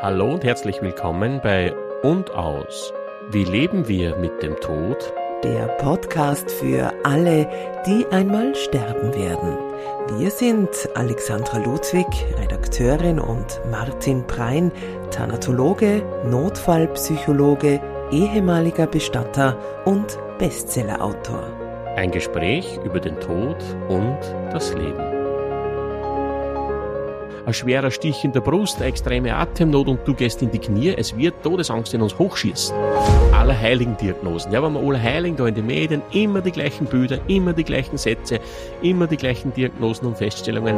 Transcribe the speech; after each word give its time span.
Hallo 0.00 0.32
und 0.32 0.44
herzlich 0.44 0.80
willkommen 0.80 1.40
bei 1.42 1.74
Und 2.04 2.30
aus. 2.30 2.92
Wie 3.30 3.42
leben 3.42 3.88
wir 3.88 4.14
mit 4.14 4.44
dem 4.44 4.54
Tod? 4.60 5.12
Der 5.42 5.66
Podcast 5.66 6.48
für 6.52 6.92
alle, 7.02 7.50
die 7.84 8.06
einmal 8.12 8.54
sterben 8.54 9.12
werden. 9.12 9.58
Wir 10.16 10.30
sind 10.30 10.68
Alexandra 10.94 11.58
Ludwig, 11.58 12.06
Redakteurin 12.40 13.18
und 13.18 13.60
Martin 13.72 14.24
Prein, 14.24 14.70
Thanatologe, 15.10 16.04
Notfallpsychologe, 16.26 17.80
ehemaliger 18.12 18.86
Bestatter 18.86 19.58
und 19.84 20.16
Bestsellerautor. 20.38 21.42
Ein 21.96 22.12
Gespräch 22.12 22.78
über 22.84 23.00
den 23.00 23.18
Tod 23.18 23.56
und 23.88 24.18
das 24.52 24.72
Leben 24.74 25.07
ein 27.48 27.54
schwerer 27.54 27.90
Stich 27.90 28.24
in 28.24 28.32
der 28.32 28.42
Brust, 28.42 28.76
eine 28.76 28.88
extreme 28.88 29.34
Atemnot 29.34 29.88
und 29.88 30.06
du 30.06 30.12
gehst 30.12 30.42
in 30.42 30.50
die 30.50 30.58
Knie, 30.58 30.94
es 30.94 31.16
wird 31.16 31.42
Todesangst 31.42 31.94
in 31.94 32.02
uns 32.02 32.18
hochschießen. 32.18 32.76
Alle 33.32 33.58
heiligen 33.58 33.96
Diagnosen. 33.96 34.52
Ja, 34.52 34.62
wenn 34.62 34.74
wir 34.74 34.80
alle 34.80 35.02
heiligen 35.02 35.34
da 35.34 35.46
in 35.46 35.54
den 35.54 35.64
Medien, 35.64 36.02
immer 36.12 36.42
die 36.42 36.50
gleichen 36.50 36.86
Bilder, 36.86 37.18
immer 37.26 37.54
die 37.54 37.64
gleichen 37.64 37.96
Sätze, 37.96 38.38
immer 38.82 39.06
die 39.06 39.16
gleichen 39.16 39.54
Diagnosen 39.54 40.06
und 40.06 40.18
Feststellungen. 40.18 40.76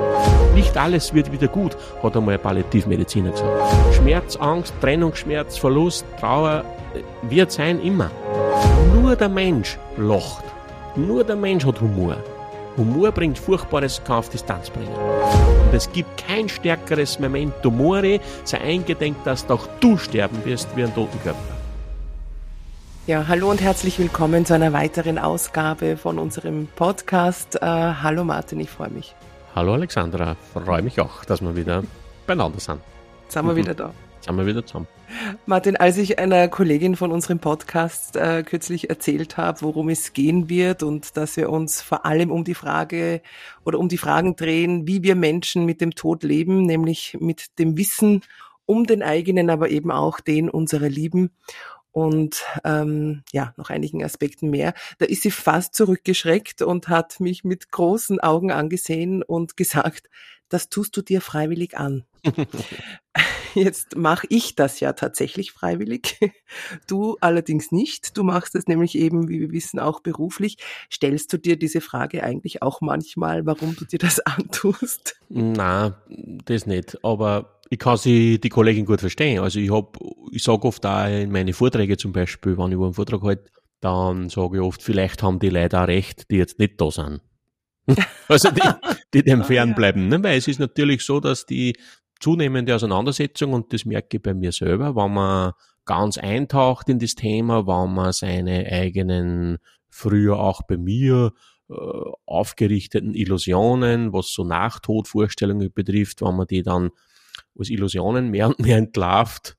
Nicht 0.55 0.77
alles 0.77 1.13
wird 1.13 1.33
wieder 1.33 1.49
gut, 1.49 1.77
hat 2.05 2.17
einmal 2.17 2.35
ein 2.35 2.41
Palliativmediziner 2.41 3.33
gesagt. 3.33 3.95
Schmerz, 3.97 4.37
Angst, 4.37 4.73
Trennungsschmerz, 4.81 5.59
Verlust, 5.59 6.07
Trauer 6.21 6.65
äh, 6.95 7.01
wird 7.29 7.51
sein 7.51 7.81
immer. 7.81 8.13
Nur 8.95 9.17
der 9.17 9.29
Mensch 9.29 9.77
lacht. 9.97 10.45
Nur 10.95 11.25
der 11.25 11.37
Mensch 11.37 11.67
hat 11.67 11.81
Humor. 11.81 12.17
Humor 12.77 13.13
bringt 13.13 13.39
Furchtbares, 13.39 14.03
kann 14.05 14.17
auf 14.17 14.29
Distanz 14.29 14.71
bringen. 14.71 14.95
Und 14.95 15.75
es 15.75 15.91
gibt 15.93 16.25
kein 16.27 16.49
stärkeres 16.49 17.19
Memento 17.19 17.71
Mori, 17.71 18.21
sei 18.45 18.61
eingedenk, 18.61 19.17
dass 19.25 19.47
doch 19.47 19.69
du 19.81 19.97
sterben 19.97 20.45
wirst 20.45 20.69
wie 20.77 20.85
ein 20.85 20.95
toten 20.95 21.21
Körper. 21.23 21.39
Ja, 23.07 23.27
hallo 23.27 23.51
und 23.51 23.61
herzlich 23.61 23.99
willkommen 23.99 24.47
zu 24.47 24.55
einer 24.55 24.73
weiteren 24.73 25.19
Ausgabe 25.19 25.97
von 25.97 26.19
unserem 26.19 26.69
Podcast. 26.77 27.57
Äh, 27.57 27.67
hallo 27.67 28.25
Martin, 28.25 28.61
ich 28.61 28.71
freue 28.71 28.91
mich. 28.91 29.15
Hallo 29.55 29.75
Alexandra, 29.75 30.37
freue 30.53 30.83
mich 30.83 31.01
auch, 31.01 31.25
dass 31.25 31.41
wir 31.41 31.57
wieder 31.57 31.83
beieinander 32.27 32.61
sind. 32.61 32.81
Jetzt 33.25 33.33
sind 33.35 33.47
wir 33.47 33.53
mhm. 33.53 33.57
wieder 33.57 33.75
da. 33.75 33.93
Jetzt 34.21 34.27
sind 34.27 34.37
wir 34.37 34.45
wieder 34.45 34.67
zusammen. 34.67 34.87
Martin, 35.47 35.79
als 35.79 35.97
ich 35.97 36.19
einer 36.19 36.47
Kollegin 36.49 36.95
von 36.95 37.11
unserem 37.11 37.39
Podcast 37.39 38.17
äh, 38.17 38.43
kürzlich 38.43 38.91
erzählt 38.91 39.39
habe, 39.39 39.63
worum 39.63 39.89
es 39.89 40.13
gehen 40.13 40.51
wird 40.51 40.83
und 40.83 41.17
dass 41.17 41.39
wir 41.39 41.49
uns 41.49 41.81
vor 41.81 42.05
allem 42.05 42.31
um 42.31 42.45
die 42.45 42.53
Frage 42.53 43.23
oder 43.65 43.79
um 43.79 43.89
die 43.89 43.97
Fragen 43.97 44.37
drehen, 44.37 44.87
wie 44.87 45.03
wir 45.03 45.15
Menschen 45.15 45.65
mit 45.65 45.81
dem 45.81 45.95
Tod 45.95 46.23
leben, 46.23 46.67
nämlich 46.67 47.17
mit 47.19 47.59
dem 47.59 47.79
Wissen 47.79 48.21
um 48.67 48.85
den 48.85 49.03
eigenen, 49.03 49.49
aber 49.49 49.71
eben 49.71 49.91
auch 49.91 50.21
den 50.21 50.51
unserer 50.51 50.91
Lieben 50.91 51.31
und 51.91 52.45
ähm, 52.63 53.23
ja, 53.33 53.55
noch 53.57 53.71
einigen 53.71 54.05
Aspekten 54.05 54.51
mehr. 54.51 54.75
Da 54.99 55.07
ist 55.07 55.23
sie 55.23 55.31
fast 55.31 55.75
zurückgeschreckt 55.75 56.61
und 56.61 56.89
hat 56.89 57.21
mich 57.21 57.43
mit 57.43 57.71
großen 57.71 58.21
Augen 58.21 58.53
angesehen 58.53 59.23
und 59.23 59.57
gesagt, 59.57 60.11
das 60.51 60.69
tust 60.69 60.95
du 60.95 61.01
dir 61.01 61.23
freiwillig 61.23 61.79
an. 61.79 62.05
Jetzt 63.55 63.97
mache 63.97 64.27
ich 64.31 64.55
das 64.55 64.81
ja 64.81 64.93
tatsächlich 64.93 65.53
freiwillig. 65.53 66.19
Du 66.89 67.17
allerdings 67.21 67.71
nicht. 67.71 68.17
Du 68.17 68.25
machst 68.25 68.57
es 68.57 68.67
nämlich 68.67 68.97
eben, 68.99 69.29
wie 69.29 69.39
wir 69.39 69.53
wissen, 69.53 69.79
auch 69.79 70.01
beruflich. 70.01 70.57
Stellst 70.93 71.33
du 71.33 71.39
dir 71.39 71.57
diese 71.57 71.81
Frage 71.81 72.25
eigentlich 72.25 72.61
auch 72.61 72.81
manchmal, 72.81 73.47
warum 73.47 73.77
du 73.77 73.85
dir 73.85 74.01
das 74.01 74.19
antust? 74.27 75.21
Na, 75.29 76.03
das 76.45 76.67
nicht. 76.67 76.99
Aber 77.05 77.61
ich 77.71 77.79
kann 77.79 77.97
sie 77.97 78.41
die 78.41 78.49
Kollegin 78.49 78.85
gut 78.85 79.01
verstehen. 79.01 79.41
Also 79.41 79.61
ich 79.61 79.71
hab, 79.71 79.97
ich 80.33 80.43
sage 80.43 80.65
oft 80.65 80.85
auch 80.85 81.07
in 81.07 81.31
meine 81.31 81.53
Vorträge 81.53 81.97
zum 81.97 82.13
Beispiel, 82.13 82.59
wenn 82.59 82.73
ich 82.73 82.79
wo 82.79 82.85
einen 82.85 82.95
Vortrag 82.95 83.23
halte, 83.23 83.51
dann 83.81 84.29
sage 84.29 84.57
ich 84.57 84.63
oft, 84.63 84.83
vielleicht 84.83 85.23
haben 85.23 85.39
die 85.39 85.51
Leute 85.51 85.81
auch 85.81 85.87
recht, 85.87 86.31
die 86.31 86.37
jetzt 86.37 86.59
nicht 86.59 86.81
da 86.81 86.91
sind. 86.91 87.21
also 88.29 88.51
die, 88.51 88.61
die 89.15 89.23
dem 89.23 89.45
fernbleiben. 89.45 90.09
Ne? 90.09 90.23
Weil 90.23 90.39
es 90.39 90.49
ist 90.49 90.61
natürlich 90.61 91.03
so, 91.05 91.21
dass 91.21 91.47
die 91.47 91.77
zunehmende 92.21 92.75
Auseinandersetzung, 92.75 93.53
und 93.53 93.73
das 93.73 93.85
merke 93.85 94.19
ich 94.19 94.23
bei 94.23 94.35
mir 94.35 94.53
selber, 94.53 94.95
wenn 94.95 95.13
man 95.13 95.53
ganz 95.85 96.19
eintaucht 96.19 96.89
in 96.89 96.99
das 96.99 97.15
Thema, 97.15 97.67
wenn 97.67 97.95
man 97.95 98.13
seine 98.13 98.67
eigenen, 98.71 99.59
früher 99.89 100.39
auch 100.39 100.63
bei 100.63 100.77
mir, 100.77 101.33
äh, 101.69 101.75
aufgerichteten 102.27 103.15
Illusionen, 103.15 104.13
was 104.13 104.33
so 104.33 104.45
Nachtodvorstellungen 104.45 105.73
betrifft, 105.73 106.23
wenn 106.23 106.37
man 106.37 106.47
die 106.47 106.63
dann 106.63 106.91
als 107.59 107.71
Illusionen 107.71 108.31
mehr 108.31 108.49
und 108.49 108.61
mehr 108.61 108.77
entlarvt, 108.77 109.57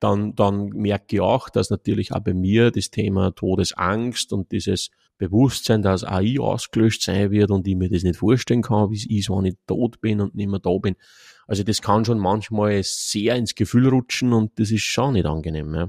dann, 0.00 0.34
dann 0.34 0.68
merke 0.68 1.16
ich 1.16 1.20
auch, 1.20 1.50
dass 1.50 1.70
natürlich 1.70 2.12
auch 2.12 2.20
bei 2.20 2.34
mir 2.34 2.70
das 2.70 2.90
Thema 2.90 3.32
Todesangst 3.32 4.32
und 4.32 4.50
dieses 4.52 4.90
Bewusstsein, 5.18 5.82
dass 5.82 6.02
AI 6.02 6.40
ausgelöscht 6.40 7.02
sein 7.02 7.30
wird 7.30 7.50
und 7.50 7.68
ich 7.68 7.76
mir 7.76 7.90
das 7.90 8.02
nicht 8.02 8.16
vorstellen 8.16 8.62
kann, 8.62 8.90
wie 8.90 8.96
es 8.96 9.06
ist, 9.06 9.28
wenn 9.28 9.44
ich 9.44 9.56
tot 9.66 10.00
bin 10.00 10.22
und 10.22 10.34
nicht 10.34 10.48
mehr 10.48 10.60
da 10.60 10.76
bin. 10.78 10.96
Also 11.50 11.64
das 11.64 11.82
kann 11.82 12.04
schon 12.04 12.20
manchmal 12.20 12.80
sehr 12.84 13.34
ins 13.34 13.56
Gefühl 13.56 13.88
rutschen 13.88 14.32
und 14.32 14.56
das 14.60 14.70
ist 14.70 14.84
schon 14.84 15.14
nicht 15.14 15.26
angenehm. 15.26 15.74
Ja. 15.74 15.88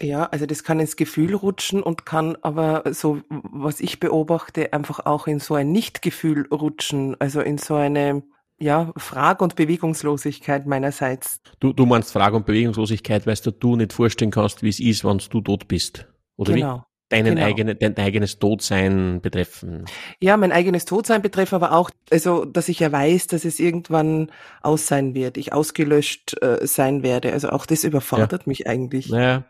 Ja, 0.00 0.24
also 0.24 0.46
das 0.46 0.64
kann 0.64 0.80
ins 0.80 0.96
Gefühl 0.96 1.34
rutschen 1.34 1.82
und 1.82 2.06
kann 2.06 2.34
aber 2.40 2.82
so, 2.94 3.20
was 3.28 3.80
ich 3.80 4.00
beobachte, 4.00 4.72
einfach 4.72 5.04
auch 5.04 5.26
in 5.26 5.38
so 5.38 5.54
ein 5.54 5.70
Nichtgefühl 5.70 6.46
rutschen, 6.50 7.14
also 7.20 7.42
in 7.42 7.58
so 7.58 7.74
eine, 7.74 8.22
ja, 8.58 8.90
Frage- 8.96 9.44
und 9.44 9.54
Bewegungslosigkeit 9.54 10.66
meinerseits. 10.66 11.42
Du, 11.60 11.74
du 11.74 11.84
meinst 11.84 12.10
Frage- 12.10 12.36
und 12.36 12.46
Bewegungslosigkeit, 12.46 13.26
weil 13.26 13.36
du 13.36 13.50
du 13.50 13.76
nicht 13.76 13.92
vorstellen 13.92 14.30
kannst, 14.30 14.62
wie 14.62 14.70
es 14.70 14.80
ist, 14.80 15.04
wenn 15.04 15.18
du 15.18 15.42
tot 15.42 15.68
bist, 15.68 16.06
oder 16.36 16.54
genau. 16.54 16.84
Deinen 17.08 17.36
genau. 17.36 17.46
eigenen, 17.46 17.78
dein 17.78 17.96
eigenes 17.96 18.38
Todsein 18.38 19.20
betreffen. 19.20 19.84
Ja, 20.20 20.36
mein 20.36 20.52
eigenes 20.52 20.84
Todsein 20.84 21.22
betreffen, 21.22 21.54
aber 21.54 21.72
auch, 21.72 21.90
also, 22.10 22.44
dass 22.44 22.68
ich 22.68 22.80
ja 22.80 22.92
weiß, 22.92 23.28
dass 23.28 23.44
es 23.44 23.60
irgendwann 23.60 24.30
aus 24.62 24.86
sein 24.86 25.14
wird, 25.14 25.36
ich 25.36 25.52
ausgelöscht 25.52 26.40
äh, 26.42 26.66
sein 26.66 27.02
werde. 27.02 27.32
Also 27.32 27.50
auch 27.50 27.66
das 27.66 27.84
überfordert 27.84 28.42
ja. 28.42 28.48
mich 28.48 28.66
eigentlich. 28.66 29.08
Naja. 29.08 29.44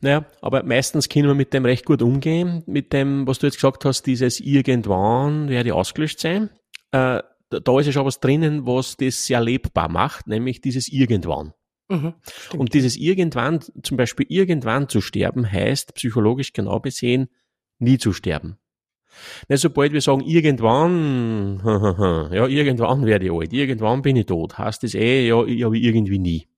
Naja, 0.00 0.26
aber 0.42 0.62
meistens 0.62 1.08
können 1.08 1.26
wir 1.26 1.34
mit 1.34 1.52
dem 1.52 1.64
recht 1.64 1.84
gut 1.84 2.02
umgehen, 2.02 2.62
mit 2.66 2.92
dem, 2.92 3.26
was 3.26 3.40
du 3.40 3.46
jetzt 3.46 3.56
gesagt 3.56 3.84
hast, 3.84 4.02
dieses 4.06 4.38
irgendwann 4.38 5.48
werde 5.48 5.70
ich 5.70 5.72
ausgelöscht 5.72 6.20
sein. 6.20 6.50
Äh, 6.92 7.22
da 7.50 7.80
ist 7.80 7.86
ja 7.86 7.92
schon 7.92 8.04
was 8.06 8.20
drinnen, 8.20 8.66
was 8.66 8.96
das 8.96 9.24
sehr 9.26 9.40
lebbar 9.40 9.88
macht, 9.88 10.28
nämlich 10.28 10.60
dieses 10.60 10.88
irgendwann. 10.88 11.52
Mhm, 11.88 12.14
und 12.56 12.74
dieses 12.74 12.96
irgendwann, 12.96 13.60
zum 13.82 13.96
Beispiel 13.96 14.26
irgendwann 14.28 14.88
zu 14.88 15.00
sterben, 15.00 15.50
heißt 15.50 15.94
psychologisch 15.94 16.52
genau 16.52 16.80
besehen, 16.80 17.28
nie 17.78 17.98
zu 17.98 18.12
sterben. 18.12 18.58
Na, 19.48 19.56
sobald 19.56 19.92
wir 19.92 20.00
sagen, 20.00 20.20
irgendwann, 20.20 21.60
ja, 22.32 22.46
irgendwann 22.46 23.06
werde 23.06 23.26
ich 23.26 23.32
alt, 23.32 23.52
irgendwann 23.52 24.02
bin 24.02 24.16
ich 24.16 24.26
tot, 24.26 24.58
heißt 24.58 24.82
das 24.82 24.94
eh, 24.94 25.26
ja, 25.26 25.42
ich 25.44 25.64
habe 25.64 25.78
irgendwie 25.78 26.18
nie. 26.18 26.48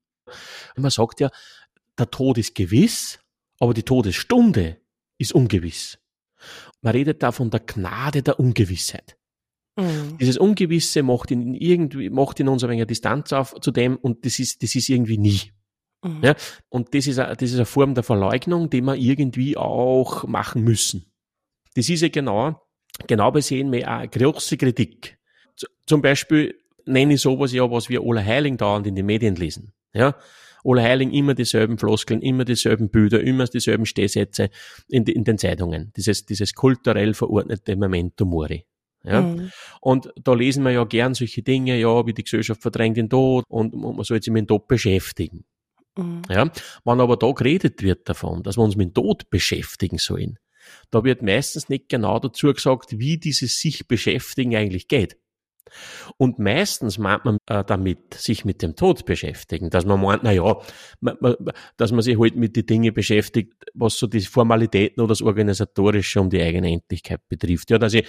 Man 0.77 0.91
sagt 0.91 1.21
ja, 1.21 1.31
der 1.99 2.11
Tod 2.11 2.39
ist 2.39 2.55
gewiss, 2.55 3.21
aber 3.59 3.75
die 3.75 3.83
Todesstunde 3.83 4.79
ist 5.19 5.33
ungewiss. 5.33 5.99
Man 6.81 6.93
redet 6.93 7.23
da 7.23 7.31
von 7.31 7.51
der 7.51 7.61
Gnade 7.61 8.23
der 8.23 8.41
Ungewissheit. 8.41 9.17
Mhm. 9.77 10.19
Dieses 10.19 10.39
Ungewisse 10.39 11.03
macht 11.03 11.31
in 11.31 11.55
irgendwie, 11.55 12.11
macht 12.11 12.41
in 12.41 12.49
uns 12.49 12.65
ein 12.65 12.71
wenig 12.71 12.87
Distanz 12.87 13.33
auf 13.33 13.55
zu 13.61 13.71
dem 13.71 13.97
und 13.97 14.25
das 14.25 14.39
ist, 14.39 14.63
das 14.63 14.75
ist 14.75 14.89
irgendwie 14.89 15.19
nie. 15.19 15.41
Mhm. 16.03 16.23
Ja? 16.23 16.35
Und 16.69 16.95
das 16.95 17.07
ist, 17.07 17.19
eine, 17.19 17.37
das 17.37 17.51
ist 17.51 17.57
eine 17.57 17.67
Form 17.67 17.95
der 17.95 18.05
Verleugnung, 18.05 18.71
die 18.71 18.83
wir 18.83 18.95
irgendwie 18.95 19.57
auch 19.57 20.27
machen 20.27 20.63
müssen. 20.63 21.07
Das 21.75 21.89
ist 21.89 22.01
ja 22.03 22.09
genau, 22.09 22.61
genau 23.07 23.31
besehen 23.31 23.71
wir 23.73 23.89
eine 23.89 24.09
große 24.09 24.57
Kritik. 24.57 25.19
Zum 25.87 26.03
Beispiel 26.03 26.55
nenne 26.85 27.15
ich 27.15 27.21
sowas 27.21 27.53
ja, 27.53 27.71
was 27.71 27.89
wir 27.89 28.03
alle 28.03 28.25
Heiligen 28.25 28.57
dauernd 28.57 28.87
in 28.87 28.95
den 28.95 29.07
Medien 29.07 29.37
lesen. 29.37 29.73
Ja? 29.93 30.17
Alle 30.65 30.83
Heiligen 30.83 31.13
immer 31.13 31.35
dieselben 31.35 31.79
Floskeln, 31.79 32.21
immer 32.21 32.45
dieselben 32.45 32.91
Bilder, 32.91 33.21
immer 33.21 33.47
dieselben 33.47 33.87
Stehsätze 33.87 34.51
in, 34.89 35.05
in 35.05 35.25
den 35.25 35.39
Zeitungen. 35.39 35.93
Dieses, 35.97 36.27
dieses 36.27 36.55
kulturell 36.55 37.15
verordnete 37.15 37.77
Memento 37.77 38.25
Mori. 38.27 38.67
Ja? 39.05 39.23
Mhm. 39.23 39.51
Und 39.81 40.13
da 40.23 40.35
lesen 40.35 40.65
wir 40.65 40.73
ja 40.73 40.85
gern 40.85 41.15
solche 41.15 41.43
Dinge, 41.43 41.79
ja, 41.79 42.07
wie 42.07 42.15
die 42.15 42.25
Gesellschaft 42.25 42.63
verdrängt 42.63 42.97
den 42.97 43.09
Tod 43.09 43.45
und 43.49 43.75
man 43.75 44.03
soll 44.05 44.23
sich 44.23 44.33
mit 44.33 44.43
dem 44.43 44.49
Tod 44.49 44.69
beschäftigen. 44.69 45.45
Mhm. 45.97 46.23
Ja? 46.29 46.51
Wenn 46.85 47.01
aber 47.01 47.17
da 47.17 47.31
geredet 47.33 47.83
wird 47.83 48.09
davon, 48.09 48.43
dass 48.43 48.57
wir 48.57 48.63
uns 48.63 48.77
mit 48.77 48.89
dem 48.89 48.95
Tod 48.95 49.31
beschäftigen 49.31 49.99
sollen, 49.99 50.39
da 50.91 51.05
wird 51.05 51.23
meistens 51.23 51.69
nicht 51.69 51.89
genau 51.89 52.19
dazu 52.19 52.53
gesagt, 52.53 52.99
wie 52.99 53.19
dieses 53.19 53.61
sich 53.61 53.89
beschäftigen 53.89 54.55
eigentlich 54.57 54.89
geht. 54.89 55.17
Und 56.17 56.39
meistens 56.39 56.99
meint 56.99 57.25
man 57.25 57.39
äh, 57.47 57.65
damit 57.65 58.15
sich 58.15 58.45
mit 58.45 58.63
dem 58.63 58.77
Tod 58.77 59.05
beschäftigen, 59.05 59.71
dass 59.71 59.85
man 59.85 60.01
meint, 60.01 60.23
na 60.23 60.33
ja, 60.33 60.57
man, 61.01 61.17
man, 61.21 61.37
dass 61.77 61.93
man 61.93 62.03
sich 62.03 62.19
halt 62.19 62.37
mit 62.37 62.57
den 62.57 62.67
Dingen 62.67 62.95
beschäftigt, 62.95 63.55
was 63.75 63.99
so 63.99 64.07
die 64.07 64.21
Formalitäten 64.21 65.01
oder 65.03 65.11
das 65.11 65.23
Organisatorische 65.23 66.21
um 66.21 66.31
die 66.31 66.43
eigene 66.43 66.71
Endlichkeit 66.71 67.21
betrifft. 67.29 67.71
Ja, 67.71 67.79
dass 67.79 67.95
ich 67.95 68.07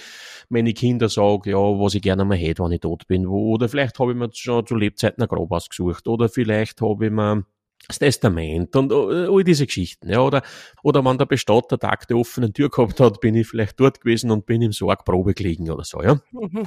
meine 0.48 0.72
Kinder 0.72 1.08
sage, 1.08 1.50
ja, 1.50 1.58
was 1.58 1.94
ich 1.94 2.02
gerne 2.02 2.24
mal 2.24 2.36
hätte, 2.36 2.62
wenn 2.64 2.72
ich 2.72 2.80
tot 2.80 3.06
bin. 3.06 3.26
Oder 3.26 3.68
vielleicht 3.68 3.98
habe 3.98 4.12
ich 4.12 4.18
mir 4.18 4.30
schon 4.32 4.66
zu 4.66 4.74
Lebzeiten 4.74 5.22
ein 5.22 5.28
Grab 5.28 5.50
ausgesucht. 5.50 6.06
Oder 6.08 6.28
vielleicht 6.28 6.80
habe 6.80 7.06
ich 7.06 7.12
mir 7.12 7.44
das 7.88 7.98
Testament 7.98 8.74
und 8.76 8.92
äh, 8.92 9.26
all 9.26 9.44
diese 9.44 9.66
Geschichten. 9.66 10.08
Ja, 10.08 10.20
oder, 10.20 10.42
oder 10.82 11.04
wenn 11.04 11.18
der 11.18 11.26
Bestatter 11.26 11.78
Tag 11.78 12.06
der 12.08 12.16
offenen 12.16 12.52
Tür 12.52 12.70
gehabt 12.70 13.00
hat, 13.00 13.20
bin 13.20 13.34
ich 13.34 13.48
vielleicht 13.48 13.78
dort 13.80 14.00
gewesen 14.00 14.30
und 14.30 14.46
bin 14.46 14.62
im 14.62 14.72
Sarg 14.72 15.04
Probe 15.04 15.34
gelegen 15.34 15.70
oder 15.70 15.84
so. 15.84 16.02
Ja. 16.02 16.20
Mhm. 16.32 16.66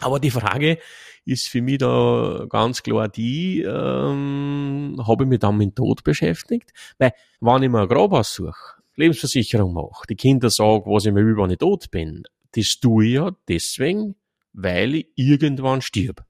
Aber 0.00 0.20
die 0.20 0.30
Frage 0.30 0.78
ist 1.24 1.48
für 1.48 1.62
mich 1.62 1.78
da 1.78 2.46
ganz 2.48 2.82
klar 2.82 3.08
die, 3.08 3.62
ähm, 3.62 4.96
habe 5.06 5.24
ich 5.24 5.28
mich 5.28 5.40
dann 5.40 5.56
mit 5.56 5.70
dem 5.70 5.74
Tod 5.74 6.04
beschäftigt? 6.04 6.72
Weil, 6.98 7.12
wenn 7.40 7.62
ich 7.62 7.70
mir 7.70 7.82
ein 7.82 7.88
Grab 7.88 8.12
aussuche, 8.12 8.76
Lebensversicherung 8.96 9.72
mache, 9.72 10.06
die 10.08 10.16
Kinder 10.16 10.50
sagen, 10.50 10.84
was 10.86 11.06
ich 11.06 11.12
mir 11.12 11.20
über, 11.20 11.44
wenn 11.44 11.50
ich 11.50 11.58
tot 11.58 11.90
bin, 11.90 12.22
das 12.52 12.78
tue 12.80 13.06
ich 13.06 13.14
ja 13.14 13.30
deswegen, 13.48 14.16
weil 14.52 14.94
ich 14.94 15.08
irgendwann 15.16 15.82
stirb. 15.82 16.25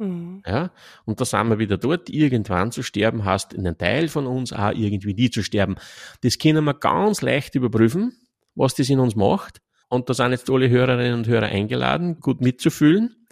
Mhm. 0.00 0.42
Ja, 0.46 0.70
und 1.04 1.20
da 1.20 1.26
sind 1.26 1.50
wir 1.50 1.58
wieder 1.58 1.76
dort, 1.76 2.08
irgendwann 2.08 2.72
zu 2.72 2.82
sterben, 2.82 3.24
heißt 3.24 3.52
in 3.52 3.66
einem 3.66 3.76
Teil 3.76 4.08
von 4.08 4.26
uns 4.26 4.50
auch 4.50 4.72
irgendwie 4.72 5.12
nie 5.12 5.30
zu 5.30 5.42
sterben. 5.42 5.76
Das 6.22 6.38
können 6.38 6.64
wir 6.64 6.72
ganz 6.72 7.20
leicht 7.20 7.54
überprüfen, 7.54 8.16
was 8.54 8.74
das 8.74 8.88
in 8.88 8.98
uns 8.98 9.14
macht. 9.14 9.60
Und 9.90 10.08
da 10.08 10.14
sind 10.14 10.30
jetzt 10.30 10.48
alle 10.48 10.70
Hörerinnen 10.70 11.18
und 11.18 11.28
Hörer 11.28 11.46
eingeladen, 11.46 12.18
gut 12.18 12.40
mitzufühlen. 12.40 13.26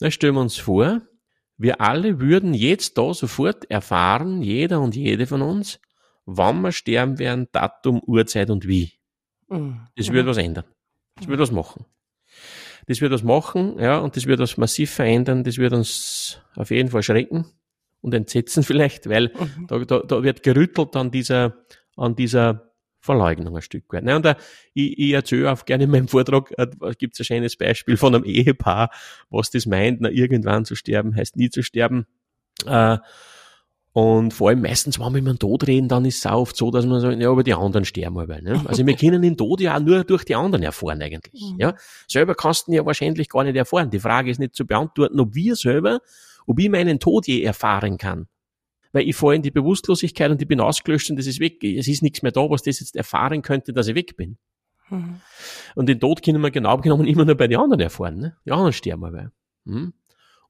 Dann 0.00 0.10
stellen 0.10 0.34
wir 0.34 0.40
uns 0.40 0.56
vor, 0.56 1.02
wir 1.56 1.80
alle 1.80 2.20
würden 2.20 2.52
jetzt 2.52 2.98
da 2.98 3.14
sofort 3.14 3.70
erfahren, 3.70 4.42
jeder 4.42 4.80
und 4.80 4.96
jede 4.96 5.26
von 5.26 5.42
uns, 5.42 5.78
wann 6.24 6.62
wir 6.62 6.72
sterben 6.72 7.20
werden, 7.20 7.46
Datum, 7.52 8.02
Uhrzeit 8.04 8.50
und 8.50 8.66
wie. 8.66 8.92
Mhm. 9.48 9.86
Das 9.94 10.10
würde 10.10 10.28
was 10.28 10.36
ändern. 10.38 10.64
Das 11.14 11.28
würde 11.28 11.42
was 11.42 11.52
machen. 11.52 11.84
Das 12.88 13.00
wird 13.00 13.12
was 13.12 13.22
machen, 13.22 13.78
ja, 13.78 13.98
und 13.98 14.16
das 14.16 14.26
wird 14.26 14.40
was 14.40 14.56
massiv 14.56 14.90
verändern, 14.90 15.44
das 15.44 15.58
wird 15.58 15.74
uns 15.74 16.40
auf 16.56 16.70
jeden 16.70 16.88
Fall 16.88 17.02
schrecken 17.02 17.44
und 18.00 18.14
entsetzen 18.14 18.62
vielleicht, 18.64 19.08
weil 19.08 19.30
mhm. 19.38 19.66
da, 19.68 19.78
da, 19.78 19.98
da 20.00 20.22
wird 20.22 20.42
gerüttelt 20.42 20.96
an 20.96 21.10
dieser, 21.10 21.54
an 21.96 22.16
dieser 22.16 22.72
Verleugnung 23.00 23.56
ein 23.56 23.62
Stück 23.62 23.84
weit. 23.92 24.04
Ne? 24.04 24.16
Und 24.16 24.24
da, 24.24 24.36
ich, 24.74 24.98
ich 24.98 25.12
erzähle 25.12 25.52
auch 25.52 25.64
gerne 25.64 25.84
in 25.84 25.90
meinem 25.90 26.08
Vortrag, 26.08 26.52
äh, 26.56 26.66
gibt 26.98 27.14
es 27.14 27.20
ein 27.20 27.24
schönes 27.24 27.56
Beispiel 27.56 27.96
von 27.96 28.14
einem 28.14 28.24
Ehepaar, 28.24 28.90
was 29.30 29.50
das 29.50 29.66
meint, 29.66 30.00
na, 30.00 30.10
irgendwann 30.10 30.64
zu 30.64 30.74
sterben 30.74 31.14
heißt 31.14 31.36
nie 31.36 31.50
zu 31.50 31.62
sterben. 31.62 32.06
Äh, 32.66 32.98
und 33.92 34.32
vor 34.32 34.50
allem 34.50 34.62
meistens, 34.62 35.00
wenn 35.00 35.12
wir 35.12 35.18
über 35.18 35.32
den 35.32 35.38
Tod 35.38 35.66
reden, 35.66 35.88
dann 35.88 36.04
ist 36.04 36.18
es 36.18 36.26
auch 36.26 36.42
oft 36.42 36.56
so, 36.56 36.70
dass 36.70 36.86
man 36.86 37.00
sagt, 37.00 37.20
ja, 37.20 37.30
aber 37.30 37.42
die 37.42 37.54
anderen 37.54 37.84
sterben 37.84 38.18
aber. 38.18 38.40
Ne? 38.40 38.62
Also 38.66 38.86
wir 38.86 38.94
können 38.94 39.22
den 39.22 39.36
Tod 39.36 39.60
ja 39.60 39.76
auch 39.76 39.80
nur 39.80 40.04
durch 40.04 40.24
die 40.24 40.34
anderen 40.34 40.62
erfahren 40.62 41.02
eigentlich. 41.02 41.42
Mhm. 41.42 41.58
Ja? 41.58 41.74
Selber 42.06 42.34
kannst 42.34 42.66
du 42.66 42.70
ihn 42.70 42.74
ja 42.74 42.86
wahrscheinlich 42.86 43.28
gar 43.28 43.44
nicht 43.44 43.56
erfahren. 43.56 43.90
Die 43.90 43.98
Frage 43.98 44.30
ist 44.30 44.38
nicht 44.38 44.54
zu 44.54 44.66
beantworten, 44.66 45.18
ob 45.18 45.34
wir 45.34 45.56
selber, 45.56 46.00
ob 46.46 46.58
ich 46.58 46.68
meinen 46.68 47.00
Tod 47.00 47.26
je 47.26 47.42
erfahren 47.42 47.98
kann. 47.98 48.28
Weil 48.92 49.08
ich 49.08 49.16
fahre 49.16 49.36
in 49.36 49.42
die 49.42 49.50
Bewusstlosigkeit 49.50 50.30
und 50.30 50.40
ich 50.40 50.48
bin 50.48 50.60
ausgelöscht 50.60 51.10
und 51.10 51.16
das 51.16 51.26
ist 51.26 51.40
weg. 51.40 51.62
Es 51.64 51.88
ist 51.88 52.02
nichts 52.02 52.22
mehr 52.22 52.32
da, 52.32 52.48
was 52.48 52.62
das 52.62 52.80
jetzt 52.80 52.96
erfahren 52.96 53.42
könnte, 53.42 53.72
dass 53.72 53.88
ich 53.88 53.94
weg 53.94 54.16
bin. 54.16 54.38
Mhm. 54.90 55.20
Und 55.74 55.88
den 55.88 55.98
Tod 55.98 56.22
können 56.22 56.40
wir 56.40 56.50
genau 56.50 56.78
genommen 56.78 57.06
immer 57.06 57.24
nur 57.24 57.34
bei 57.34 57.48
den 57.48 57.58
anderen 57.58 57.80
erfahren. 57.80 58.18
Ne? 58.18 58.36
Die 58.46 58.52
anderen 58.52 58.72
sterben 58.72 59.04
aber. 59.04 59.32
Mhm. 59.64 59.92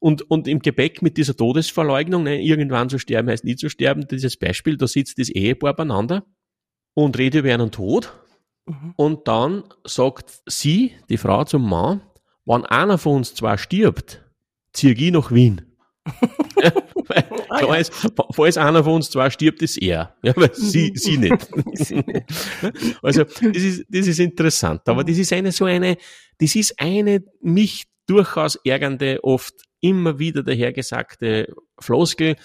Und, 0.00 0.22
und 0.30 0.46
im 0.46 0.60
Gepäck 0.60 1.02
mit 1.02 1.16
dieser 1.16 1.36
Todesverleugnung, 1.36 2.22
ne, 2.22 2.40
irgendwann 2.40 2.88
zu 2.88 2.98
sterben 2.98 3.28
heißt 3.28 3.44
nie 3.44 3.56
zu 3.56 3.68
sterben, 3.68 4.06
dieses 4.06 4.36
Beispiel, 4.36 4.76
da 4.76 4.86
sitzt 4.86 5.18
das 5.18 5.28
Ehepaar 5.28 5.74
beieinander 5.74 6.24
und 6.94 7.18
redet 7.18 7.40
über 7.40 7.52
einen 7.52 7.72
Tod. 7.72 8.12
Mhm. 8.66 8.94
Und 8.96 9.28
dann 9.28 9.64
sagt 9.84 10.42
sie, 10.46 10.92
die 11.08 11.16
Frau 11.16 11.44
zum 11.44 11.68
Mann, 11.68 12.02
wenn 12.44 12.64
einer 12.66 12.98
von 12.98 13.16
uns 13.16 13.34
zwar 13.34 13.58
stirbt, 13.58 14.22
ziehe 14.72 14.94
ich 14.94 15.12
nach 15.12 15.32
Wien. 15.32 15.62
weil, 17.08 17.24
ah, 17.48 17.60
ja. 17.60 17.74
ist, 17.74 17.92
falls 18.32 18.56
einer 18.56 18.84
von 18.84 18.94
uns 18.94 19.10
zwar 19.10 19.30
stirbt, 19.30 19.62
ist 19.62 19.76
er. 19.78 20.14
Ja, 20.22 20.32
aber 20.36 20.50
sie, 20.52 20.92
sie 20.94 21.18
nicht. 21.18 21.48
also, 23.02 23.24
das 23.24 23.40
ist, 23.40 23.84
das 23.88 24.06
ist 24.06 24.20
interessant. 24.20 24.82
Aber 24.86 25.04
das 25.04 25.18
ist 25.18 25.32
eine 25.32 25.52
so 25.52 25.64
eine, 25.64 25.96
das 26.38 26.54
ist 26.54 26.80
eine 26.80 27.22
mich 27.40 27.86
durchaus 28.06 28.56
ärgernde, 28.64 29.18
oft 29.22 29.54
immer 29.80 30.18
wieder 30.18 30.42
dahergesagte 30.42 31.54
Floskel, 31.78 32.36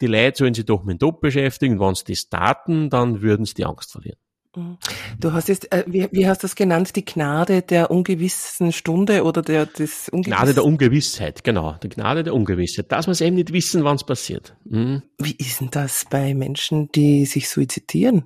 die 0.00 0.06
Leute 0.06 0.38
sollen 0.38 0.54
sich 0.54 0.64
doch 0.64 0.82
mit 0.82 0.94
dem 0.94 0.98
Tod 0.98 1.20
beschäftigen, 1.20 1.78
wenn 1.78 1.94
sie 1.94 2.04
das 2.08 2.28
taten, 2.28 2.90
dann 2.90 3.22
würden 3.22 3.44
sie 3.44 3.54
die 3.54 3.64
Angst 3.64 3.92
verlieren. 3.92 4.18
Mhm. 4.56 4.76
Du 5.18 5.32
hast 5.32 5.48
jetzt, 5.48 5.72
äh, 5.72 5.84
wie, 5.86 6.08
wie 6.12 6.26
hast 6.26 6.42
du 6.42 6.46
das 6.46 6.56
genannt, 6.56 6.94
die 6.96 7.04
Gnade 7.04 7.62
der 7.62 7.90
ungewissen 7.90 8.72
Stunde 8.72 9.24
oder 9.24 9.40
der 9.40 9.66
des 9.66 10.08
Ungewiss 10.10 10.34
Gnade 10.34 10.54
der 10.54 10.64
Ungewissheit, 10.64 11.44
genau, 11.44 11.76
die 11.82 11.88
Gnade 11.88 12.22
der 12.22 12.34
Ungewissheit, 12.34 12.92
dass 12.92 13.06
wir 13.06 13.12
es 13.12 13.20
eben 13.20 13.36
nicht 13.36 13.52
wissen, 13.52 13.84
wann 13.84 13.96
es 13.96 14.04
passiert. 14.04 14.54
Mhm. 14.64 15.02
Wie 15.18 15.36
ist 15.36 15.60
denn 15.60 15.70
das 15.70 16.04
bei 16.10 16.34
Menschen, 16.34 16.90
die 16.92 17.24
sich 17.24 17.48
suizidieren? 17.48 18.24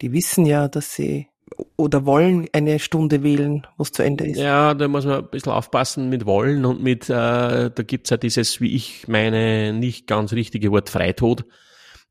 Die 0.00 0.12
wissen 0.12 0.46
ja, 0.46 0.68
dass 0.68 0.94
sie 0.94 1.28
oder 1.76 2.04
wollen 2.06 2.48
eine 2.52 2.78
Stunde 2.78 3.22
wählen, 3.22 3.66
wo 3.76 3.82
es 3.82 3.92
zu 3.92 4.02
Ende 4.02 4.26
ist? 4.26 4.38
Ja, 4.38 4.74
da 4.74 4.88
muss 4.88 5.04
man 5.04 5.24
ein 5.24 5.30
bisschen 5.30 5.52
aufpassen 5.52 6.08
mit 6.08 6.26
wollen 6.26 6.64
und 6.64 6.82
mit, 6.82 7.08
äh, 7.08 7.70
da 7.70 7.82
gibt's 7.86 8.10
ja 8.10 8.16
dieses, 8.16 8.60
wie 8.60 8.74
ich 8.74 9.06
meine, 9.08 9.72
nicht 9.72 10.06
ganz 10.06 10.32
richtige 10.32 10.70
Wort 10.72 10.90
Freitod. 10.90 11.44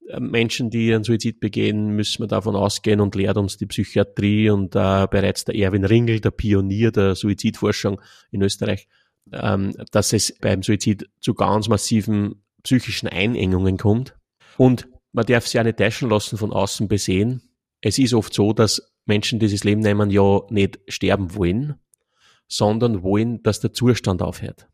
Äh, 0.07 0.19
Menschen, 0.19 0.69
die 0.69 0.93
einen 0.93 1.03
Suizid 1.03 1.39
begehen, 1.39 1.95
müssen 1.95 2.23
wir 2.23 2.27
davon 2.27 2.55
ausgehen 2.55 3.01
und 3.01 3.15
lehrt 3.15 3.37
uns 3.37 3.57
die 3.57 3.65
Psychiatrie 3.65 4.49
und 4.49 4.75
äh, 4.75 5.07
bereits 5.09 5.45
der 5.45 5.55
Erwin 5.55 5.85
Ringel, 5.85 6.21
der 6.21 6.31
Pionier 6.31 6.91
der 6.91 7.15
Suizidforschung 7.15 8.01
in 8.31 8.41
Österreich, 8.41 8.87
ähm, 9.33 9.73
dass 9.91 10.13
es 10.13 10.33
beim 10.39 10.63
Suizid 10.63 11.09
zu 11.19 11.33
ganz 11.33 11.67
massiven 11.67 12.41
psychischen 12.63 13.09
Einengungen 13.09 13.77
kommt. 13.77 14.15
Und 14.57 14.87
man 15.11 15.25
darf 15.25 15.47
sich 15.47 15.59
auch 15.59 15.63
nicht 15.63 15.77
täuschen 15.77 16.09
lassen 16.09 16.37
von 16.37 16.51
außen 16.51 16.87
besehen. 16.87 17.41
Es 17.81 17.99
ist 17.99 18.13
oft 18.13 18.33
so, 18.33 18.53
dass 18.53 18.94
Menschen, 19.05 19.39
die 19.39 19.49
das 19.49 19.63
Leben 19.63 19.81
nehmen, 19.81 20.09
ja 20.09 20.41
nicht 20.49 20.79
sterben 20.87 21.35
wollen, 21.35 21.75
sondern 22.47 23.03
wollen, 23.03 23.41
dass 23.43 23.59
der 23.59 23.73
Zustand 23.73 24.21
aufhört. 24.21 24.67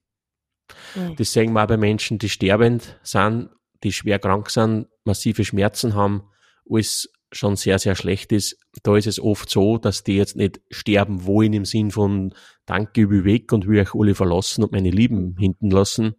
Mhm. 0.96 1.16
Das 1.18 1.34
sehen 1.34 1.54
wir 1.54 1.64
auch 1.64 1.68
bei 1.68 1.78
Menschen, 1.78 2.18
die 2.18 2.30
sterbend 2.30 3.00
sind, 3.04 3.50
die 3.84 3.92
schwer 3.92 4.20
krank 4.20 4.50
sind, 4.50 4.88
massive 5.04 5.44
Schmerzen 5.44 5.96
haben, 5.96 6.24
alles 6.70 7.10
schon 7.32 7.56
sehr, 7.56 7.80
sehr 7.80 7.96
schlecht 7.96 8.32
ist. 8.32 8.58
Da 8.84 8.98
ist 8.98 9.08
es 9.08 9.20
oft 9.20 9.50
so, 9.50 9.78
dass 9.78 10.04
die 10.04 10.18
jetzt 10.18 10.36
nicht 10.36 10.62
sterben 10.70 11.26
wollen 11.26 11.54
im 11.54 11.66
Sinn 11.66 11.92
von 11.92 12.34
Danke, 12.66 13.02
über 13.02 13.24
weg 13.24 13.52
und 13.54 13.68
will 13.68 13.80
euch 13.80 13.96
alle 13.96 14.16
verlassen 14.16 14.64
und 14.64 14.72
meine 14.72 14.92
Lieben 14.92 15.36
hinten 15.38 15.72
lassen, 15.72 16.16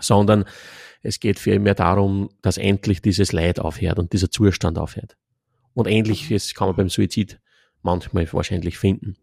sondern 0.00 0.44
es 1.02 1.20
geht 1.20 1.38
vielmehr 1.38 1.74
darum, 1.74 2.28
dass 2.42 2.58
endlich 2.58 3.02
dieses 3.02 3.32
Leid 3.32 3.60
aufhört 3.60 3.98
und 3.98 4.12
dieser 4.12 4.30
Zustand 4.30 4.78
aufhört. 4.78 5.16
Und 5.74 5.88
ähnliches 5.88 6.54
kann 6.54 6.68
man 6.68 6.76
beim 6.76 6.88
Suizid 6.88 7.40
manchmal 7.82 8.30
wahrscheinlich 8.32 8.78
finden. 8.78 9.16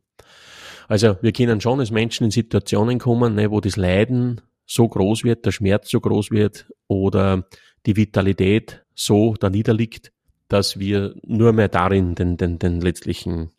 Also 0.88 1.18
wir 1.22 1.32
können 1.32 1.62
schon 1.62 1.80
als 1.80 1.92
Menschen 1.92 2.26
in 2.26 2.32
Situationen 2.32 3.00
kommen, 3.00 3.36
ne, 3.36 3.52
wo 3.52 3.62
das 3.62 3.76
Leiden 3.76 4.42
so 4.66 4.88
groß 4.88 5.24
wird, 5.24 5.46
der 5.46 5.52
Schmerz 5.52 5.90
so 5.90 6.00
groß 6.00 6.32
wird 6.32 6.72
oder 6.88 7.48
die 7.86 7.96
Vitalität 7.96 8.84
so 8.96 9.36
da 9.40 9.50
niederliegt, 9.50 10.12
dass 10.48 10.80
wir 10.80 11.16
nur 11.24 11.54
mehr 11.54 11.68
darin 11.68 12.16
den, 12.16 12.38
den, 12.38 12.60
den 12.60 12.82
letztlichen 12.82 13.52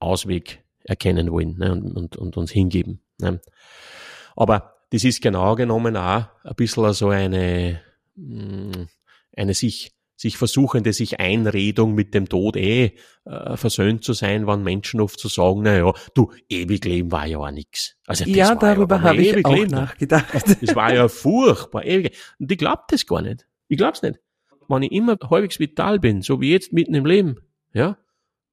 Ausweg 0.00 0.64
erkennen 0.84 1.30
wollen 1.30 1.56
ne, 1.58 1.72
und, 1.72 1.96
und, 1.96 2.16
und 2.16 2.36
uns 2.36 2.50
hingeben. 2.50 3.00
Ne. 3.18 3.40
Aber 4.36 4.74
das 4.90 5.04
ist 5.04 5.22
genau 5.22 5.54
genommen 5.54 5.96
auch 5.96 6.26
ein 6.42 6.54
bisschen 6.56 6.92
so 6.92 7.08
eine, 7.08 7.80
mm, 8.16 8.86
eine 9.36 9.54
sich 9.54 9.93
sich 10.16 10.36
versuchende 10.36 10.92
sich 10.92 11.20
Einredung 11.20 11.94
mit 11.94 12.14
dem 12.14 12.28
Tod 12.28 12.56
eh 12.56 12.92
äh, 13.24 13.56
versöhnt 13.56 14.04
zu 14.04 14.12
sein, 14.12 14.46
wann 14.46 14.62
Menschen 14.62 15.00
oft 15.00 15.18
so 15.18 15.28
sagen, 15.28 15.62
na 15.62 15.76
ja, 15.76 15.92
du, 16.14 16.30
ewig 16.48 16.84
leben 16.84 17.10
war 17.10 17.26
ja 17.26 17.38
auch 17.38 17.50
nix. 17.50 17.96
Also 18.06 18.24
ja, 18.24 18.54
darüber 18.54 18.96
ja, 18.96 19.02
habe 19.02 19.22
ich 19.22 19.44
auch 19.44 19.54
leben. 19.54 19.72
nachgedacht. 19.72 20.26
Das 20.60 20.74
war 20.76 20.94
ja 20.94 21.08
furchtbar, 21.08 21.84
ewig. 21.84 22.16
Und 22.38 22.50
ich 22.50 22.58
glaub 22.58 22.86
das 22.88 23.06
gar 23.06 23.22
nicht. 23.22 23.46
Ich 23.68 23.76
glaub's 23.76 24.02
nicht. 24.02 24.20
Wenn 24.68 24.82
ich 24.82 24.92
immer 24.92 25.16
halbwegs 25.30 25.58
vital 25.58 25.98
bin, 25.98 26.22
so 26.22 26.40
wie 26.40 26.52
jetzt 26.52 26.72
mitten 26.72 26.94
im 26.94 27.04
Leben, 27.04 27.36
ja, 27.72 27.98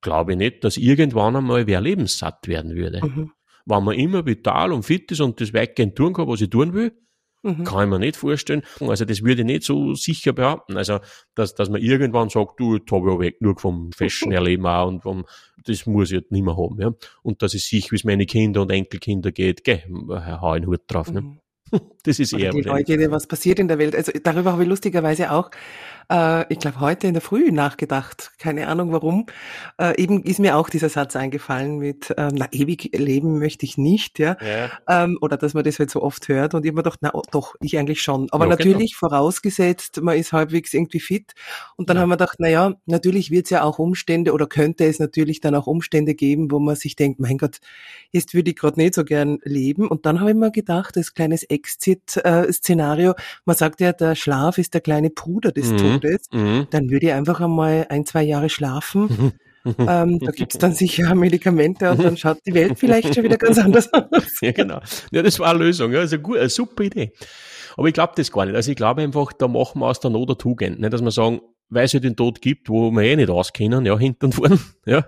glaube 0.00 0.32
ich 0.32 0.38
nicht, 0.38 0.64
dass 0.64 0.76
irgendwann 0.76 1.36
einmal 1.36 1.66
wer 1.66 1.80
lebenssatt 1.80 2.48
werden 2.48 2.74
würde. 2.74 3.00
Mhm. 3.04 3.32
Wenn 3.64 3.84
man 3.84 3.94
immer 3.94 4.26
vital 4.26 4.72
und 4.72 4.82
fit 4.82 5.10
ist 5.12 5.20
und 5.20 5.40
das 5.40 5.54
weitgehend 5.54 5.94
tun 5.94 6.12
kann, 6.12 6.26
was 6.26 6.40
ich 6.40 6.50
tun 6.50 6.74
will, 6.74 6.92
Mhm. 7.42 7.64
Kann 7.64 7.84
ich 7.84 7.90
mir 7.90 7.98
nicht 7.98 8.16
vorstellen. 8.16 8.62
Also 8.80 9.04
das 9.04 9.22
würde 9.22 9.42
ich 9.42 9.46
nicht 9.46 9.64
so 9.64 9.94
sicher 9.94 10.32
behaupten. 10.32 10.76
Also, 10.76 11.00
dass, 11.34 11.54
dass 11.54 11.70
man 11.70 11.80
irgendwann 11.80 12.28
sagt, 12.28 12.60
du, 12.60 12.76
jetzt 12.76 12.90
habe 12.92 13.12
ich 13.12 13.18
weg 13.18 13.40
nur 13.40 13.58
vom 13.58 13.90
Fashion-Erleben 13.92 14.66
auch 14.66 14.88
und 14.88 15.02
vom, 15.02 15.24
das 15.64 15.86
muss 15.86 16.10
ich 16.10 16.18
jetzt 16.18 16.30
nicht 16.30 16.44
mehr 16.44 16.56
haben. 16.56 16.80
Ja? 16.80 16.92
Und 17.22 17.42
dass 17.42 17.54
ich 17.54 17.64
sicher, 17.64 17.90
wie 17.90 17.96
es 17.96 18.04
meine 18.04 18.26
Kinder 18.26 18.62
und 18.62 18.70
Enkelkinder 18.70 19.32
geht, 19.32 19.64
gell, 19.64 19.82
hau 20.08 20.52
einen 20.52 20.66
Hut 20.66 20.82
drauf. 20.86 21.10
Ne? 21.10 21.22
Mhm. 21.22 21.38
Das 22.04 22.18
ist 22.18 22.32
eher. 22.32 22.50
die 22.50 22.62
Neugierde, 22.62 23.10
was 23.10 23.26
passiert 23.26 23.58
in 23.58 23.68
der 23.68 23.78
Welt. 23.78 23.94
Also 23.94 24.12
darüber 24.22 24.52
habe 24.52 24.64
ich 24.64 24.68
lustigerweise 24.68 25.32
auch 25.32 25.50
äh, 26.12 26.44
ich 26.52 26.58
glaube, 26.58 26.80
heute 26.80 27.06
in 27.06 27.14
der 27.14 27.22
Früh 27.22 27.50
nachgedacht. 27.50 28.32
Keine 28.38 28.68
Ahnung 28.68 28.92
warum. 28.92 29.26
Äh, 29.78 30.00
eben 30.00 30.22
ist 30.22 30.38
mir 30.38 30.56
auch 30.56 30.68
dieser 30.68 30.88
Satz 30.88 31.16
eingefallen 31.16 31.78
mit, 31.78 32.12
ähm, 32.18 32.32
na, 32.34 32.48
ewig 32.52 32.90
leben 32.94 33.38
möchte 33.38 33.64
ich 33.64 33.78
nicht, 33.78 34.18
ja. 34.18 34.36
ja. 34.40 34.70
Ähm, 34.88 35.18
oder 35.20 35.36
dass 35.36 35.54
man 35.54 35.64
das 35.64 35.78
halt 35.78 35.90
so 35.90 36.02
oft 36.02 36.28
hört 36.28 36.54
und 36.54 36.64
ich 36.64 36.70
immer 36.70 36.82
gedacht, 36.82 36.98
na 37.00 37.10
oh, 37.14 37.22
doch, 37.30 37.54
ich 37.60 37.78
eigentlich 37.78 38.02
schon. 38.02 38.28
Aber 38.30 38.44
ja, 38.44 38.50
natürlich 38.50 38.96
genau. 38.98 39.10
vorausgesetzt, 39.10 40.02
man 40.02 40.18
ist 40.18 40.32
halbwegs 40.32 40.74
irgendwie 40.74 41.00
fit. 41.00 41.32
Und 41.76 41.88
dann 41.88 41.96
ja. 41.96 42.02
haben 42.02 42.10
wir 42.10 42.16
gedacht, 42.16 42.36
na 42.38 42.48
ja, 42.48 42.74
natürlich 42.86 43.30
wird 43.30 43.46
es 43.46 43.50
ja 43.50 43.62
auch 43.62 43.78
Umstände 43.78 44.32
oder 44.32 44.46
könnte 44.46 44.84
es 44.84 44.98
natürlich 44.98 45.40
dann 45.40 45.54
auch 45.54 45.66
Umstände 45.66 46.14
geben, 46.14 46.50
wo 46.50 46.58
man 46.58 46.76
sich 46.76 46.94
denkt, 46.94 47.20
mein 47.20 47.38
Gott, 47.38 47.58
jetzt 48.10 48.34
würde 48.34 48.50
ich 48.50 48.56
gerade 48.56 48.78
nicht 48.78 48.94
so 48.94 49.04
gern 49.04 49.38
leben. 49.44 49.88
Und 49.88 50.04
dann 50.04 50.20
habe 50.20 50.30
ich 50.30 50.36
mir 50.36 50.50
gedacht, 50.50 50.96
das 50.96 51.14
kleines 51.14 51.42
Exit-Szenario, 51.44 53.12
äh, 53.12 53.14
man 53.46 53.56
sagt 53.56 53.80
ja, 53.80 53.92
der 53.92 54.14
Schlaf 54.14 54.58
ist 54.58 54.74
der 54.74 54.82
kleine 54.82 55.08
Bruder 55.08 55.52
des 55.52 55.70
mhm. 55.70 55.78
Todes 55.78 56.01
ist, 56.04 56.32
mhm. 56.32 56.66
dann 56.70 56.90
würde 56.90 57.06
ich 57.06 57.12
einfach 57.12 57.40
einmal 57.40 57.86
ein, 57.88 58.06
zwei 58.06 58.22
Jahre 58.22 58.48
schlafen. 58.48 59.32
ähm, 59.64 60.18
da 60.18 60.30
gibt's 60.32 60.58
dann 60.58 60.74
sicher 60.74 61.14
Medikamente 61.14 61.90
und 61.90 62.02
dann 62.02 62.16
schaut 62.16 62.38
die 62.46 62.54
Welt 62.54 62.78
vielleicht 62.78 63.14
schon 63.14 63.24
wieder 63.24 63.38
ganz 63.38 63.58
anders 63.58 63.92
aus. 63.92 64.40
ja, 64.40 64.52
genau. 64.52 64.80
Ja, 65.10 65.22
das 65.22 65.38
war 65.38 65.50
eine 65.50 65.60
Lösung. 65.60 65.92
Ja, 65.92 66.00
also 66.00 66.18
gut, 66.18 66.38
eine 66.38 66.48
super 66.48 66.84
Idee. 66.84 67.12
Aber 67.76 67.88
ich 67.88 67.94
glaube 67.94 68.12
das 68.16 68.30
gar 68.30 68.44
nicht. 68.44 68.54
Also 68.54 68.70
ich 68.70 68.76
glaube 68.76 69.02
einfach, 69.02 69.32
da 69.32 69.48
machen 69.48 69.80
wir 69.80 69.86
aus 69.86 70.00
der 70.00 70.10
Not 70.10 70.28
eine 70.28 70.38
Tugend. 70.38 70.80
Nicht, 70.80 70.92
dass 70.92 71.02
wir 71.02 71.10
sagen, 71.10 71.40
weil 71.72 71.86
es 71.86 71.92
ja 71.92 72.00
den 72.00 72.16
Tod 72.16 72.40
gibt, 72.40 72.68
wo 72.68 72.90
wir 72.90 73.02
eh 73.02 73.16
nicht 73.16 73.30
auskennen, 73.30 73.86
ja, 73.86 73.98
hinten 73.98 74.26
und 74.26 74.34
vorn, 74.34 74.60
ja. 74.86 75.06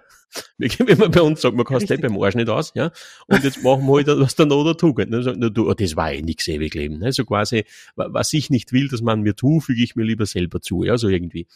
Wie 0.59 0.97
man 0.97 1.12
bei 1.12 1.23
uns 1.23 1.42
sagt, 1.42 1.54
man 1.54 1.64
kann 1.64 1.76
es 1.76 1.88
nicht 1.88 2.02
beim 2.02 2.21
Arsch 2.21 2.35
nicht 2.35 2.49
aus, 2.49 2.73
ja. 2.75 2.90
Und 3.28 3.44
jetzt 3.44 3.62
machen 3.62 3.87
wir 3.87 4.04
halt 4.04 4.09
was 4.09 4.35
der 4.35 4.47
Not 4.47 4.66
dazu 4.66 4.92
geht. 4.92 5.09
Ne? 5.09 5.23
Du, 5.52 5.71
oh, 5.71 5.75
das 5.75 5.94
war 5.94 6.12
eh 6.12 6.23
nix 6.23 6.49
ewig 6.49 6.75
leben. 6.75 6.99
Ne? 6.99 7.12
So 7.12 7.25
quasi, 7.25 7.64
was 7.94 8.33
ich 8.33 8.50
nicht 8.50 8.73
will, 8.73 8.88
dass 8.88 9.00
man 9.00 9.21
mir 9.21 9.37
tut, 9.37 9.62
füge 9.62 9.85
ich 9.85 9.94
mir 9.94 10.02
lieber 10.02 10.26
selber 10.26 10.61
zu, 10.61 10.83
ja, 10.83 10.99
so 10.99 11.09
irgendwie. 11.09 11.47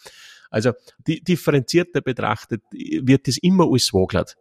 Also, 0.49 0.71
die, 1.05 1.21
differenzierter 1.21 1.99
betrachtet 1.99 2.61
wird 2.71 3.27
das 3.27 3.37
immer 3.37 3.65
alles 3.69 3.93
waglert. 3.93 4.37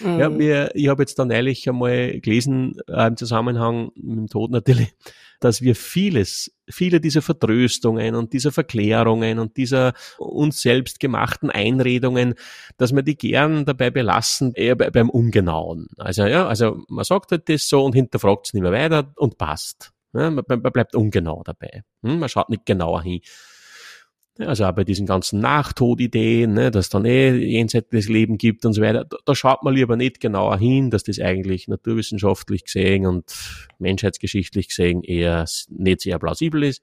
Mhm. 0.00 0.18
Ja, 0.18 0.38
wir, 0.38 0.70
ich 0.74 0.88
habe 0.88 1.02
jetzt 1.02 1.18
da 1.18 1.24
neulich 1.26 1.68
einmal 1.68 2.18
gelesen, 2.20 2.76
äh, 2.88 3.08
im 3.08 3.16
Zusammenhang 3.16 3.90
mit 3.94 4.16
dem 4.16 4.28
Tod 4.28 4.50
natürlich, 4.52 4.94
dass 5.44 5.60
wir 5.60 5.74
vieles, 5.74 6.54
viele 6.70 7.00
dieser 7.00 7.20
Vertröstungen 7.20 8.14
und 8.14 8.32
dieser 8.32 8.52
Verklärungen 8.52 9.38
und 9.38 9.56
dieser 9.56 9.92
uns 10.18 10.62
selbst 10.62 11.00
gemachten 11.00 11.50
Einredungen, 11.50 12.34
dass 12.76 12.94
wir 12.94 13.02
die 13.02 13.16
gern 13.16 13.64
dabei 13.64 13.90
belassen, 13.90 14.54
eher 14.54 14.76
bei, 14.76 14.90
beim 14.90 15.10
Ungenauen. 15.10 15.88
Also, 15.98 16.26
ja, 16.26 16.46
also 16.46 16.82
man 16.88 17.04
sagt 17.04 17.32
halt 17.32 17.48
das 17.48 17.68
so 17.68 17.84
und 17.84 17.94
hinterfragt 17.94 18.46
es 18.46 18.54
nicht 18.54 18.62
mehr 18.62 18.72
weiter 18.72 19.12
und 19.16 19.36
passt. 19.36 19.92
Ja, 20.14 20.30
man, 20.30 20.44
man 20.46 20.72
bleibt 20.72 20.94
ungenau 20.94 21.42
dabei. 21.44 21.82
Hm, 22.02 22.18
man 22.18 22.28
schaut 22.28 22.50
nicht 22.50 22.66
genauer 22.66 23.02
hin. 23.02 23.20
Also 24.46 24.64
auch 24.64 24.72
bei 24.72 24.84
diesen 24.84 25.06
ganzen 25.06 25.40
Nachtodideen, 25.40 26.52
ne, 26.52 26.70
dass 26.70 26.88
dann 26.88 27.04
eh 27.04 27.30
jenseitiges 27.30 28.08
Leben 28.08 28.38
gibt 28.38 28.64
und 28.64 28.72
so 28.72 28.82
weiter, 28.82 29.04
da, 29.04 29.16
da, 29.24 29.34
schaut 29.34 29.62
man 29.62 29.74
lieber 29.74 29.96
nicht 29.96 30.20
genauer 30.20 30.58
hin, 30.58 30.90
dass 30.90 31.04
das 31.04 31.20
eigentlich 31.20 31.68
naturwissenschaftlich 31.68 32.64
gesehen 32.64 33.06
und 33.06 33.24
menschheitsgeschichtlich 33.78 34.68
gesehen 34.68 35.02
eher 35.02 35.44
nicht 35.68 36.00
sehr 36.02 36.18
plausibel 36.18 36.62
ist. 36.62 36.82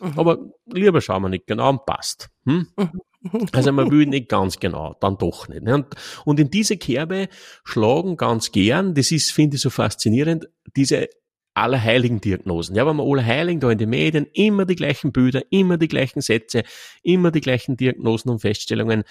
Mhm. 0.00 0.18
Aber 0.18 0.38
lieber 0.66 1.00
schauen 1.00 1.22
wir 1.22 1.28
nicht 1.28 1.46
genau 1.46 1.70
und 1.70 1.86
passt. 1.86 2.30
Hm? 2.44 2.66
Mhm. 2.76 3.48
Also 3.52 3.72
man 3.72 3.90
will 3.90 4.06
nicht 4.06 4.28
ganz 4.28 4.58
genau, 4.58 4.96
dann 5.00 5.16
doch 5.18 5.48
nicht. 5.48 5.62
Ne? 5.62 5.86
Und 6.24 6.40
in 6.40 6.50
diese 6.50 6.76
Kerbe 6.76 7.28
schlagen 7.64 8.16
ganz 8.16 8.52
gern, 8.52 8.94
das 8.94 9.10
ist, 9.10 9.32
finde 9.32 9.56
ich 9.56 9.62
so 9.62 9.70
faszinierend, 9.70 10.48
diese 10.76 11.08
allerheiligen 11.54 12.20
Diagnosen. 12.20 12.74
Ja, 12.74 12.86
wenn 12.86 12.96
man 12.96 13.06
Allerheiligen 13.08 13.60
da 13.60 13.70
in 13.70 13.78
den 13.78 13.90
Medien 13.90 14.26
immer 14.32 14.64
die 14.66 14.74
gleichen 14.74 15.12
Bilder, 15.12 15.42
immer 15.50 15.78
die 15.78 15.88
gleichen 15.88 16.20
Sätze, 16.20 16.64
immer 17.02 17.30
die 17.30 17.40
gleichen 17.40 17.76
Diagnosen 17.76 18.30
und 18.30 18.40
Feststellungen. 18.40 19.04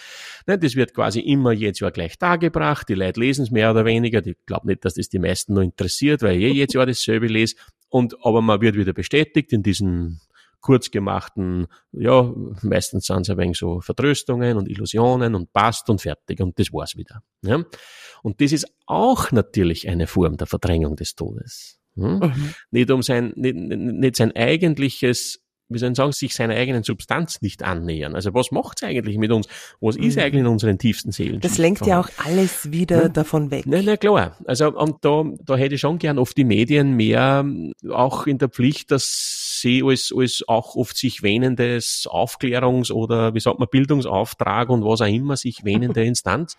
Ne, 0.46 0.60
das 0.60 0.76
wird 0.76 0.94
quasi 0.94 1.22
immer 1.22 1.54
jedes 1.54 1.80
Jahr 1.80 1.92
gleich 1.92 2.18
dargebracht. 2.18 2.90
Die 2.90 2.96
Leute 2.96 3.20
lesen 3.20 3.44
es 3.44 3.52
mehr 3.52 3.72
oder 3.72 3.86
weniger. 3.86 4.26
Ich 4.26 4.36
glaube 4.46 4.68
nicht, 4.68 4.84
dass 4.84 4.96
das 4.96 5.10
die 5.10 5.20
meisten 5.20 5.54
nur 5.54 5.64
interessiert, 5.64 6.22
weil 6.22 6.38
ich 6.38 6.44
eh 6.44 6.52
jedes 6.52 6.74
Jahr 6.74 6.86
dasselbe 6.86 7.28
lese. 7.28 7.56
Und, 7.90 8.16
aber 8.24 8.42
man 8.42 8.60
wird 8.60 8.76
wieder 8.76 8.94
bestätigt 8.94 9.54
in 9.54 9.64
diesen 9.64 10.20
kurz 10.64 10.90
gemachten, 10.90 11.68
ja, 11.92 12.34
meistens 12.62 13.06
sind 13.06 13.22
es 13.22 13.30
ein 13.30 13.38
wenig 13.38 13.58
so 13.58 13.82
Vertröstungen 13.82 14.58
und 14.58 14.70
Illusionen 14.70 15.36
und 15.36 15.52
passt 15.52 15.90
und 15.90 16.02
fertig 16.02 16.40
und 16.40 16.58
das 16.58 16.72
war's 16.72 16.96
wieder. 16.96 17.22
Ja? 17.42 17.64
Und 18.24 18.42
das 18.42 18.54
ist 18.54 18.66
auch 18.86 19.32
natürlich 19.32 19.90
eine 19.90 20.08
Form 20.08 20.38
der 20.38 20.48
Verdrängung 20.48 20.96
des 20.96 21.16
Todes. 21.16 21.83
Hm? 21.96 22.20
Mhm. 22.20 22.54
Nicht 22.72 22.92
um 22.92 23.02
sein, 23.02 23.34
nicht, 23.36 23.56
nicht 23.56 24.16
sein 24.16 24.36
eigentliches 24.36 25.44
wie 25.70 25.80
soll 25.80 25.92
ich 25.92 25.98
sagen, 25.98 26.12
sich 26.12 26.34
seiner 26.36 26.56
eigenen 26.56 26.84
Substanz 26.84 27.42
nicht 27.42 27.64
annähern. 27.64 28.16
Also 28.16 28.34
was 28.34 28.52
macht's 28.52 28.84
eigentlich 28.84 29.18
mit 29.18 29.32
uns? 29.32 29.48
Was 29.82 29.96
ist 29.96 30.16
mhm. 30.16 30.24
eigentlich 30.24 30.42
in 30.42 30.48
unseren 30.48 30.78
tiefsten 30.78 31.12
Seelen? 31.12 31.40
Das 31.40 31.58
lenkt 31.58 31.86
ja 31.86 32.00
auch 32.00 32.10
alles 32.24 32.72
wieder 32.72 33.04
ja. 33.04 33.10
davon 33.10 33.52
weg. 33.52 33.64
Na, 33.66 33.82
na 33.82 33.98
klar. 33.98 34.38
Also 34.46 34.78
und 34.78 34.98
da, 35.02 35.24
da 35.44 35.56
hätte 35.56 35.76
ich 35.76 35.82
schon 35.82 36.00
gern 36.00 36.20
oft 36.20 36.38
die 36.38 36.44
Medien 36.44 36.96
mehr 36.96 37.46
auch 37.90 38.28
in 38.28 38.38
der 38.38 38.50
Pflicht, 38.50 38.92
dass 38.92 39.60
sie 39.62 39.84
als, 39.84 40.14
als 40.16 40.44
auch 40.48 40.76
oft 40.76 40.98
sich 40.98 41.24
wähnendes 41.24 42.08
Aufklärungs- 42.10 42.92
oder 42.92 43.34
wie 43.34 43.40
sagt 43.40 43.60
man, 43.60 43.68
Bildungsauftrag 43.70 44.70
und 44.70 44.84
was 44.84 45.02
auch 45.02 45.08
immer 45.08 45.38
sich 45.38 45.64
wähnende 45.64 46.04
Instanz 46.06 46.56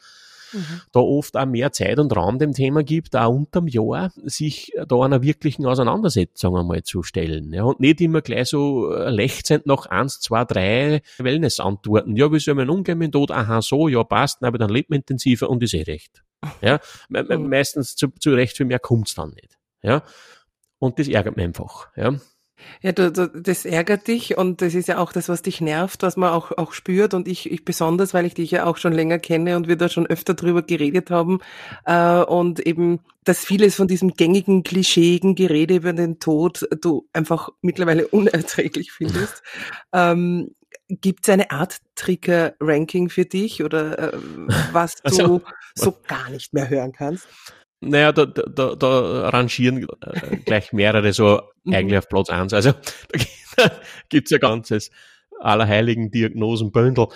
mhm. 0.52 0.80
da 0.92 1.00
oft 1.00 1.36
auch 1.36 1.46
mehr 1.46 1.72
Zeit 1.72 1.98
und 1.98 2.14
Raum 2.14 2.38
dem 2.38 2.52
Thema 2.52 2.82
gibt, 2.82 3.16
auch 3.16 3.30
unterm 3.30 3.68
Jahr, 3.68 4.12
sich 4.24 4.72
da 4.88 5.00
einer 5.00 5.22
wirklichen 5.22 5.66
Auseinandersetzung 5.66 6.56
einmal 6.56 6.82
zu 6.82 7.02
stellen. 7.02 7.52
Ja, 7.52 7.64
und 7.64 7.80
nicht 7.80 8.00
immer 8.00 8.22
gleich 8.22 8.48
so 8.48 8.92
äh, 8.92 9.10
lechzend 9.10 9.66
nach 9.66 9.86
eins, 9.86 10.20
zwei, 10.20 10.44
drei 10.44 11.02
Wellness-Antworten. 11.18 12.16
Ja, 12.16 12.32
wie 12.32 12.38
soll 12.38 12.54
man 12.54 12.70
umgehen 12.70 12.98
mit 12.98 13.08
dem 13.08 13.12
Tod? 13.12 13.30
Aha, 13.30 13.62
so, 13.62 13.88
ja, 13.88 14.04
passt, 14.04 14.42
aber 14.42 14.58
dann 14.58 14.70
lebt 14.70 14.90
man 14.90 14.98
intensiver 14.98 15.50
und 15.50 15.62
ist 15.62 15.74
eh 15.74 15.82
recht. 15.82 16.22
Ja, 16.60 16.80
mhm. 17.08 17.48
meistens 17.48 17.96
zu, 17.96 18.08
zu 18.20 18.34
Recht 18.34 18.56
für 18.56 18.64
mehr 18.64 18.78
kommt's 18.78 19.14
dann 19.14 19.30
nicht. 19.30 19.58
Ja, 19.82 20.02
und 20.78 20.98
das 20.98 21.08
ärgert 21.08 21.36
mich 21.36 21.44
einfach. 21.46 21.88
Ja. 21.96 22.14
Ja, 22.82 22.92
du, 22.92 23.10
du, 23.10 23.28
das 23.28 23.64
ärgert 23.64 24.08
dich 24.08 24.36
und 24.36 24.60
das 24.60 24.74
ist 24.74 24.88
ja 24.88 24.98
auch 24.98 25.12
das, 25.12 25.28
was 25.28 25.42
dich 25.42 25.60
nervt, 25.60 26.02
was 26.02 26.16
man 26.16 26.30
auch, 26.30 26.52
auch 26.52 26.72
spürt 26.72 27.14
und 27.14 27.28
ich, 27.28 27.50
ich 27.50 27.64
besonders, 27.64 28.14
weil 28.14 28.26
ich 28.26 28.34
dich 28.34 28.50
ja 28.50 28.66
auch 28.66 28.76
schon 28.76 28.92
länger 28.92 29.18
kenne 29.18 29.56
und 29.56 29.68
wir 29.68 29.76
da 29.76 29.88
schon 29.88 30.06
öfter 30.06 30.34
drüber 30.34 30.62
geredet 30.62 31.10
haben 31.10 31.40
äh, 31.86 32.22
und 32.22 32.60
eben, 32.60 33.00
dass 33.24 33.44
vieles 33.44 33.74
von 33.74 33.88
diesem 33.88 34.14
gängigen, 34.14 34.62
klischigen 34.64 35.34
Gerede 35.34 35.76
über 35.76 35.92
den 35.92 36.20
Tod 36.20 36.68
du 36.80 37.08
einfach 37.12 37.48
mittlerweile 37.62 38.06
unerträglich 38.08 38.92
findest. 38.92 39.42
ähm, 39.92 40.54
Gibt 40.88 41.26
es 41.26 41.32
eine 41.32 41.50
Art 41.50 41.78
Trigger-Ranking 41.94 43.08
für 43.08 43.24
dich 43.24 43.64
oder 43.64 44.12
äh, 44.12 44.18
was 44.72 44.96
du 45.02 45.02
also, 45.04 45.40
so 45.74 45.96
gar 46.06 46.28
nicht 46.28 46.52
mehr 46.52 46.68
hören 46.68 46.92
kannst? 46.92 47.26
Naja, 47.84 48.12
da, 48.12 48.26
da, 48.26 48.74
da 48.74 49.28
rangieren 49.28 49.86
äh, 50.00 50.36
gleich 50.44 50.72
mehrere 50.72 51.12
so 51.12 51.40
mhm. 51.64 51.74
eigentlich 51.74 51.98
auf 51.98 52.08
Platz 52.08 52.30
eins. 52.30 52.52
Also 52.52 52.72
da 53.56 53.70
gibt's 54.08 54.30
ja 54.30 54.38
ganzes 54.38 54.90
allerheiligen 55.40 56.10
Diagnosenbündel. 56.10 57.08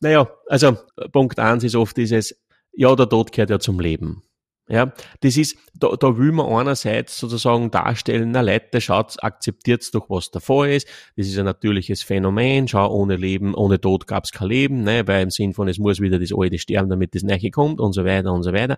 Naja, 0.00 0.30
also 0.46 0.76
Punkt 1.12 1.38
eins 1.38 1.64
ist 1.64 1.76
oft 1.76 1.96
dieses, 1.96 2.40
ja, 2.72 2.94
der 2.94 3.08
Tod 3.08 3.32
gehört 3.32 3.50
ja 3.50 3.58
zum 3.58 3.80
Leben. 3.80 4.22
Ja, 4.70 4.92
das 5.22 5.36
ist, 5.36 5.58
da, 5.74 5.88
da 5.98 6.16
will 6.16 6.30
man 6.30 6.46
einerseits 6.46 7.18
sozusagen 7.18 7.72
darstellen, 7.72 8.30
na 8.30 8.40
Leute, 8.40 8.80
schaut, 8.80 9.16
akzeptiert 9.20 9.84
doch, 9.92 10.08
was 10.08 10.30
davor 10.30 10.68
ist. 10.68 10.86
Das 11.16 11.26
ist 11.26 11.36
ein 11.38 11.44
natürliches 11.44 12.04
Phänomen. 12.04 12.68
Schau, 12.68 12.88
ohne 12.94 13.16
Leben, 13.16 13.54
ohne 13.56 13.80
Tod 13.80 14.06
gab's 14.06 14.30
kein 14.30 14.46
Leben, 14.46 14.84
ne, 14.84 15.08
weil 15.08 15.24
im 15.24 15.30
Sinn 15.30 15.54
von, 15.54 15.66
es 15.66 15.78
muss 15.78 16.00
wieder 16.00 16.20
das 16.20 16.30
Alte 16.32 16.58
sterben, 16.58 16.88
damit 16.88 17.16
das 17.16 17.24
Neue 17.24 17.50
kommt 17.50 17.80
und 17.80 17.94
so 17.94 18.04
weiter 18.04 18.32
und 18.32 18.44
so 18.44 18.52
weiter. 18.52 18.76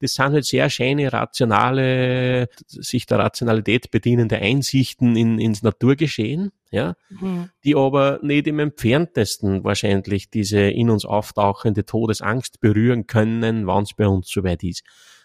Das 0.00 0.14
sind 0.14 0.32
halt 0.32 0.44
sehr 0.44 0.70
schöne, 0.70 1.12
rationale, 1.12 2.48
sich 2.66 3.06
der 3.06 3.18
Rationalität 3.18 3.90
bedienende 3.90 4.36
Einsichten 4.36 5.16
in, 5.16 5.38
ins 5.38 5.62
Naturgeschehen, 5.62 6.52
ja, 6.70 6.94
mhm. 7.08 7.50
die 7.64 7.74
aber 7.74 8.18
nicht 8.22 8.46
im 8.46 8.58
entferntesten 8.58 9.64
wahrscheinlich 9.64 10.30
diese 10.30 10.60
in 10.60 10.90
uns 10.90 11.04
auftauchende 11.04 11.84
Todesangst 11.84 12.60
berühren 12.60 13.06
können, 13.06 13.66
wann 13.66 13.84
es 13.84 13.94
bei 13.94 14.06
uns 14.06 14.28
soweit 14.28 14.62
ist. 14.62 14.84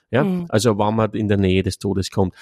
Ja, 0.09 0.23
mhm. 0.23 0.45
also 0.49 0.77
wenn 0.77 0.95
man 0.95 1.11
in 1.11 1.27
der 1.27 1.37
Nähe 1.37 1.63
des 1.63 1.79
Todes 1.79 2.11
kommt. 2.11 2.35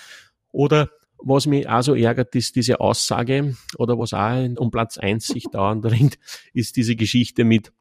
Oder 0.52 0.90
was 1.22 1.46
mich 1.46 1.68
auch 1.68 1.82
so 1.82 1.96
ärgert, 1.96 2.34
ist 2.36 2.56
diese 2.56 2.80
Aussage, 2.80 3.56
oder 3.78 4.00
was 4.00 4.14
auch 4.14 4.48
um 4.58 4.72
Platz 4.72 4.98
eins 4.98 5.28
sich 5.28 5.46
dauernd 5.52 5.86
ringt, 5.92 6.18
ist 6.54 6.76
diese 6.78 6.96
Geschichte 6.96 7.44
mit, 7.44 7.72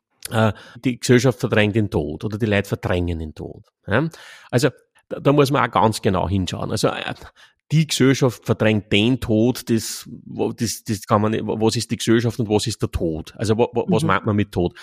die 0.85 0.99
Gesellschaft 0.99 1.40
verdrängt 1.40 1.76
den 1.76 1.90
Tod 1.90 2.25
oder 2.25 2.38
die 2.38 2.47
Leute 2.47 2.68
verdrängen 2.68 3.18
den 3.18 3.35
Tod. 3.35 3.66
Also 4.50 4.70
da, 5.08 5.20
da, 5.20 5.32
muss 5.32 5.50
man 5.50 5.68
auch 5.68 5.73
ganz 5.73 6.02
genau 6.02 6.28
hinschauen. 6.28 6.70
Also 6.70 6.88
äh, 6.88 7.14
die 7.73 7.87
Gesellschaft 7.87 8.44
verdrängt 8.44 8.92
den 8.92 9.20
Tod, 9.20 9.68
das, 9.70 10.08
das, 10.56 10.85
das 10.85 11.02
kann 11.06 11.23
man, 11.23 11.35
was 11.47 11.76
ist 11.76 11.90
die 11.90 11.97
Gesellschaft 11.97 12.38
und 12.38 12.49
was 12.49 12.66
ist 12.66 12.80
der 12.80 12.90
Tod? 12.90 13.35
Also 13.37 13.58
was 13.58 14.02
mhm. 14.02 14.06
meint 14.06 14.26
man 14.26 14.37
mit 14.37 14.52
Tod? 14.52 14.78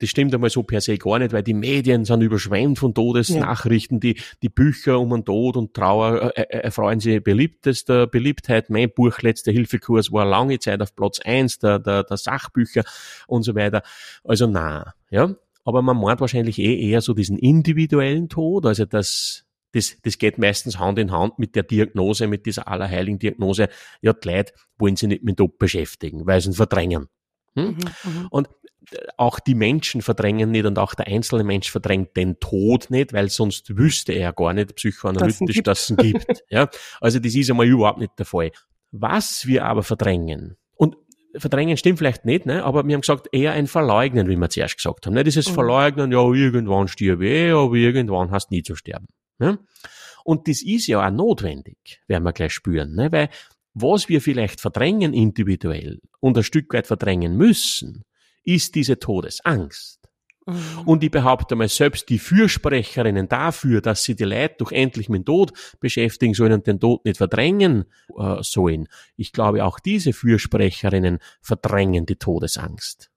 Das 0.00 0.08
stimmt 0.08 0.34
einmal 0.34 0.48
so 0.48 0.62
per 0.62 0.80
se 0.80 0.96
gar 0.96 1.18
nicht, 1.18 1.32
weil 1.32 1.42
die 1.42 1.54
Medien 1.54 2.06
sind 2.06 2.22
überschwemmt 2.22 2.78
von 2.78 2.94
Todesnachrichten, 2.94 3.96
ja. 3.96 4.00
die, 4.00 4.20
die 4.42 4.48
Bücher 4.48 4.98
um 4.98 5.10
den 5.10 5.26
Tod 5.26 5.56
und 5.58 5.74
Trauer 5.74 6.32
äh, 6.36 6.42
äh, 6.42 6.60
erfreuen 6.62 7.00
sich 7.00 7.22
beliebtester 7.22 8.06
Beliebtheit. 8.06 8.70
Mein 8.70 8.90
Buch 8.90 9.20
Letzter 9.20 9.52
Hilfekurs 9.52 10.10
war 10.10 10.24
lange 10.24 10.58
Zeit 10.58 10.80
auf 10.80 10.96
Platz 10.96 11.20
eins 11.20 11.58
der, 11.58 11.78
der, 11.78 12.04
der 12.04 12.16
Sachbücher 12.16 12.82
und 13.26 13.42
so 13.42 13.54
weiter. 13.54 13.82
Also 14.24 14.46
na, 14.46 14.94
ja. 15.10 15.34
Aber 15.64 15.82
man 15.82 16.00
meint 16.00 16.22
wahrscheinlich 16.22 16.58
eh 16.58 16.90
eher 16.90 17.02
so 17.02 17.12
diesen 17.12 17.36
individuellen 17.36 18.30
Tod, 18.30 18.64
also 18.64 18.86
das, 18.86 19.44
das, 19.72 19.98
das 20.02 20.16
geht 20.16 20.38
meistens 20.38 20.78
Hand 20.78 20.98
in 20.98 21.12
Hand 21.12 21.38
mit 21.38 21.54
der 21.54 21.62
Diagnose, 21.62 22.26
mit 22.26 22.46
dieser 22.46 22.66
allerheiligen 22.68 23.18
Diagnose. 23.18 23.68
Ja, 24.00 24.14
die 24.14 24.28
Leute 24.28 24.54
wollen 24.78 24.96
sich 24.96 25.10
nicht 25.10 25.22
mit 25.22 25.36
Tod 25.36 25.58
beschäftigen, 25.58 26.26
weil 26.26 26.40
sie 26.40 26.48
ihn 26.48 26.54
verdrängen. 26.54 27.08
Hm? 27.54 27.64
Mhm, 27.64 27.74
mhm. 28.04 28.26
und 28.30 28.48
auch 29.16 29.40
die 29.40 29.54
Menschen 29.54 30.02
verdrängen 30.02 30.50
nicht 30.50 30.66
und 30.66 30.78
auch 30.78 30.94
der 30.94 31.06
einzelne 31.06 31.44
Mensch 31.44 31.70
verdrängt 31.70 32.16
den 32.16 32.38
Tod 32.40 32.90
nicht, 32.90 33.12
weil 33.12 33.28
sonst 33.28 33.76
wüsste 33.76 34.12
er 34.12 34.32
gar 34.32 34.52
nicht 34.52 34.74
psychoanalytisch, 34.76 35.62
dass 35.62 35.82
es 35.82 35.90
ihn 35.90 35.96
gibt. 35.96 36.44
ja? 36.50 36.68
Also 37.00 37.18
das 37.18 37.34
ist 37.34 37.50
einmal 37.50 37.66
überhaupt 37.66 37.98
nicht 37.98 38.18
der 38.18 38.26
Fall. 38.26 38.50
Was 38.90 39.46
wir 39.46 39.64
aber 39.64 39.82
verdrängen, 39.82 40.56
und 40.76 40.96
verdrängen 41.36 41.76
stimmt 41.76 41.98
vielleicht 41.98 42.24
nicht, 42.24 42.46
ne? 42.46 42.64
aber 42.64 42.86
wir 42.86 42.94
haben 42.94 43.02
gesagt, 43.02 43.28
eher 43.32 43.52
ein 43.52 43.66
Verleugnen, 43.66 44.28
wie 44.28 44.36
wir 44.36 44.50
zuerst 44.50 44.76
gesagt 44.76 45.06
haben. 45.06 45.14
Ne? 45.14 45.24
Dieses 45.24 45.48
mhm. 45.48 45.54
Verleugnen, 45.54 46.12
ja, 46.12 46.20
irgendwann 46.20 46.88
stirb 46.88 47.20
ich, 47.20 47.52
aber 47.52 47.74
irgendwann 47.74 48.30
hast 48.30 48.50
du 48.50 48.54
nie 48.54 48.62
zu 48.62 48.74
sterben. 48.74 49.06
Ne? 49.38 49.58
Und 50.24 50.48
das 50.48 50.62
ist 50.62 50.86
ja 50.86 51.06
auch 51.06 51.10
notwendig, 51.10 52.00
werden 52.08 52.24
wir 52.24 52.32
gleich 52.32 52.52
spüren, 52.52 52.94
ne? 52.94 53.12
weil 53.12 53.28
was 53.72 54.08
wir 54.08 54.20
vielleicht 54.20 54.60
verdrängen 54.60 55.14
individuell 55.14 56.00
und 56.18 56.36
ein 56.36 56.42
Stück 56.42 56.72
weit 56.74 56.86
verdrängen 56.86 57.36
müssen, 57.36 58.04
ist 58.44 58.74
diese 58.74 58.98
Todesangst. 58.98 60.00
Mhm. 60.46 60.82
Und 60.86 61.04
ich 61.04 61.10
behaupte 61.10 61.54
mal, 61.54 61.68
selbst 61.68 62.08
die 62.08 62.18
Fürsprecherinnen 62.18 63.28
dafür, 63.28 63.80
dass 63.80 64.04
sie 64.04 64.16
die 64.16 64.24
Leute 64.24 64.56
doch 64.58 64.72
endlich 64.72 65.08
mit 65.08 65.20
dem 65.20 65.24
Tod 65.26 65.52
beschäftigen 65.80 66.34
sollen 66.34 66.52
und 66.52 66.66
den 66.66 66.80
Tod 66.80 67.04
nicht 67.04 67.18
verdrängen 67.18 67.84
äh, 68.18 68.42
sollen, 68.42 68.88
ich 69.16 69.32
glaube, 69.32 69.64
auch 69.64 69.78
diese 69.78 70.12
Fürsprecherinnen 70.12 71.18
verdrängen 71.40 72.06
die 72.06 72.16
Todesangst. 72.16 73.10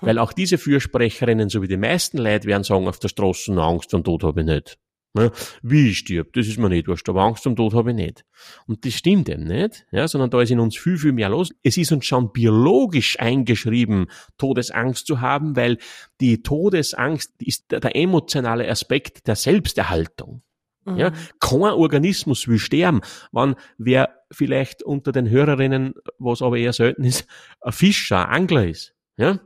Mhm. 0.00 0.06
Weil 0.06 0.18
auch 0.18 0.32
diese 0.32 0.58
Fürsprecherinnen, 0.58 1.48
so 1.48 1.62
wie 1.62 1.68
die 1.68 1.76
meisten 1.76 2.18
Leute, 2.18 2.46
werden 2.46 2.64
sagen, 2.64 2.88
auf 2.88 2.98
der 2.98 3.08
Straße 3.08 3.52
Angst 3.52 3.92
und 3.94 4.04
Tod 4.04 4.24
habe 4.24 4.40
ich 4.40 4.46
nicht. 4.46 4.78
Ne? 5.14 5.30
Wie 5.62 5.90
ich 5.90 5.98
stirb, 5.98 6.32
das 6.32 6.46
ist 6.46 6.58
mir 6.58 6.70
nicht 6.70 6.88
wurscht, 6.88 7.06
aber 7.08 7.22
Angst 7.22 7.42
zum 7.42 7.54
Tod 7.54 7.74
habe 7.74 7.90
ich 7.90 7.96
nicht. 7.96 8.24
Und 8.66 8.86
das 8.86 8.94
stimmt 8.94 9.28
eben 9.28 9.44
nicht, 9.44 9.84
ja, 9.90 10.08
sondern 10.08 10.30
da 10.30 10.40
ist 10.40 10.50
in 10.50 10.58
uns 10.58 10.76
viel, 10.76 10.96
viel 10.96 11.12
mehr 11.12 11.28
los. 11.28 11.50
Es 11.62 11.76
ist 11.76 11.92
uns 11.92 12.06
schon 12.06 12.32
biologisch 12.32 13.20
eingeschrieben, 13.20 14.06
Todesangst 14.38 15.06
zu 15.06 15.20
haben, 15.20 15.54
weil 15.54 15.76
die 16.20 16.42
Todesangst 16.42 17.34
ist 17.42 17.70
der, 17.70 17.94
emotionale 17.94 18.66
Aspekt 18.70 19.26
der 19.26 19.36
Selbsterhaltung. 19.36 20.42
Mhm. 20.86 20.96
Ja, 20.96 21.12
kein 21.40 21.60
Organismus 21.60 22.48
will 22.48 22.58
sterben. 22.58 23.02
Wenn 23.32 23.54
wer 23.76 24.08
vielleicht 24.30 24.82
unter 24.82 25.12
den 25.12 25.28
Hörerinnen, 25.28 25.92
was 26.18 26.40
aber 26.40 26.56
eher 26.56 26.72
selten 26.72 27.04
ist, 27.04 27.26
ein 27.60 27.72
Fischer, 27.72 28.28
ein 28.28 28.42
Angler 28.42 28.66
ist, 28.66 28.94
ja, 29.18 29.40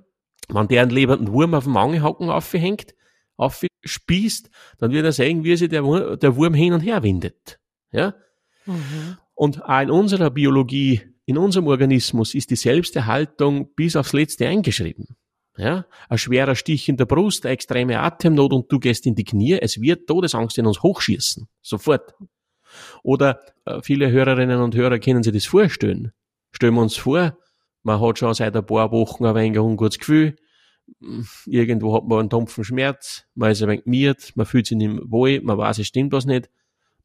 wenn 0.48 0.68
der 0.68 0.82
einen 0.82 0.92
lebenden 0.92 1.32
Wurm 1.32 1.54
auf 1.54 1.64
dem 1.64 1.76
Angehaken 1.76 2.30
aufhängt, 2.30 2.94
aufspießt, 3.36 4.50
dann 4.78 4.92
wird 4.92 5.04
er 5.04 5.12
sehen, 5.12 5.44
wie 5.44 5.56
sich 5.56 5.68
der, 5.68 6.16
der 6.16 6.36
Wurm 6.36 6.54
hin 6.54 6.72
und 6.72 6.80
her 6.80 7.02
windet. 7.02 7.58
Ja? 7.92 8.14
Mhm. 8.64 9.18
Und 9.34 9.62
auch 9.64 9.80
in 9.80 9.90
unserer 9.90 10.30
Biologie, 10.30 11.02
in 11.26 11.38
unserem 11.38 11.66
Organismus 11.66 12.34
ist 12.34 12.50
die 12.50 12.56
Selbsterhaltung 12.56 13.74
bis 13.74 13.96
aufs 13.96 14.12
Letzte 14.12 14.48
eingeschrieben. 14.48 15.16
Ja? 15.56 15.86
Ein 16.08 16.18
schwerer 16.18 16.54
Stich 16.54 16.88
in 16.88 16.96
der 16.96 17.06
Brust, 17.06 17.44
eine 17.44 17.52
extreme 17.52 18.00
Atemnot 18.00 18.52
und 18.52 18.70
du 18.70 18.78
gehst 18.78 19.06
in 19.06 19.14
die 19.14 19.24
Knie, 19.24 19.58
es 19.60 19.80
wird 19.80 20.06
Todesangst 20.06 20.58
in 20.58 20.66
uns 20.66 20.82
hochschießen. 20.82 21.48
Sofort. 21.62 22.14
Oder 23.02 23.40
äh, 23.64 23.80
viele 23.82 24.10
Hörerinnen 24.10 24.60
und 24.60 24.74
Hörer 24.74 24.98
können 24.98 25.22
sich 25.22 25.32
das 25.32 25.46
vorstellen. 25.46 26.12
Stellen 26.52 26.74
wir 26.74 26.82
uns 26.82 26.96
vor, 26.96 27.36
man 27.82 28.00
hat 28.00 28.18
schon 28.18 28.34
seit 28.34 28.56
ein 28.56 28.66
paar 28.66 28.90
Wochen 28.90 29.24
ein 29.24 29.34
wenig 29.34 29.58
ein 29.58 29.64
ungutes 29.64 29.98
Gefühl, 29.98 30.36
irgendwo 31.46 31.94
hat 31.94 32.04
man 32.06 32.20
einen 32.20 32.28
dumpfen 32.28 32.64
Schmerz, 32.64 33.24
man 33.34 33.50
ist 33.50 33.62
ein 33.62 33.68
wenig 33.68 33.86
miert, 33.86 34.32
man 34.36 34.46
fühlt 34.46 34.66
sich 34.66 34.76
nicht 34.76 35.10
wohl, 35.10 35.40
man 35.40 35.58
weiß, 35.58 35.78
es 35.78 35.86
stimmt 35.86 36.12
was 36.12 36.26
nicht. 36.26 36.50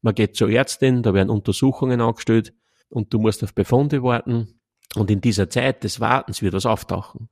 Man 0.00 0.14
geht 0.14 0.36
zur 0.36 0.50
Ärztin, 0.50 1.02
da 1.02 1.14
werden 1.14 1.30
Untersuchungen 1.30 2.00
angestellt 2.00 2.52
und 2.88 3.12
du 3.12 3.18
musst 3.18 3.44
auf 3.44 3.54
Befunde 3.54 4.02
warten. 4.02 4.60
Und 4.94 5.10
in 5.10 5.20
dieser 5.20 5.48
Zeit 5.48 5.84
des 5.84 6.00
Wartens 6.00 6.42
wird 6.42 6.54
was 6.54 6.66
auftauchen. 6.66 7.28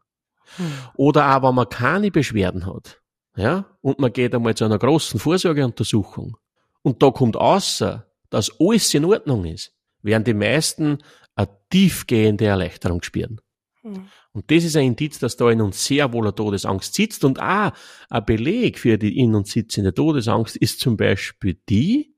Hm. 0.57 0.73
Oder 0.95 1.37
auch, 1.37 1.49
wenn 1.49 1.55
man 1.55 1.69
keine 1.69 2.11
Beschwerden 2.11 2.67
hat, 2.67 3.01
ja, 3.37 3.67
und 3.81 3.99
man 3.99 4.13
geht 4.13 4.35
einmal 4.35 4.55
zu 4.55 4.65
einer 4.65 4.79
großen 4.79 5.21
Vorsorgeuntersuchung 5.21 6.37
und 6.83 7.03
da 7.03 7.11
kommt 7.11 7.37
außer, 7.37 8.07
dass 8.29 8.51
alles 8.59 8.93
in 8.95 9.05
Ordnung 9.05 9.45
ist, 9.45 9.73
werden 10.03 10.25
die 10.25 10.35
meisten 10.35 10.99
eine 11.35 11.49
tiefgehende 11.71 12.47
Erleichterung 12.47 13.03
spüren. 13.03 13.41
Hm. 13.83 14.09
Und 14.33 14.51
das 14.51 14.65
ist 14.65 14.77
ein 14.77 14.89
Indiz, 14.89 15.19
dass 15.19 15.37
da 15.37 15.51
in 15.51 15.61
uns 15.61 15.85
sehr 15.85 16.13
wohl 16.13 16.25
eine 16.25 16.35
Todesangst 16.35 16.95
sitzt. 16.95 17.25
Und 17.25 17.41
auch 17.41 17.73
ein 18.09 18.25
Beleg 18.25 18.79
für 18.79 18.99
die 18.99 19.19
in 19.19 19.35
uns 19.35 19.53
sitzende 19.53 19.95
Todesangst 19.95 20.57
ist 20.57 20.81
zum 20.81 20.97
Beispiel 20.97 21.61
die, 21.69 22.15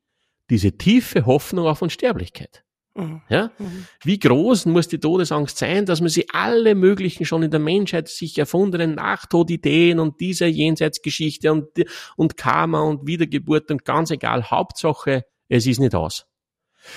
diese 0.51 0.73
tiefe 0.73 1.27
Hoffnung 1.27 1.67
auf 1.67 1.83
Unsterblichkeit. 1.83 2.65
Mhm. 2.95 3.23
Ja? 3.29 3.51
Mhm. 3.59 3.87
Wie 4.03 4.19
groß 4.19 4.67
muss 4.67 4.89
die 4.89 4.99
Todesangst 4.99 5.57
sein, 5.57 5.87
dass 5.87 6.01
man 6.01 6.11
sie 6.11 6.29
alle 6.31 6.75
möglichen 6.75 7.25
schon 7.25 7.43
in 7.43 7.51
der 7.51 7.61
Menschheit 7.61 8.09
sich 8.09 8.37
erfundenen 8.39 8.97
Nachtodideen 8.97 9.99
und 9.99 10.21
dieser 10.21 10.47
Jenseitsgeschichte 10.47 11.53
und, 11.53 11.69
und 12.17 12.37
Karma 12.37 12.81
und 12.81 13.07
Wiedergeburt 13.07 13.71
und 13.71 13.85
ganz 13.85 14.11
egal, 14.11 14.51
Hauptsache, 14.51 15.25
es 15.49 15.67
ist 15.67 15.81
nicht 15.81 15.95
aus. 15.95 16.27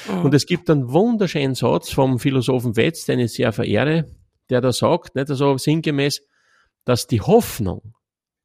Mhm. 0.10 0.25
Und 0.25 0.34
es 0.34 0.45
gibt 0.45 0.69
einen 0.69 0.91
wunderschönen 0.91 1.56
Satz 1.56 1.91
vom 1.91 2.19
Philosophen 2.19 2.75
Wetz, 2.75 3.06
den 3.06 3.19
ich 3.19 3.34
sehr 3.34 3.54
verehre, 3.54 4.06
der 4.49 4.62
da 4.62 4.71
sagt, 4.71 5.15
nicht 5.15 5.29
also 5.29 5.58
sinngemäß, 5.58 6.21
dass 6.84 7.08
die 7.08 7.21
Hoffnung 7.21 7.95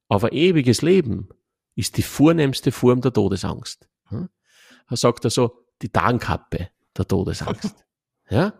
auf 0.08 0.24
ein 0.24 0.32
ewiges 0.32 0.82
Leben 0.82 1.28
ist 1.76 1.96
die 1.96 2.02
vornehmste 2.02 2.72
Form 2.72 3.00
der 3.00 3.12
Todesangst. 3.12 3.88
Er 4.10 4.96
sagt 4.96 5.24
also 5.24 5.64
die 5.82 5.88
Tarnkappe 5.88 6.68
der 6.96 7.06
Todesangst. 7.06 7.74
Ja? 8.32 8.54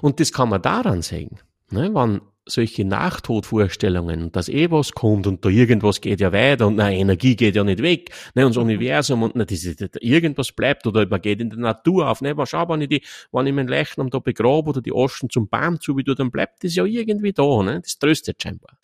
Und 0.00 0.20
das 0.20 0.32
kann 0.32 0.48
man 0.48 0.62
daran 0.62 1.02
sehen, 1.02 1.38
ne? 1.72 1.94
wenn 1.94 2.20
solche 2.46 2.84
Nachtodvorstellungen, 2.84 4.32
dass 4.32 4.48
eh 4.48 4.70
was 4.70 4.92
kommt 4.92 5.26
und 5.26 5.44
da 5.44 5.48
irgendwas 5.48 6.00
geht 6.00 6.20
ja 6.20 6.32
weiter 6.32 6.66
und 6.66 6.76
na, 6.76 6.90
Energie 6.90 7.36
geht 7.36 7.54
ja 7.54 7.62
nicht 7.62 7.82
weg, 7.82 8.10
ne, 8.34 8.44
und 8.46 8.56
das 8.56 8.62
Universum 8.62 9.22
und 9.22 9.36
na, 9.36 9.44
das, 9.44 9.62
das, 9.62 9.90
irgendwas 10.00 10.50
bleibt 10.50 10.86
oder 10.86 11.06
man 11.06 11.20
geht 11.20 11.40
in 11.40 11.50
die 11.50 11.56
Natur 11.56 12.08
auf, 12.08 12.20
ne, 12.20 12.34
man 12.34 12.46
schau, 12.46 12.68
wenn 12.68 12.80
ich 12.80 12.88
die, 12.88 13.02
wenn 13.30 13.46
ich 13.46 13.54
meinen 13.54 13.68
Leichnam 13.68 14.10
da 14.10 14.18
begrabe 14.18 14.70
oder 14.70 14.82
die 14.82 14.92
Aschen 14.92 15.30
zum 15.30 15.48
Baum 15.48 15.80
zu 15.80 15.96
wie 15.96 16.02
du, 16.02 16.14
dann 16.14 16.30
bleibt 16.30 16.64
das 16.64 16.74
ja 16.74 16.84
irgendwie 16.84 17.32
da, 17.32 17.62
ne, 17.62 17.80
das 17.80 17.98
tröstet 17.98 18.42
scheinbar. 18.42 18.76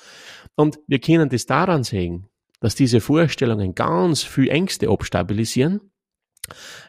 Und 0.55 0.79
wir 0.87 1.01
können 1.01 1.29
das 1.29 1.47
daran 1.47 1.83
sehen, 1.83 2.29
dass 2.61 2.75
diese 2.75 3.01
Vorstellungen 3.01 3.75
ganz 3.75 4.23
viel 4.23 4.49
Ängste 4.49 4.89
abstabilisieren, 4.89 5.81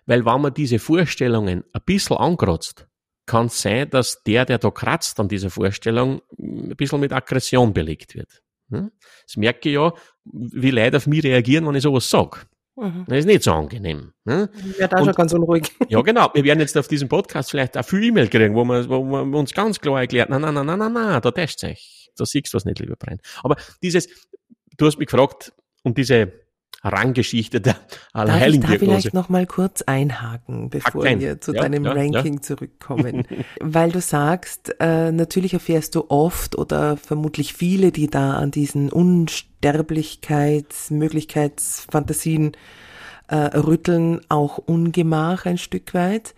weil 0.06 0.26
wenn 0.26 0.42
man 0.42 0.54
diese 0.54 0.80
Vorstellungen 0.80 1.64
ein 1.74 1.82
bisschen 1.86 2.18
ankratzt, 2.18 2.88
kann 3.30 3.46
es 3.46 3.62
sein, 3.62 3.88
dass 3.92 4.24
der, 4.24 4.44
der 4.46 4.58
da 4.58 4.72
kratzt 4.72 5.20
an 5.20 5.28
dieser 5.28 5.52
Vorstellung, 5.52 6.22
ein 6.39 6.76
bisschen 6.76 7.00
mit 7.00 7.13
Aggression 7.13 7.74
belegt 7.74 8.15
wird. 8.15 8.42
Hm? 8.72 8.92
Das 9.26 9.38
merke 9.38 9.70
ich 9.70 9.76
ja, 9.76 9.94
wie 10.24 10.72
Leute 10.72 10.98
auf 10.98 11.06
mich 11.06 11.24
reagieren, 11.24 11.68
wenn 11.68 11.76
ich 11.76 11.84
sowas 11.84 12.10
sage. 12.10 12.39
Mhm. 12.76 13.06
Das 13.08 13.20
ist 13.20 13.26
nicht 13.26 13.44
so 13.44 13.52
angenehm. 13.52 14.13
Ne? 14.26 14.50
Ich 14.68 14.80
werde 14.80 14.98
auch 14.98 15.06
schon 15.06 15.13
ganz 15.13 15.34
unruhig. 15.34 15.72
Ja, 15.89 16.02
genau. 16.02 16.32
Wir 16.34 16.44
werden 16.44 16.60
jetzt 16.60 16.76
auf 16.76 16.88
diesem 16.88 17.08
Podcast 17.08 17.52
vielleicht 17.52 17.78
auch 17.78 17.86
viel 17.86 18.04
E-Mail 18.04 18.30
kriegen, 18.30 18.56
wo 18.56 18.65
man, 18.65 18.89
wo 18.89 19.04
man 19.04 19.34
uns 19.36 19.54
ganz 19.54 19.80
klar 19.80 20.00
erklärt, 20.00 20.30
nein, 20.30 20.42
nein, 20.42 20.54
nein, 20.56 20.65
nein, 20.65 20.80
nein, 20.80 20.94
nein, 20.94 21.22
da 21.22 21.32
täuscht 21.32 21.60
sich. 21.60 22.10
Da 22.15 22.26
siehst 22.26 22.52
du 22.52 22.56
was 22.56 22.65
nicht, 22.65 22.80
lieber 22.80 22.96
Brian. 22.96 23.20
Aber 23.44 23.58
dieses, 23.84 24.08
du 24.78 24.88
hast 24.88 24.98
mich 24.98 25.08
gefragt, 25.08 25.54
um 25.84 25.94
diese 25.94 26.34
Ranggeschichte 26.84 27.62
der 27.62 27.76
Allerheiligen 28.13 28.62
Darf 28.62 28.72
ich 28.72 28.80
da 28.80 28.86
vielleicht 28.86 29.13
noch 29.13 29.30
mal 29.30 29.46
kurz 29.46 29.82
einhaken, 29.82 30.70
bevor 30.70 31.04
wir 31.04 31.42
zu 31.42 31.54
ja, 31.54 31.62
deinem 31.62 31.84
ja, 31.86 31.92
Ranking 31.92 32.36
ja. 32.36 32.42
zurückkommen? 32.42 33.28
Weil 33.60 33.92
du 33.92 34.00
sagst, 34.02 34.76
äh, 34.80 35.12
natürlich 35.12 35.54
erfährst 35.54 35.96
du 35.96 36.06
oft 36.10 36.58
oder 36.58 36.96
vermutlich 36.98 37.54
viele, 37.54 37.92
die 37.92 38.10
da 38.10 38.36
an 38.36 38.52
diesen 38.52 38.89
Unsterblichkeits-, 38.89 40.94
Möglichkeitsfantasien 40.94 42.54
äh, 43.28 43.36
rütteln, 43.36 44.22
auch 44.30 44.58
Ungemach 44.58 45.46
ein 45.46 45.58
Stück 45.58 45.94
weit. 45.94 46.34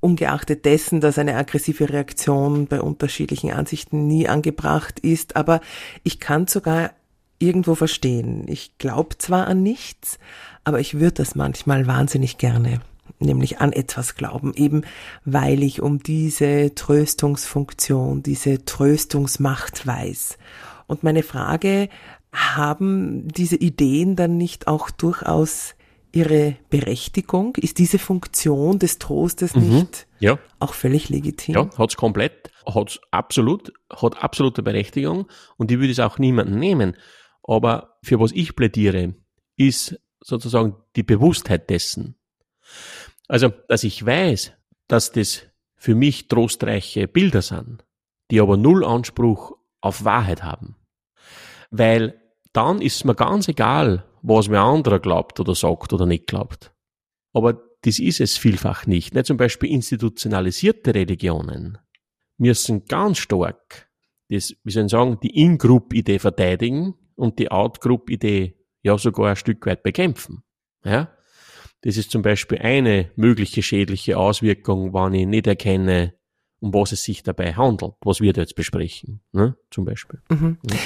Ungeachtet 0.00 0.64
dessen, 0.64 1.00
dass 1.00 1.18
eine 1.18 1.36
aggressive 1.36 1.88
Reaktion 1.88 2.68
bei 2.68 2.80
unterschiedlichen 2.80 3.52
Ansichten 3.52 4.06
nie 4.06 4.28
angebracht 4.28 5.00
ist. 5.00 5.34
Aber 5.36 5.60
ich 6.04 6.20
kann 6.20 6.46
sogar 6.46 6.92
irgendwo 7.38 7.74
verstehen. 7.74 8.44
Ich 8.48 8.78
glaube 8.78 9.18
zwar 9.18 9.46
an 9.46 9.62
nichts, 9.62 10.18
aber 10.64 10.80
ich 10.80 10.94
würde 10.94 11.12
das 11.12 11.34
manchmal 11.34 11.86
wahnsinnig 11.86 12.38
gerne, 12.38 12.80
nämlich 13.18 13.60
an 13.60 13.72
etwas 13.72 14.16
glauben, 14.16 14.54
eben 14.54 14.82
weil 15.24 15.62
ich 15.62 15.80
um 15.80 16.02
diese 16.02 16.74
Tröstungsfunktion, 16.74 18.22
diese 18.22 18.64
Tröstungsmacht 18.64 19.86
weiß. 19.86 20.38
Und 20.86 21.02
meine 21.02 21.22
Frage 21.22 21.88
haben 22.32 23.28
diese 23.28 23.56
Ideen 23.56 24.16
dann 24.16 24.36
nicht 24.36 24.66
auch 24.66 24.90
durchaus 24.90 25.74
ihre 26.12 26.56
Berechtigung? 26.70 27.56
Ist 27.56 27.78
diese 27.78 27.98
Funktion 27.98 28.78
des 28.78 28.98
Trostes 28.98 29.54
mhm. 29.54 29.68
nicht 29.68 30.06
ja. 30.18 30.38
auch 30.58 30.74
völlig 30.74 31.08
legitim? 31.08 31.54
Ja, 31.54 31.70
hat's 31.78 31.96
komplett, 31.96 32.50
hat's 32.66 33.00
absolut, 33.10 33.72
hat 33.90 34.22
absolute 34.22 34.62
Berechtigung 34.62 35.26
und 35.56 35.70
ich 35.70 35.78
würde 35.78 35.92
es 35.92 36.00
auch 36.00 36.18
niemanden 36.18 36.58
nehmen. 36.58 36.96
Aber 37.48 37.98
für 38.02 38.20
was 38.20 38.32
ich 38.32 38.54
plädiere, 38.54 39.14
ist 39.56 39.98
sozusagen 40.20 40.76
die 40.96 41.02
Bewusstheit 41.02 41.70
dessen. 41.70 42.14
Also, 43.26 43.48
dass 43.68 43.84
ich 43.84 44.04
weiß, 44.04 44.52
dass 44.86 45.12
das 45.12 45.42
für 45.74 45.94
mich 45.94 46.28
trostreiche 46.28 47.08
Bilder 47.08 47.40
sind, 47.40 47.84
die 48.30 48.40
aber 48.40 48.56
null 48.56 48.84
Anspruch 48.84 49.56
auf 49.80 50.04
Wahrheit 50.04 50.42
haben. 50.42 50.76
Weil 51.70 52.20
dann 52.52 52.82
ist 52.82 53.04
mir 53.04 53.14
ganz 53.14 53.48
egal, 53.48 54.04
was 54.22 54.48
mir 54.48 54.60
anderer 54.60 54.98
glaubt 54.98 55.40
oder 55.40 55.54
sagt 55.54 55.92
oder 55.92 56.04
nicht 56.04 56.26
glaubt. 56.26 56.74
Aber 57.32 57.62
das 57.82 57.98
ist 57.98 58.20
es 58.20 58.36
vielfach 58.36 58.86
nicht. 58.86 59.14
zum 59.24 59.36
Beispiel 59.36 59.70
institutionalisierte 59.70 60.94
Religionen 60.94 61.78
müssen 62.36 62.84
ganz 62.84 63.18
stark 63.18 63.88
das, 64.30 64.54
wie 64.62 64.70
soll 64.70 64.84
ich 64.84 64.90
sagen, 64.90 65.18
die 65.22 65.34
In-Group-Idee 65.40 66.18
verteidigen 66.18 66.94
und 67.18 67.38
die 67.38 67.50
Out-Group-Idee 67.50 68.54
ja 68.82 68.96
sogar 68.96 69.30
ein 69.30 69.36
Stück 69.36 69.66
weit 69.66 69.82
bekämpfen. 69.82 70.42
Ja? 70.84 71.10
Das 71.82 71.96
ist 71.96 72.10
zum 72.10 72.22
Beispiel 72.22 72.58
eine 72.58 73.10
mögliche 73.16 73.62
schädliche 73.62 74.16
Auswirkung, 74.18 74.92
wenn 74.94 75.14
ich 75.14 75.26
nicht 75.26 75.46
erkenne, 75.46 76.14
um 76.60 76.74
was 76.74 76.90
es 76.90 77.04
sich 77.04 77.22
dabei 77.22 77.54
handelt, 77.54 77.92
was 78.00 78.20
wir 78.20 78.32
da 78.32 78.40
jetzt 78.40 78.56
besprechen, 78.56 79.20
ne? 79.30 79.56
zum 79.70 79.84
Beispiel. 79.84 80.20
Mhm. 80.28 80.58
Ja. 80.68 80.76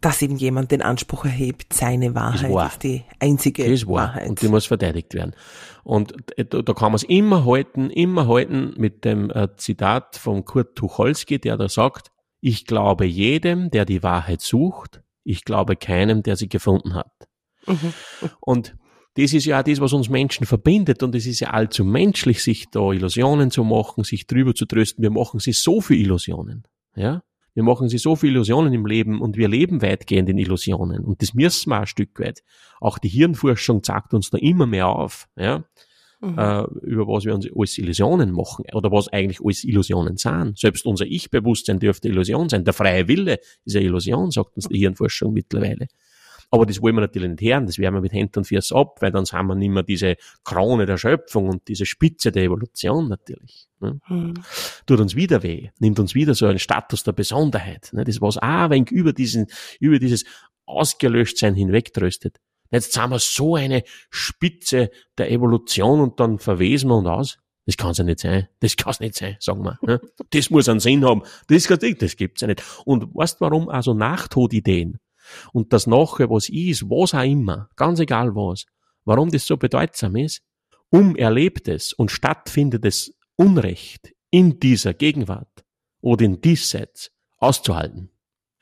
Dass 0.00 0.22
eben 0.22 0.36
jemand 0.36 0.70
den 0.70 0.80
Anspruch 0.80 1.26
erhebt, 1.26 1.74
seine 1.74 2.14
Wahrheit 2.14 2.48
ist, 2.48 2.54
wahr. 2.54 2.68
ist 2.68 2.82
die 2.82 3.04
einzige 3.20 3.64
das 3.64 3.72
ist 3.72 3.86
wahr. 3.86 4.08
Wahrheit. 4.08 4.28
Und 4.30 4.40
die 4.40 4.48
muss 4.48 4.66
verteidigt 4.66 5.12
werden. 5.12 5.34
Und 5.84 6.14
äh, 6.38 6.46
da, 6.46 6.62
da 6.62 6.72
kann 6.72 6.92
man 6.92 6.96
es 6.96 7.02
immer 7.02 7.44
halten, 7.44 7.90
immer 7.90 8.26
halten 8.26 8.72
mit 8.78 9.04
dem 9.04 9.30
äh, 9.30 9.48
Zitat 9.56 10.16
von 10.16 10.46
Kurt 10.46 10.76
Tucholsky, 10.76 11.38
der 11.38 11.58
da 11.58 11.68
sagt, 11.68 12.10
ich 12.40 12.64
glaube 12.64 13.04
jedem, 13.04 13.70
der 13.70 13.84
die 13.84 14.02
Wahrheit 14.02 14.40
sucht, 14.40 15.02
ich 15.28 15.44
glaube 15.44 15.76
keinem, 15.76 16.22
der 16.22 16.36
sie 16.36 16.48
gefunden 16.48 16.94
hat. 16.94 17.12
Mhm. 17.66 17.92
Und 18.40 18.76
das 19.14 19.32
ist 19.32 19.46
ja 19.46 19.60
auch 19.60 19.64
das, 19.64 19.80
was 19.80 19.92
uns 19.92 20.08
Menschen 20.08 20.46
verbindet 20.46 21.02
und 21.02 21.14
es 21.14 21.26
ist 21.26 21.40
ja 21.40 21.50
allzu 21.50 21.84
menschlich, 21.84 22.42
sich 22.42 22.70
da 22.70 22.92
Illusionen 22.92 23.50
zu 23.50 23.64
machen, 23.64 24.04
sich 24.04 24.26
drüber 24.26 24.54
zu 24.54 24.64
trösten. 24.64 25.02
Wir 25.02 25.10
machen 25.10 25.40
sie 25.40 25.52
so 25.52 25.80
viele 25.80 26.00
Illusionen, 26.00 26.64
ja. 26.94 27.22
Wir 27.54 27.64
machen 27.64 27.88
sie 27.88 27.98
so 27.98 28.14
viele 28.14 28.34
Illusionen 28.34 28.72
im 28.72 28.86
Leben 28.86 29.20
und 29.20 29.36
wir 29.36 29.48
leben 29.48 29.82
weitgehend 29.82 30.28
in 30.28 30.38
Illusionen 30.38 31.04
und 31.04 31.20
das 31.20 31.34
müssen 31.34 31.70
wir 31.70 31.80
ein 31.80 31.86
Stück 31.88 32.20
weit. 32.20 32.42
Auch 32.80 32.98
die 32.98 33.08
Hirnforschung 33.08 33.82
zeigt 33.82 34.14
uns 34.14 34.30
da 34.30 34.38
immer 34.38 34.66
mehr 34.66 34.88
auf, 34.88 35.26
ja. 35.36 35.64
Mhm. 36.20 36.36
Äh, 36.36 36.64
über 36.82 37.06
was 37.06 37.24
wir 37.24 37.34
uns 37.34 37.48
als 37.56 37.78
Illusionen 37.78 38.32
machen 38.32 38.64
oder 38.72 38.90
was 38.90 39.08
eigentlich 39.08 39.40
als 39.44 39.62
Illusionen 39.62 40.16
sind. 40.16 40.58
Selbst 40.58 40.84
unser 40.84 41.06
Ich-Bewusstsein 41.06 41.78
dürfte 41.78 42.08
Illusion 42.08 42.48
sein. 42.48 42.64
Der 42.64 42.74
freie 42.74 43.06
Wille 43.06 43.38
ist 43.64 43.76
eine 43.76 43.84
Illusion, 43.84 44.30
sagt 44.32 44.56
uns 44.56 44.66
die 44.66 44.78
Hirnforschung 44.78 45.32
mittlerweile. 45.32 45.86
Aber 46.50 46.64
das 46.64 46.80
wollen 46.80 46.94
wir 46.94 47.02
natürlich 47.02 47.28
nicht 47.28 47.42
hören, 47.42 47.66
das 47.66 47.78
werden 47.78 47.94
wir 47.94 48.00
mit 48.00 48.12
Händen 48.12 48.38
und 48.38 48.46
Füßen 48.46 48.76
ab, 48.76 48.96
weil 49.00 49.12
dann 49.12 49.24
haben 49.26 49.48
wir 49.48 49.54
nicht 49.54 49.70
mehr 49.70 49.82
diese 49.82 50.16
Krone 50.44 50.86
der 50.86 50.96
Schöpfung 50.96 51.48
und 51.48 51.68
diese 51.68 51.84
Spitze 51.84 52.32
der 52.32 52.44
Evolution 52.44 53.08
natürlich. 53.08 53.68
Ne? 53.80 54.00
Mhm. 54.08 54.34
Tut 54.86 55.00
uns 55.00 55.14
wieder 55.14 55.42
weh, 55.42 55.68
nimmt 55.78 56.00
uns 56.00 56.14
wieder 56.14 56.34
so 56.34 56.46
einen 56.46 56.58
Status 56.58 57.02
der 57.04 57.12
Besonderheit. 57.12 57.90
Ne? 57.92 58.04
Das 58.04 58.20
was 58.22 58.38
auch 58.38 58.42
ein 58.42 58.70
wenig 58.70 58.90
über 58.90 59.12
diesen, 59.12 59.46
über 59.78 59.98
dieses 59.98 60.24
Ausgelöschtsein 60.64 61.54
hinwegtröstet. 61.54 62.38
Jetzt 62.70 62.96
haben 62.98 63.10
wir 63.10 63.18
so 63.18 63.56
eine 63.56 63.82
Spitze 64.10 64.90
der 65.16 65.30
Evolution 65.30 66.00
und 66.00 66.20
dann 66.20 66.38
verwesen 66.38 66.90
wir 66.90 66.96
uns 66.96 67.08
aus. 67.08 67.38
Das 67.66 67.76
kann's 67.76 67.98
ja 67.98 68.04
nicht 68.04 68.20
sein. 68.20 68.48
Das 68.60 68.76
kann's 68.76 69.00
nicht 69.00 69.14
sein, 69.14 69.36
sagen 69.40 69.62
wir. 69.62 69.78
Ne? 69.82 70.00
Das 70.30 70.50
muss 70.50 70.68
einen 70.68 70.80
Sinn 70.80 71.04
haben. 71.04 71.22
Das, 71.48 71.64
das 71.64 72.16
gibt's 72.16 72.40
ja 72.40 72.46
nicht. 72.46 72.62
Und 72.84 73.14
weißt 73.14 73.40
warum 73.40 73.68
also 73.68 73.94
Nachtodideen 73.94 74.98
und 75.52 75.72
das 75.72 75.86
Nachher, 75.86 76.30
was 76.30 76.48
ist, 76.48 76.84
was 76.84 77.14
auch 77.14 77.22
immer, 77.22 77.68
ganz 77.76 78.00
egal 78.00 78.34
was, 78.34 78.64
warum 79.04 79.30
das 79.30 79.46
so 79.46 79.56
bedeutsam 79.56 80.16
ist, 80.16 80.42
um 80.90 81.16
erlebtes 81.16 81.92
und 81.92 82.10
stattfindendes 82.10 83.14
Unrecht 83.36 84.14
in 84.30 84.58
dieser 84.60 84.94
Gegenwart 84.94 85.64
oder 86.00 86.24
in 86.24 86.40
Diesseits 86.40 87.10
auszuhalten. 87.38 88.10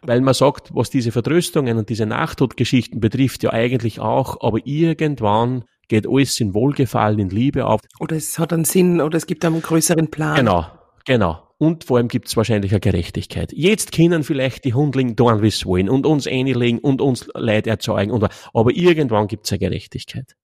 Weil 0.06 0.20
man 0.20 0.34
sagt, 0.34 0.74
was 0.74 0.90
diese 0.90 1.12
Vertröstungen 1.12 1.78
und 1.78 1.88
diese 1.88 2.06
Nachtodgeschichten 2.06 3.00
betrifft, 3.00 3.42
ja 3.42 3.52
eigentlich 3.52 4.00
auch, 4.00 4.40
aber 4.40 4.58
irgendwann 4.64 5.64
geht 5.88 6.06
alles 6.08 6.40
in 6.40 6.54
Wohlgefallen, 6.54 7.18
in 7.18 7.30
Liebe 7.30 7.66
auf. 7.66 7.80
Oder 8.00 8.16
es 8.16 8.38
hat 8.38 8.52
einen 8.52 8.64
Sinn 8.64 9.00
oder 9.00 9.16
es 9.16 9.26
gibt 9.26 9.44
einen 9.44 9.62
größeren 9.62 10.10
Plan. 10.10 10.36
Genau, 10.36 10.66
genau 11.04 11.46
und 11.58 11.84
vor 11.84 11.96
allem 11.96 12.08
gibt 12.08 12.28
es 12.28 12.36
wahrscheinlich 12.36 12.72
eine 12.72 12.80
Gerechtigkeit. 12.80 13.52
Jetzt 13.52 13.92
können 13.92 14.24
vielleicht 14.24 14.64
die 14.64 14.74
Hundling 14.74 15.16
tun, 15.16 15.42
wie 15.42 15.64
wollen 15.64 15.88
und 15.88 16.06
uns 16.06 16.26
einlegen 16.26 16.78
und 16.78 17.00
uns 17.00 17.28
Leid 17.34 17.66
erzeugen, 17.66 18.10
und, 18.10 18.28
aber 18.52 18.70
irgendwann 18.74 19.26
gibt 19.26 19.46
es 19.46 19.52
eine 19.52 19.60
Gerechtigkeit. 19.60 20.36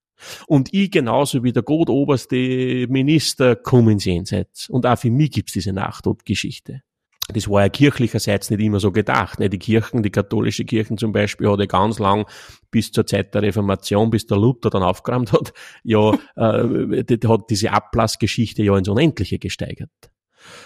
Und 0.46 0.72
ich 0.72 0.90
genauso 0.90 1.42
wie 1.42 1.52
der 1.52 1.64
Gott 1.64 1.90
oberste 1.90 2.86
Minister 2.88 3.56
komme 3.56 3.92
ins 3.92 4.04
Jenseits. 4.04 4.70
Und 4.70 4.86
auch 4.86 4.96
für 4.96 5.10
mich 5.10 5.32
gibt 5.32 5.48
es 5.48 5.54
diese 5.54 5.72
Nachtodgeschichte. 5.72 6.82
Das 7.28 7.48
war 7.48 7.62
ja 7.62 7.68
kirchlicherseits 7.68 8.50
nicht 8.50 8.60
immer 8.60 8.80
so 8.80 8.92
gedacht. 8.92 9.38
Die 9.40 9.58
Kirchen, 9.58 10.02
die 10.02 10.10
katholische 10.10 10.64
Kirchen 10.64 10.98
zum 10.98 11.12
Beispiel, 11.12 11.48
hat 11.48 11.60
ja 11.60 11.66
ganz 11.66 11.98
lang 11.98 12.26
bis 12.70 12.90
zur 12.90 13.06
Zeit 13.06 13.34
der 13.34 13.42
Reformation, 13.42 14.10
bis 14.10 14.26
der 14.26 14.38
Luther 14.38 14.70
dann 14.70 14.82
aufgeräumt 14.82 15.32
hat, 15.32 15.52
ja, 15.84 16.12
äh, 16.36 17.16
hat 17.26 17.50
diese 17.50 17.72
Ablassgeschichte 17.72 18.62
ja 18.62 18.76
ins 18.76 18.88
Unendliche 18.88 19.38
gesteigert. 19.38 19.90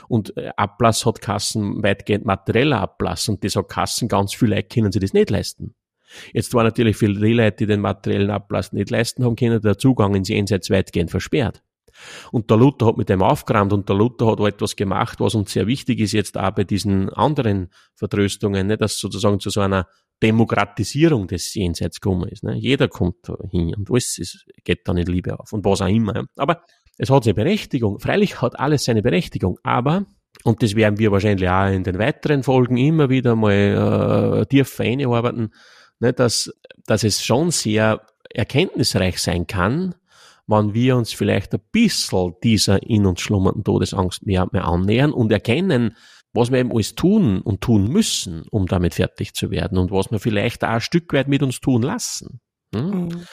Und 0.09 0.37
äh, 0.37 0.51
Ablass 0.57 1.05
hat 1.05 1.21
Kassen 1.21 1.83
weitgehend 1.83 2.25
materieller 2.25 2.81
Ablass 2.81 3.29
und 3.29 3.45
das 3.45 3.57
hat 3.57 3.69
Kassen 3.69 4.09
ganz 4.09 4.35
viele 4.35 4.57
Leute 4.57 4.69
können 4.69 4.93
sich 4.93 5.03
das 5.03 5.13
nicht 5.13 5.31
leisten. 5.31 5.75
Jetzt 6.33 6.55
war 6.55 6.65
natürlich 6.65 6.99
die 6.99 7.07
Leute, 7.07 7.57
die 7.59 7.67
den 7.67 7.81
materiellen 7.81 8.31
Ablass 8.31 8.73
nicht 8.73 8.91
leisten 8.91 9.25
haben 9.25 9.37
können, 9.37 9.61
der 9.61 9.77
Zugang 9.77 10.15
ins 10.15 10.29
Jenseits 10.29 10.71
weitgehend 10.71 11.11
versperrt. 11.11 11.63
Und 12.33 12.51
der 12.51 12.57
Luther 12.57 12.87
hat 12.87 12.97
mit 12.97 13.09
dem 13.09 13.23
aufgeräumt 13.23 13.73
und 13.73 13.89
der 13.89 13.97
Luther 13.97 14.27
hat 14.27 14.41
auch 14.41 14.47
etwas 14.47 14.77
gemacht, 14.77 15.21
was 15.21 15.35
uns 15.35 15.53
sehr 15.53 15.67
wichtig 15.67 16.01
ist 16.01 16.13
jetzt 16.13 16.37
auch 16.37 16.51
bei 16.51 16.65
diesen 16.65 17.11
anderen 17.11 17.71
Vertröstungen, 17.95 18.67
ne, 18.67 18.77
dass 18.77 18.99
sozusagen 18.99 19.41
zu 19.41 19.51
so 19.51 19.61
einer 19.61 19.87
Demokratisierung 20.23 21.27
des 21.27 21.53
Jenseits 21.55 22.01
gekommen 22.01 22.29
ist. 22.29 22.43
Ne. 22.43 22.57
Jeder 22.57 22.89
kommt 22.89 23.27
hin 23.51 23.75
und 23.77 23.91
alles 23.91 24.19
ist, 24.19 24.47
geht 24.65 24.89
dann 24.89 24.97
in 24.97 25.07
Liebe 25.07 25.39
auf 25.39 25.53
und 25.53 25.65
was 25.65 25.83
auch 25.83 25.89
immer. 25.89 26.25
Aber 26.37 26.63
es 26.99 27.11
hat 27.11 27.25
seine 27.25 27.35
Berechtigung. 27.35 27.99
Freilich 27.99 28.41
hat 28.41 28.59
alles 28.59 28.85
seine 28.85 29.03
Berechtigung, 29.03 29.59
aber 29.63 30.07
und 30.45 30.63
das 30.63 30.75
werden 30.77 30.99
wir 30.99 31.13
wahrscheinlich 31.13 31.49
auch 31.49 31.67
in 31.67 31.83
den 31.83 31.99
weiteren 31.99 32.43
Folgen 32.43 32.77
immer 32.77 33.09
wieder 33.09 33.37
mal 33.37 34.43
äh, 34.43 34.47
tief 34.47 34.79
einarbeiten, 34.81 35.53
ne, 35.99 36.13
dass, 36.13 36.53
dass 36.87 37.05
es 37.05 37.25
schon 37.25 37.51
sehr 37.51 38.03
erkenntnisreich 38.33 39.19
sein 39.19 39.47
kann, 39.47 39.95
wenn 40.47 40.75
wir 40.75 40.97
uns 40.97 41.13
vielleicht 41.13 41.55
ein 41.55 41.61
bisschen 41.73 42.35
dieser 42.43 42.83
in 42.83 43.07
uns 43.07 43.21
schlummernden 43.21 43.65
Todesangst 43.65 44.25
mehr, 44.25 44.49
mehr 44.53 44.67
annähern 44.67 45.13
und 45.13 45.33
erkennen, 45.33 45.97
was 46.33 46.51
wir 46.51 46.59
eben 46.59 46.71
alles 46.71 46.95
tun 46.95 47.41
und 47.41 47.61
tun 47.63 47.89
müssen, 47.89 48.45
um 48.51 48.67
damit 48.67 48.95
fertig 48.95 49.35
zu 49.35 49.51
werden 49.51 49.79
und 49.79 49.91
was 49.91 50.11
wir 50.11 50.21
vielleicht 50.21 50.65
auch 50.65 50.69
ein 50.69 50.81
Stück 50.81 51.13
weit 51.13 51.29
mit 51.29 51.43
uns 51.43 51.61
tun 51.61 51.83
lassen. 51.83 52.41
Hm? 52.75 52.91
Mhm 52.91 53.27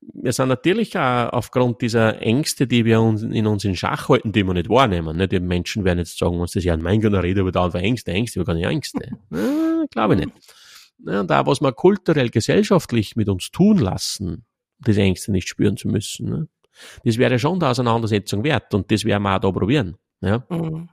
wir 0.00 0.32
sind 0.32 0.48
natürlich 0.48 0.96
auch 0.96 1.32
aufgrund 1.32 1.82
dieser 1.82 2.20
Ängste, 2.22 2.66
die 2.66 2.84
wir 2.84 3.00
uns 3.00 3.22
in 3.22 3.46
uns 3.46 3.64
in 3.64 3.76
Schach 3.76 4.08
halten, 4.08 4.32
die 4.32 4.44
wir 4.44 4.54
nicht 4.54 4.68
wahrnehmen. 4.68 5.16
Ne? 5.16 5.28
Die 5.28 5.40
Menschen 5.40 5.84
werden 5.84 5.98
jetzt 5.98 6.18
sagen, 6.18 6.40
uns 6.40 6.52
das 6.52 6.64
ja, 6.64 6.76
mein 6.76 7.00
Gott, 7.00 7.12
rede 7.14 7.40
über 7.40 7.52
da 7.52 7.68
Ängste, 7.70 8.12
Ängste, 8.12 8.40
wir 8.40 8.44
gar 8.44 8.54
nicht 8.54 8.66
Ängste. 8.66 9.10
ja, 9.30 9.84
Glaube 9.90 10.14
ich 10.14 10.26
nicht. 10.26 10.32
Ja, 11.06 11.20
und 11.20 11.30
da, 11.30 11.46
was 11.46 11.60
wir 11.60 11.72
kulturell, 11.72 12.30
gesellschaftlich 12.30 13.16
mit 13.16 13.28
uns 13.28 13.50
tun 13.50 13.78
lassen, 13.78 14.44
diese 14.78 15.02
Ängste 15.02 15.32
nicht 15.32 15.48
spüren 15.48 15.76
zu 15.76 15.88
müssen, 15.88 16.28
ne? 16.28 16.48
Das 17.04 17.18
wäre 17.18 17.38
schon 17.38 17.60
der 17.60 17.70
Auseinandersetzung 17.70 18.44
wert 18.44 18.74
und 18.74 18.90
das 18.90 19.04
werden 19.04 19.22
wir 19.22 19.36
auch 19.36 19.40
da 19.40 19.50
probieren. 19.50 19.96
Ja? 20.20 20.44
Mhm. 20.48 20.88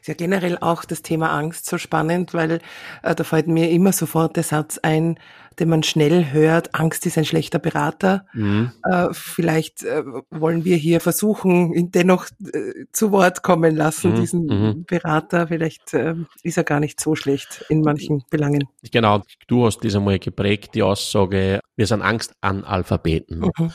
Ist 0.00 0.08
ja 0.08 0.14
generell 0.14 0.58
auch 0.58 0.84
das 0.84 1.02
Thema 1.02 1.30
Angst 1.30 1.66
so 1.66 1.78
spannend, 1.78 2.34
weil 2.34 2.60
äh, 3.02 3.14
da 3.14 3.24
fällt 3.24 3.46
mir 3.46 3.70
immer 3.70 3.92
sofort 3.92 4.36
der 4.36 4.42
Satz 4.42 4.78
ein, 4.78 5.18
den 5.58 5.68
man 5.68 5.82
schnell 5.82 6.32
hört, 6.32 6.74
Angst 6.74 7.06
ist 7.06 7.16
ein 7.18 7.24
schlechter 7.24 7.58
Berater. 7.58 8.26
Mhm. 8.34 8.72
Äh, 8.84 9.08
vielleicht 9.12 9.82
äh, 9.84 10.02
wollen 10.30 10.64
wir 10.64 10.76
hier 10.76 11.00
versuchen, 11.00 11.72
ihn 11.72 11.90
dennoch 11.90 12.26
äh, 12.52 12.84
zu 12.92 13.12
Wort 13.12 13.42
kommen 13.42 13.74
lassen, 13.74 14.12
mhm. 14.12 14.16
diesen 14.16 14.46
mhm. 14.46 14.84
Berater. 14.84 15.48
Vielleicht 15.48 15.94
äh, 15.94 16.14
ist 16.42 16.58
er 16.58 16.64
gar 16.64 16.80
nicht 16.80 17.00
so 17.00 17.14
schlecht 17.14 17.64
in 17.68 17.80
manchen 17.80 18.22
Belangen. 18.30 18.64
Genau, 18.92 19.22
du 19.46 19.66
hast 19.66 19.84
das 19.84 19.94
einmal 19.94 20.18
geprägt, 20.18 20.74
die 20.74 20.82
Aussage, 20.82 21.60
wir 21.76 21.86
sind 21.86 22.02
Angstanalphabeten. 22.02 23.40
Mhm. 23.40 23.72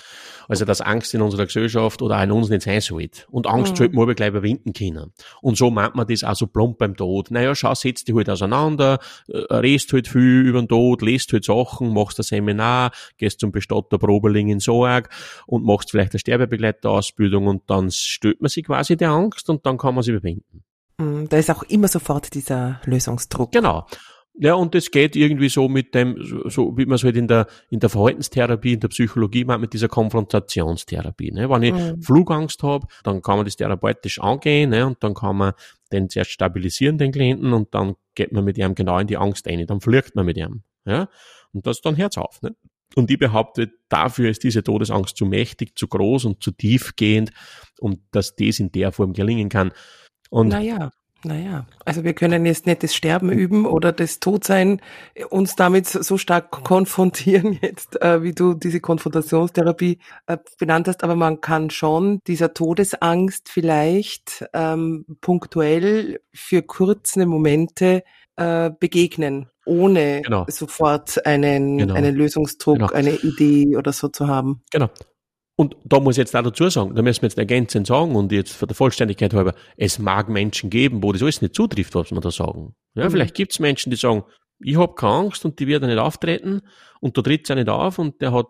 Also, 0.48 0.66
dass 0.66 0.82
Angst 0.82 1.14
in 1.14 1.22
unserer 1.22 1.46
Gesellschaft 1.46 2.02
oder 2.02 2.18
auch 2.18 2.24
in 2.24 2.32
uns 2.32 2.50
nicht 2.50 2.64
sein 2.64 2.82
sollte. 2.82 3.24
Und 3.30 3.48
Angst 3.48 3.74
mhm. 3.74 3.78
sollte 3.78 3.96
man 3.96 4.04
aber 4.04 4.16
gleich 4.16 4.30
überwinden 4.30 4.74
können. 4.74 5.14
Und 5.42 5.58
so 5.58 5.72
meint 5.72 5.96
man 5.96 6.08
das 6.08 6.24
auch 6.24 6.36
so 6.36 6.48
plump 6.48 6.78
beim 6.78 6.96
Tod. 6.96 7.32
Naja, 7.32 7.56
schau, 7.56 7.74
setz 7.74 8.04
dich 8.04 8.16
halt 8.16 8.30
auseinander, 8.30 9.00
äh, 9.28 9.38
redst 9.54 9.94
halt 9.94 10.08
viel 10.08 10.42
über 10.46 10.62
den 10.62 10.68
Tod, 10.68 11.02
lest 11.02 11.32
halt 11.32 11.46
Sachen 11.46 11.71
Wochen, 11.72 11.94
machst 11.94 12.20
ein 12.20 12.24
Seminar, 12.24 12.92
gehst 13.18 13.40
zum 13.40 13.52
Bestatter 13.52 13.98
Probeling 13.98 14.50
in 14.50 14.60
Sorg 14.60 15.10
und 15.48 15.64
machst 15.64 15.92
vielleicht 15.92 16.14
eine 16.14 16.20
Sterbebegleiterausbildung 16.20 17.48
und 17.48 17.64
dann 17.68 17.92
stellt 17.92 18.42
man 18.42 18.50
sich 18.50 18.66
quasi 18.66 18.98
der 18.98 19.12
Angst 19.12 19.50
und 19.50 19.66
dann 19.66 19.78
kann 19.78 19.96
man 19.96 20.04
sie 20.04 20.12
überwinden. 20.12 20.64
Mm, 20.98 21.26
da 21.30 21.38
ist 21.38 21.50
auch 21.50 21.64
immer 21.64 21.88
sofort 21.88 22.34
dieser 22.34 22.82
Lösungsdruck. 22.86 23.52
Genau. 23.52 23.86
Ja, 24.40 24.54
und 24.54 24.74
das 24.74 24.92
geht 24.92 25.18
irgendwie 25.18 25.50
so 25.50 25.68
mit 25.68 25.94
dem, 25.94 26.16
so 26.46 26.78
wie 26.78 26.86
man 26.86 26.96
es 26.96 27.04
halt 27.04 27.18
in 27.18 27.28
der, 27.28 27.48
in 27.70 27.82
der 27.82 27.90
Verhaltenstherapie, 27.90 28.74
in 28.74 28.80
der 28.80 28.88
Psychologie 28.88 29.44
macht, 29.44 29.60
mit 29.60 29.74
dieser 29.74 29.90
Konfrontationstherapie. 29.90 31.32
Ne? 31.32 31.50
Wenn 31.50 31.64
ich 31.64 31.74
mhm. 31.74 32.02
Flugangst 32.02 32.64
habe, 32.64 32.88
dann 33.04 33.22
kann 33.22 33.36
man 33.36 33.46
das 33.46 33.58
therapeutisch 33.58 34.22
angehen 34.22 34.70
ne? 34.70 34.88
und 34.88 35.04
dann 35.04 35.14
kann 35.14 35.36
man 35.36 35.54
den 35.92 36.10
zuerst 36.10 36.32
stabilisieren, 36.32 36.98
den 36.98 37.12
Klienten, 37.12 37.52
und 37.52 37.76
dann 37.76 37.96
geht 38.16 38.32
man 38.32 38.46
mit 38.46 38.58
ihm 38.58 38.74
genau 38.74 38.98
in 39.00 39.08
die 39.08 39.18
Angst 39.18 39.48
ein. 39.48 39.66
Dann 39.68 39.82
fliegt 39.82 40.16
man 40.16 40.26
mit 40.26 40.38
ihm. 40.38 40.64
Ja? 40.86 41.10
Und 41.54 41.66
das 41.68 41.78
ist 41.78 41.86
dann 41.86 41.96
Herz 41.96 42.18
auf. 42.18 42.42
Ne? 42.42 42.56
Und 42.96 43.10
ich 43.10 43.18
behaupte, 43.18 43.72
dafür 43.90 44.30
ist 44.30 44.44
diese 44.44 44.64
Todesangst 44.64 45.16
zu 45.16 45.26
mächtig, 45.26 45.78
zu 45.78 45.88
groß 45.88 46.26
und 46.26 46.44
zu 46.44 46.52
tiefgehend 46.52 47.32
und 47.80 48.00
dass 48.12 48.36
das 48.36 48.60
in 48.60 48.72
der 48.72 48.92
Form 48.92 49.14
gelingen 49.14 49.50
kann. 49.50 49.72
Und 50.30 50.50
naja. 50.50 50.92
Naja, 51.24 51.68
also 51.86 52.04
wir 52.04 52.16
können 52.16 52.48
jetzt 52.48 52.66
nicht 52.66 52.82
das 52.82 52.96
Sterben 52.96 53.32
üben 53.32 53.68
oder 53.68 53.92
das 53.92 54.20
Todsein 54.20 54.82
uns 55.30 55.56
damit 55.56 55.88
so 55.88 56.18
stark 56.18 56.50
konfrontieren 56.50 57.54
jetzt, 57.62 58.02
äh, 58.02 58.24
wie 58.24 58.34
du 58.34 58.56
diese 58.56 58.80
Konfrontationstherapie 58.80 60.00
äh, 60.26 60.38
benannt 60.58 60.88
hast, 60.88 61.04
aber 61.04 61.16
man 61.16 61.40
kann 61.40 61.70
schon 61.70 62.22
dieser 62.26 62.56
Todesangst 62.56 63.50
vielleicht 63.50 64.46
ähm, 64.54 65.06
punktuell 65.22 66.22
für 66.34 66.64
kurze 66.64 67.28
Momente 67.28 68.04
äh, 68.36 68.72
begegnen, 68.80 69.51
ohne 69.66 70.22
genau. 70.24 70.46
sofort 70.48 71.26
einen, 71.26 71.78
genau. 71.78 71.94
einen 71.94 72.16
Lösungsdruck, 72.16 72.80
genau. 72.80 72.92
eine 72.92 73.16
Idee 73.16 73.78
oder 73.78 73.94
so 73.94 74.08
zu 74.08 74.28
haben. 74.28 74.64
Genau. 74.72 74.90
Und 75.56 75.76
da 75.84 76.00
muss 76.00 76.16
ich 76.16 76.20
jetzt 76.20 76.36
auch 76.36 76.42
dazu 76.42 76.70
sagen, 76.70 76.96
da 76.96 77.02
müssen 77.04 77.22
wir 77.22 77.30
jetzt 77.30 77.38
ergänzend 77.38 77.86
sagen 77.86 78.16
und 78.16 78.32
jetzt 78.32 78.54
für 78.54 78.66
der 78.66 78.76
Vollständigkeit 78.76 79.34
halber, 79.34 79.54
es 79.78 80.00
mag 80.00 80.28
Menschen 80.28 80.70
geben, 80.70 81.04
wo 81.04 81.12
das 81.12 81.22
alles 81.22 81.42
nicht 81.42 81.56
zutrifft, 81.56 81.94
was 81.94 82.12
wir 82.12 82.20
da 82.20 82.32
sagen. 82.32 82.74
Ja, 82.96 83.06
mhm. 83.06 83.12
vielleicht 83.12 83.36
gibt 83.36 83.52
es 83.52 83.60
Menschen, 83.60 83.92
die 83.92 83.96
sagen, 83.96 84.24
ich 84.64 84.78
habe 84.78 84.94
keine 84.96 85.14
Angst 85.14 85.46
und 85.46 85.60
die 85.60 85.68
wird 85.68 85.84
nicht 85.84 85.98
auftreten 85.98 86.62
und 87.00 87.18
da 87.18 87.22
tritt 87.22 87.50
er 87.50 87.56
nicht 87.56 87.70
auf 87.70 88.00
und 88.00 88.22
der 88.22 88.34
hat 88.34 88.48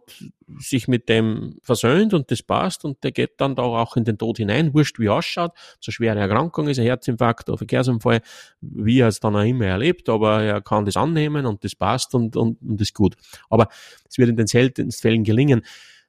sich 0.60 0.88
mit 0.88 1.10
dem 1.10 1.58
versöhnt 1.62 2.14
und 2.14 2.32
das 2.32 2.44
passt 2.44 2.84
und 2.86 3.04
der 3.04 3.12
geht 3.12 3.40
dann 3.40 3.56
da 3.56 3.64
auch 3.64 3.96
in 3.96 4.04
den 4.04 4.18
Tod 4.18 4.38
hinein, 4.38 4.74
wurscht 4.74 5.00
wie 5.00 5.08
er 5.08 5.16
ausschaut, 5.16 5.52
so 5.80 5.92
schwere 5.92 6.20
Erkrankung 6.20 6.68
ist, 6.68 6.80
ein 6.80 6.86
Herzinfarkt 6.86 7.50
oder 7.50 7.58
Verkehrsunfall, 7.58 8.22
wie 8.62 9.00
er 9.00 9.08
es 9.08 9.20
dann 9.20 9.36
auch 9.36 9.44
immer 9.44 9.66
erlebt, 9.66 10.10
aber 10.10 10.44
er 10.44 10.62
kann 10.62 10.86
das 10.86 10.98
annehmen 10.98 11.46
und 11.46 11.64
das 11.64 11.76
passt 11.76 12.14
und, 12.14 12.36
und, 12.36 12.62
und 12.62 12.82
ist 12.82 12.94
gut. 12.94 13.16
Aber 13.50 13.68
es 14.10 14.18
wird 14.18 14.30
in 14.30 14.36
den 14.36 14.48
seltensten 14.48 15.02
Fällen 15.02 15.24
gelingen. 15.24 15.62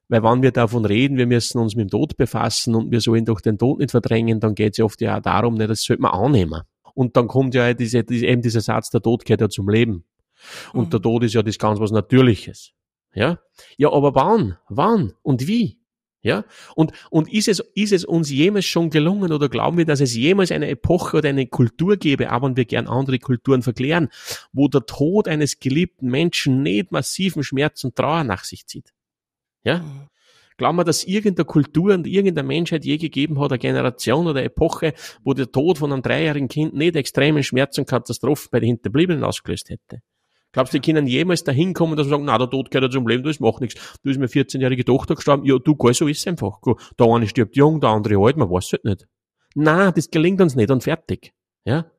Weil 0.09 0.23
wenn 0.25 0.43
wir 0.43 0.51
davon 0.51 0.85
reden, 0.85 1.17
wir 1.17 1.27
müssen 1.27 1.59
uns 1.59 1.75
mit 1.75 1.87
dem 1.87 1.91
Tod 1.91 2.19
befassen 2.19 2.75
und 2.75 2.91
wir 2.91 3.01
sollen 3.01 3.25
doch 3.25 3.41
den 3.41 3.57
Tod 3.57 3.79
nicht 3.79 3.93
verdrängen, 3.93 4.41
dann 4.41 4.55
geht 4.55 4.73
es 4.73 4.79
ja 4.79 4.85
oft 4.85 5.01
ja 5.01 5.17
auch 5.17 5.23
darum, 5.23 5.55
ne, 5.55 5.67
das 5.67 5.85
sollte 5.85 6.03
man 6.03 6.13
annehmen. 6.13 6.63
Und 6.95 7.17
dann 7.17 7.29
kommt 7.29 7.55
ja 7.55 7.75
diese, 7.75 7.99
eben 7.99 8.43
dieser 8.43 8.61
Satz, 8.61 8.91
der 8.91 9.03
Tod 9.03 9.25
gehört 9.25 9.41
ja 9.41 9.49
zum 9.49 9.69
Leben. 9.69 10.05
Und 10.73 10.87
mhm. 10.87 10.91
der 10.91 11.03
Tod 11.03 11.25
ist 11.25 11.35
ja 11.35 11.43
das 11.43 11.59
ganz 11.59 11.81
was 11.81 11.91
Natürliches. 11.91 12.73
Ja? 13.15 13.39
Ja, 13.77 13.93
aber 13.93 14.15
wann? 14.15 14.59
Wann? 14.69 15.13
Und 15.23 15.47
wie? 15.47 15.79
Ja? 16.23 16.45
Und, 16.77 16.93
und 17.11 17.33
ist 17.33 17.49
es, 17.49 17.61
ist 17.75 17.93
es 17.93 18.05
uns 18.05 18.31
jemals 18.31 18.65
schon 18.65 18.91
gelungen 18.91 19.33
oder 19.33 19.49
glauben 19.49 19.77
wir, 19.77 19.85
dass 19.85 20.01
es 20.01 20.15
jemals 20.15 20.53
eine 20.53 20.69
Epoche 20.69 21.19
oder 21.19 21.29
eine 21.29 21.47
Kultur 21.47 21.97
gäbe, 21.97 22.33
auch 22.33 22.43
wenn 22.43 22.57
wir 22.57 22.65
gern 22.65 22.87
andere 22.87 23.19
Kulturen 23.19 23.63
verklären, 23.63 24.09
wo 24.53 24.69
der 24.69 24.87
Tod 24.87 25.27
eines 25.27 25.59
geliebten 25.59 26.09
Menschen 26.09 26.63
nicht 26.63 26.93
massiven 26.93 27.43
Schmerz 27.43 27.83
und 27.85 27.97
Trauer 27.97 28.25
nach 28.25 28.45
sich 28.45 28.67
zieht? 28.67 28.93
Ja? 29.65 29.85
Glauben 30.57 30.77
wir, 30.77 30.85
dass 30.85 31.05
irgendeine 31.05 31.45
Kultur 31.45 31.95
und 31.95 32.07
irgendeine 32.07 32.47
Menschheit 32.47 32.85
je 32.85 32.97
gegeben 32.97 33.41
hat, 33.41 33.53
eine 33.53 33.59
Generation 33.59 34.27
oder 34.27 34.41
eine 34.41 34.47
Epoche, 34.47 34.95
wo 35.25 35.35
der 35.35 35.51
Tod 35.51 35.79
von 35.79 35.93
einem 35.93 36.03
dreijährigen 36.03 36.49
Kind 36.49 36.75
nicht 36.75 36.97
extremen 36.97 37.43
Schmerz 37.43 37.79
und 37.79 37.89
Katastrophen 37.89 38.49
bei 38.51 38.61
den 38.61 38.69
Hinterbliebenen 38.69 39.25
ausgelöst 39.25 39.71
hätte? 39.71 40.01
Glaubst 40.53 40.75
du, 40.75 40.79
die 40.79 40.93
können 40.93 41.07
jemals 41.07 41.45
dahin 41.45 41.73
kommen, 41.73 41.97
dass 41.97 42.07
sie 42.07 42.11
sagen, 42.11 42.27
na, 42.27 42.37
der 42.37 42.51
Tod 42.51 42.71
gehört 42.71 42.93
ja 42.93 42.99
zum 42.99 43.09
Leben, 43.09 43.23
das 43.25 43.41
macht 43.41 43.63
nichts. 43.63 43.99
Du 44.03 44.11
ist 44.11 44.19
mir 44.19 44.29
14-jährige 44.29 44.85
Tochter 44.85 45.15
gestorben. 45.15 45.47
Ja, 45.47 45.59
du, 45.59 45.75
geh, 45.75 45.93
so 45.93 46.07
ist 46.07 46.19
es 46.19 46.27
einfach. 46.27 46.59
Der 46.99 47.07
eine 47.07 47.27
stirbt 47.27 47.57
jung, 47.57 47.81
der 47.81 47.91
andere 47.91 48.19
alt, 48.19 48.37
man 48.37 48.51
weiß 48.51 48.67
es 48.67 48.73
halt 48.73 48.85
nicht. 48.85 49.09
Na, 49.55 49.91
das 49.91 50.11
gelingt 50.11 50.41
uns 50.43 50.55
nicht 50.55 50.71
und 50.71 50.83
fertig. 50.83 51.33
Ja? 51.65 51.91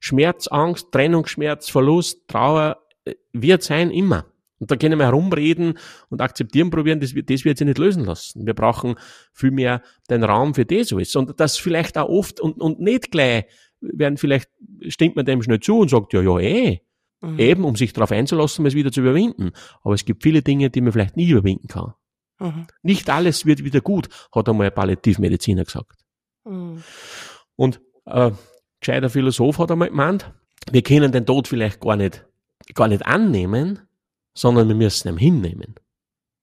Schmerz, 0.00 0.48
Angst, 0.48 0.90
Trennungsschmerz, 0.90 1.68
Verlust, 1.68 2.26
Trauer, 2.26 2.78
äh, 3.04 3.14
wird 3.32 3.62
sein 3.62 3.92
immer. 3.92 4.26
Und 4.62 4.70
da 4.70 4.76
können 4.76 4.96
wir 4.96 5.06
herumreden 5.06 5.76
und 6.08 6.20
akzeptieren 6.20 6.70
probieren, 6.70 7.00
das, 7.00 7.12
das 7.16 7.44
wird 7.44 7.58
sich 7.58 7.66
nicht 7.66 7.78
lösen 7.78 8.04
lassen. 8.04 8.46
Wir 8.46 8.54
brauchen 8.54 8.94
viel 9.32 9.50
mehr 9.50 9.82
den 10.08 10.22
Raum 10.22 10.54
für 10.54 10.64
das 10.64 10.92
alles. 10.92 11.16
Und 11.16 11.40
das 11.40 11.56
vielleicht 11.56 11.98
auch 11.98 12.08
oft 12.08 12.38
und, 12.38 12.60
und 12.60 12.78
nicht 12.78 13.10
gleich 13.10 13.46
werden 13.80 14.18
vielleicht, 14.18 14.48
stimmt 14.86 15.16
man 15.16 15.26
dem 15.26 15.42
schnell 15.42 15.58
zu 15.58 15.80
und 15.80 15.90
sagt, 15.90 16.12
ja, 16.12 16.22
ja, 16.22 16.38
eh. 16.38 16.80
Mhm. 17.22 17.38
Eben, 17.40 17.64
um 17.64 17.74
sich 17.74 17.92
darauf 17.92 18.12
einzulassen, 18.12 18.64
es 18.64 18.74
wieder 18.74 18.92
zu 18.92 19.00
überwinden. 19.00 19.50
Aber 19.82 19.94
es 19.94 20.04
gibt 20.04 20.22
viele 20.22 20.42
Dinge, 20.42 20.70
die 20.70 20.80
man 20.80 20.92
vielleicht 20.92 21.16
nie 21.16 21.28
überwinden 21.28 21.66
kann. 21.66 21.94
Mhm. 22.38 22.68
Nicht 22.82 23.10
alles 23.10 23.44
wird 23.44 23.64
wieder 23.64 23.80
gut, 23.80 24.08
hat 24.32 24.48
einmal 24.48 24.68
ein 24.68 24.74
Palliativmediziner 24.74 25.64
gesagt. 25.64 26.04
Mhm. 26.44 26.84
Und 27.56 27.80
äh, 28.06 28.30
gescheiter 28.78 29.10
Philosoph 29.10 29.58
hat 29.58 29.72
einmal 29.72 29.88
gemeint, 29.88 30.32
wir 30.70 30.82
können 30.82 31.10
den 31.10 31.26
Tod 31.26 31.48
vielleicht 31.48 31.80
gar 31.80 31.96
nicht, 31.96 32.24
gar 32.74 32.86
nicht 32.86 33.04
annehmen, 33.04 33.80
sondern 34.34 34.68
wir 34.68 34.74
müssen 34.74 35.08
ihn 35.08 35.18
hinnehmen. 35.18 35.74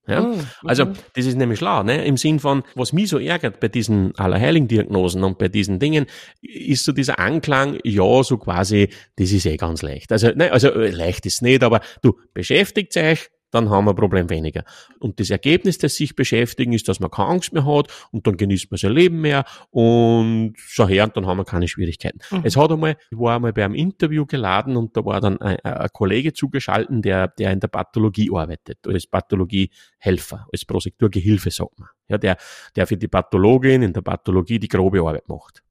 Ja? 0.06 0.24
Oh, 0.24 0.38
also, 0.64 0.86
das 1.14 1.26
ist 1.26 1.36
nämlich 1.36 1.58
schlau, 1.58 1.82
ne? 1.82 2.04
Im 2.04 2.16
Sinn 2.16 2.40
von, 2.40 2.64
was 2.74 2.92
mich 2.92 3.08
so 3.10 3.18
ärgert 3.18 3.60
bei 3.60 3.68
diesen 3.68 4.16
Allerheiligen-Diagnosen 4.16 5.22
und 5.22 5.38
bei 5.38 5.48
diesen 5.48 5.78
Dingen, 5.78 6.06
ist 6.40 6.84
so 6.84 6.92
dieser 6.92 7.18
Anklang, 7.18 7.78
ja, 7.84 8.22
so 8.24 8.38
quasi, 8.38 8.88
das 9.16 9.30
ist 9.30 9.46
eh 9.46 9.56
ganz 9.56 9.82
leicht. 9.82 10.10
Also, 10.10 10.30
ne, 10.30 10.52
also 10.52 10.70
leicht 10.70 11.26
ist 11.26 11.42
nicht, 11.42 11.62
aber 11.62 11.80
du 12.02 12.18
beschäftigt 12.34 12.96
euch, 12.96 13.30
dann 13.50 13.70
haben 13.70 13.84
wir 13.84 13.92
ein 13.92 13.96
Problem 13.96 14.30
weniger. 14.30 14.64
Und 14.98 15.20
das 15.20 15.30
Ergebnis 15.30 15.78
des 15.78 15.96
sich 15.96 16.14
beschäftigen 16.14 16.72
ist, 16.72 16.88
dass 16.88 17.00
man 17.00 17.10
keine 17.10 17.28
Angst 17.28 17.52
mehr 17.52 17.64
hat 17.64 17.88
und 18.12 18.26
dann 18.26 18.36
genießt 18.36 18.70
man 18.70 18.78
sein 18.78 18.92
Leben 18.92 19.20
mehr 19.20 19.44
und 19.70 20.54
so 20.56 20.88
her 20.88 21.04
und 21.04 21.16
dann 21.16 21.26
haben 21.26 21.38
wir 21.38 21.44
keine 21.44 21.68
Schwierigkeiten. 21.68 22.20
Mhm. 22.30 22.42
Es 22.44 22.56
hat 22.56 22.70
einmal, 22.70 22.96
ich 23.10 23.18
war 23.18 23.36
einmal 23.36 23.52
bei 23.52 23.64
einem 23.64 23.74
Interview 23.74 24.26
geladen 24.26 24.76
und 24.76 24.96
da 24.96 25.04
war 25.04 25.20
dann 25.20 25.40
ein, 25.40 25.58
ein 25.64 25.88
Kollege 25.92 26.32
zugeschalten, 26.32 27.02
der, 27.02 27.28
der 27.28 27.52
in 27.52 27.60
der 27.60 27.68
Pathologie 27.68 28.30
arbeitet, 28.32 28.78
als 28.86 29.06
Pathologiehelfer, 29.06 30.46
als 30.52 30.64
Prosekturgehilfe, 30.64 31.50
sagt 31.50 31.78
man. 31.78 31.88
Ja, 32.08 32.18
der, 32.18 32.36
der 32.74 32.86
für 32.86 32.96
die 32.96 33.08
Pathologin 33.08 33.82
in 33.82 33.92
der 33.92 34.02
Pathologie 34.02 34.58
die 34.58 34.68
grobe 34.68 35.00
Arbeit 35.00 35.28
macht. 35.28 35.62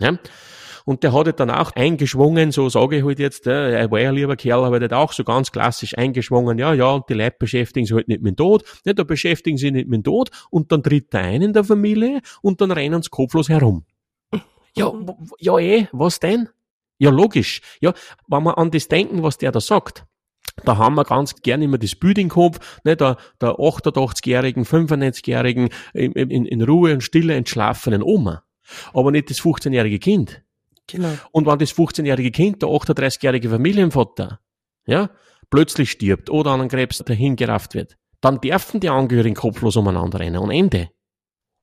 Ja? 0.00 0.18
Und 0.84 1.02
der 1.02 1.12
hat 1.12 1.26
halt 1.26 1.40
dann 1.40 1.50
auch 1.50 1.72
eingeschwungen, 1.72 2.52
so 2.52 2.68
sage 2.68 2.98
ich 2.98 3.04
halt 3.04 3.18
jetzt, 3.18 3.46
äh, 3.46 3.72
er 3.72 3.90
war 3.90 4.00
ja 4.00 4.10
lieber 4.10 4.36
Kerl, 4.36 4.64
aber 4.64 4.80
hat 4.80 4.92
auch 4.92 5.12
so 5.12 5.24
ganz 5.24 5.50
klassisch 5.50 5.96
eingeschwungen, 5.96 6.58
ja, 6.58 6.74
ja, 6.74 6.90
und 6.90 7.08
die 7.08 7.14
Leute 7.14 7.36
beschäftigen 7.38 7.86
sich 7.86 7.94
halt 7.94 8.08
nicht 8.08 8.20
mit 8.20 8.32
dem 8.32 8.36
Tod, 8.36 8.64
ja, 8.84 8.92
da 8.92 9.02
beschäftigen 9.02 9.56
sie 9.56 9.70
nicht 9.70 9.88
mit 9.88 9.98
dem 9.98 10.04
Tod 10.04 10.30
und 10.50 10.72
dann 10.72 10.82
tritt 10.82 11.12
der 11.12 11.22
ein 11.22 11.40
in 11.40 11.52
der 11.54 11.64
Familie 11.64 12.20
und 12.42 12.60
dann 12.60 12.70
rennen 12.70 13.02
sie 13.02 13.10
kopflos 13.10 13.48
herum. 13.48 13.84
Ja, 14.76 14.92
ja 15.38 15.56
eh, 15.56 15.86
was 15.92 16.18
denn? 16.18 16.48
Ja, 16.98 17.10
logisch. 17.10 17.60
Ja, 17.80 17.94
wenn 18.26 18.42
wir 18.42 18.58
an 18.58 18.72
das 18.72 18.88
denken, 18.88 19.22
was 19.22 19.38
der 19.38 19.52
da 19.52 19.60
sagt, 19.60 20.04
da 20.64 20.76
haben 20.78 20.94
wir 20.94 21.04
ganz 21.04 21.36
gern 21.42 21.62
immer 21.62 21.78
das 21.78 21.94
Bild 21.94 22.18
im 22.18 22.28
Kopf, 22.28 22.80
ne, 22.84 22.96
der, 22.96 23.16
der 23.40 23.50
88-jährigen, 23.50 24.64
95-jährigen, 24.64 25.68
in, 25.92 26.12
in, 26.12 26.46
in 26.46 26.62
Ruhe 26.62 26.92
und 26.92 27.02
Stille 27.02 27.34
entschlafenen 27.34 28.02
Oma. 28.02 28.44
Aber 28.92 29.10
nicht 29.10 29.30
das 29.30 29.40
15-jährige 29.40 29.98
Kind. 29.98 30.43
Genau. 30.86 31.14
Und 31.32 31.46
wenn 31.46 31.58
das 31.58 31.74
15-jährige 31.74 32.30
Kind, 32.30 32.62
der 32.62 32.68
38-jährige 32.68 33.48
Familienvater, 33.48 34.40
ja, 34.86 35.10
plötzlich 35.50 35.90
stirbt 35.90 36.30
oder 36.30 36.50
an 36.50 36.60
einem 36.60 36.68
Krebs 36.68 36.98
dahingerafft 36.98 37.74
wird, 37.74 37.96
dann 38.20 38.40
dürfen 38.40 38.80
die 38.80 38.88
Angehörigen 38.88 39.34
kopflos 39.34 39.76
umeinander 39.76 40.20
rennen 40.20 40.38
und 40.38 40.50
Ende. 40.50 40.90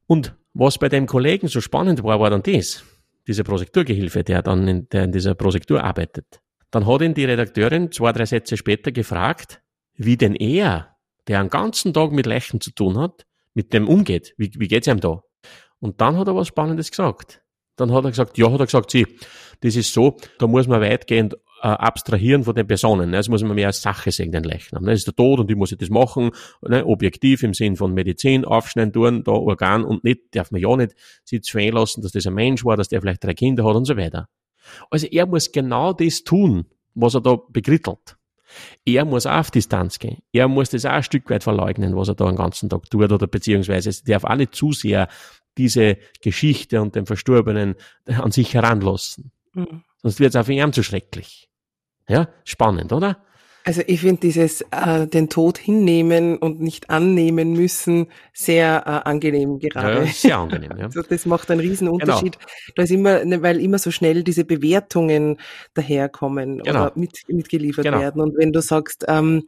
Und 0.07 0.35
was 0.53 0.77
bei 0.77 0.89
dem 0.89 1.07
Kollegen 1.07 1.47
so 1.47 1.61
spannend 1.61 2.03
war, 2.03 2.19
war 2.19 2.29
dann 2.29 2.43
das, 2.43 2.83
diese 3.27 3.43
Prosekturgehilfe, 3.43 4.23
der 4.23 4.41
dann 4.41 4.67
in, 4.67 4.89
der 4.89 5.05
in 5.05 5.11
dieser 5.11 5.35
Prosektur 5.35 5.83
arbeitet. 5.83 6.41
Dann 6.71 6.85
hat 6.87 7.01
ihn 7.01 7.13
die 7.13 7.25
Redakteurin 7.25 7.91
zwei, 7.91 8.11
drei 8.11 8.25
Sätze 8.25 8.57
später 8.57 8.91
gefragt, 8.91 9.61
wie 9.95 10.17
denn 10.17 10.35
er, 10.35 10.95
der 11.27 11.39
einen 11.39 11.49
ganzen 11.49 11.93
Tag 11.93 12.11
mit 12.11 12.25
Leichen 12.25 12.61
zu 12.61 12.71
tun 12.71 12.97
hat, 12.97 13.25
mit 13.53 13.73
dem 13.73 13.87
umgeht. 13.87 14.33
Wie, 14.37 14.51
wie 14.57 14.67
geht's 14.67 14.87
ihm 14.87 14.99
da? 14.99 15.23
Und 15.79 15.99
dann 16.01 16.17
hat 16.17 16.27
er 16.27 16.35
was 16.35 16.47
Spannendes 16.47 16.91
gesagt. 16.91 17.41
Dann 17.81 17.91
hat 17.91 18.05
er 18.05 18.11
gesagt, 18.11 18.37
ja, 18.37 18.51
hat 18.51 18.59
er 18.59 18.65
gesagt, 18.65 18.91
sie, 18.91 19.07
das 19.61 19.75
ist 19.75 19.93
so, 19.93 20.17
da 20.39 20.47
muss 20.47 20.67
man 20.67 20.81
weitgehend 20.81 21.35
äh, 21.61 21.67
abstrahieren 21.67 22.43
von 22.43 22.55
den 22.55 22.67
Personen. 22.67 23.11
Ne? 23.11 23.17
Das 23.17 23.29
muss 23.29 23.43
man 23.43 23.55
mehr 23.55 23.67
als 23.67 23.81
Sache 23.81 24.11
sehen, 24.11 24.31
den 24.31 24.43
Leichnam. 24.43 24.83
Ne? 24.83 24.91
Das 24.91 25.01
ist 25.01 25.07
der 25.07 25.15
Tod 25.15 25.39
und 25.39 25.49
ich 25.49 25.55
muss 25.55 25.75
das 25.77 25.89
machen, 25.89 26.31
ne? 26.67 26.85
objektiv 26.85 27.43
im 27.43 27.53
Sinn 27.53 27.75
von 27.75 27.93
Medizin, 27.93 28.45
aufschneiden, 28.45 28.93
tun, 28.93 29.23
da 29.23 29.31
Organ 29.31 29.83
und 29.83 30.03
nicht, 30.03 30.35
darf 30.35 30.51
man 30.51 30.61
ja 30.61 30.75
nicht 30.75 30.95
sich 31.23 31.43
zwingen 31.43 31.75
lassen, 31.75 32.01
dass 32.01 32.11
das 32.11 32.25
ein 32.25 32.33
Mensch 32.33 32.65
war, 32.65 32.77
dass 32.77 32.87
der 32.87 33.01
vielleicht 33.01 33.23
drei 33.23 33.33
Kinder 33.33 33.63
hat 33.63 33.75
und 33.75 33.85
so 33.85 33.97
weiter. 33.97 34.27
Also 34.89 35.07
er 35.07 35.25
muss 35.25 35.51
genau 35.51 35.93
das 35.93 36.23
tun, 36.23 36.65
was 36.93 37.15
er 37.15 37.21
da 37.21 37.37
bekrittelt. 37.49 38.17
Er 38.85 39.05
muss 39.05 39.25
auch 39.25 39.39
auf 39.39 39.51
Distanz 39.51 39.99
gehen. 39.99 40.17
Er 40.33 40.47
muss 40.47 40.69
das 40.69 40.85
auch 40.85 40.91
ein 40.91 41.03
Stück 41.03 41.29
weit 41.29 41.43
verleugnen, 41.43 41.95
was 41.95 42.09
er 42.09 42.15
da 42.15 42.25
den 42.25 42.35
ganzen 42.35 42.69
Tag 42.69 42.89
tut, 42.89 43.11
oder 43.11 43.27
beziehungsweise 43.27 43.89
es 43.89 44.03
darf 44.03 44.23
auch 44.23 44.35
nicht 44.35 44.55
zu 44.55 44.71
sehr 44.73 45.07
diese 45.57 45.97
Geschichte 46.21 46.81
und 46.81 46.95
den 46.95 47.05
Verstorbenen 47.05 47.75
an 48.05 48.31
sich 48.31 48.53
heranlassen. 48.53 49.31
Mhm. 49.53 49.83
Sonst 50.01 50.19
wird 50.19 50.31
es 50.31 50.35
auf 50.35 50.49
ihn 50.49 50.73
zu 50.73 50.83
schrecklich. 50.83 51.49
Ja, 52.07 52.29
spannend, 52.43 52.93
oder? 52.93 53.23
Also 53.63 53.81
ich 53.85 54.01
finde 54.01 54.21
dieses 54.21 54.61
äh, 54.71 55.05
den 55.05 55.29
Tod 55.29 55.59
hinnehmen 55.59 56.37
und 56.37 56.61
nicht 56.61 56.89
annehmen 56.89 57.53
müssen 57.53 58.07
sehr 58.33 58.83
äh, 58.87 59.07
angenehm 59.07 59.59
gerade. 59.59 60.05
Ja, 60.05 60.05
sehr 60.07 60.37
angenehm, 60.37 60.71
ja. 60.77 60.85
Also 60.85 61.03
das 61.03 61.27
macht 61.27 61.51
einen 61.51 61.59
riesen 61.59 61.85
genau. 61.85 61.93
Unterschied. 61.93 62.39
Genau. 62.39 62.51
Da 62.75 62.83
ist 62.83 62.91
immer, 62.91 63.23
ne, 63.23 63.41
weil 63.43 63.61
immer 63.61 63.77
so 63.77 63.91
schnell 63.91 64.23
diese 64.23 64.45
Bewertungen 64.45 65.37
daherkommen 65.75 66.63
genau. 66.63 66.85
oder 66.85 66.91
mit, 66.95 67.19
mitgeliefert 67.27 67.85
genau. 67.85 67.99
werden. 67.99 68.21
Und 68.21 68.35
wenn 68.35 68.51
du 68.51 68.61
sagst, 68.61 69.05
ähm, 69.07 69.43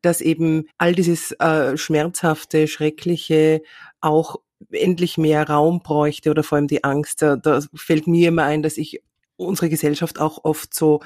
dass 0.00 0.22
eben 0.22 0.66
all 0.78 0.94
dieses 0.94 1.32
äh, 1.32 1.76
schmerzhafte, 1.76 2.66
schreckliche 2.66 3.60
auch 4.00 4.36
endlich 4.70 5.18
mehr 5.18 5.48
Raum 5.48 5.80
bräuchte 5.80 6.30
oder 6.30 6.42
vor 6.42 6.56
allem 6.56 6.68
die 6.68 6.84
Angst, 6.84 7.22
da, 7.22 7.36
da 7.36 7.60
fällt 7.74 8.06
mir 8.06 8.28
immer 8.28 8.44
ein, 8.44 8.62
dass 8.62 8.76
ich 8.76 9.02
unsere 9.36 9.70
Gesellschaft 9.70 10.20
auch 10.20 10.44
oft 10.44 10.74
so 10.74 11.00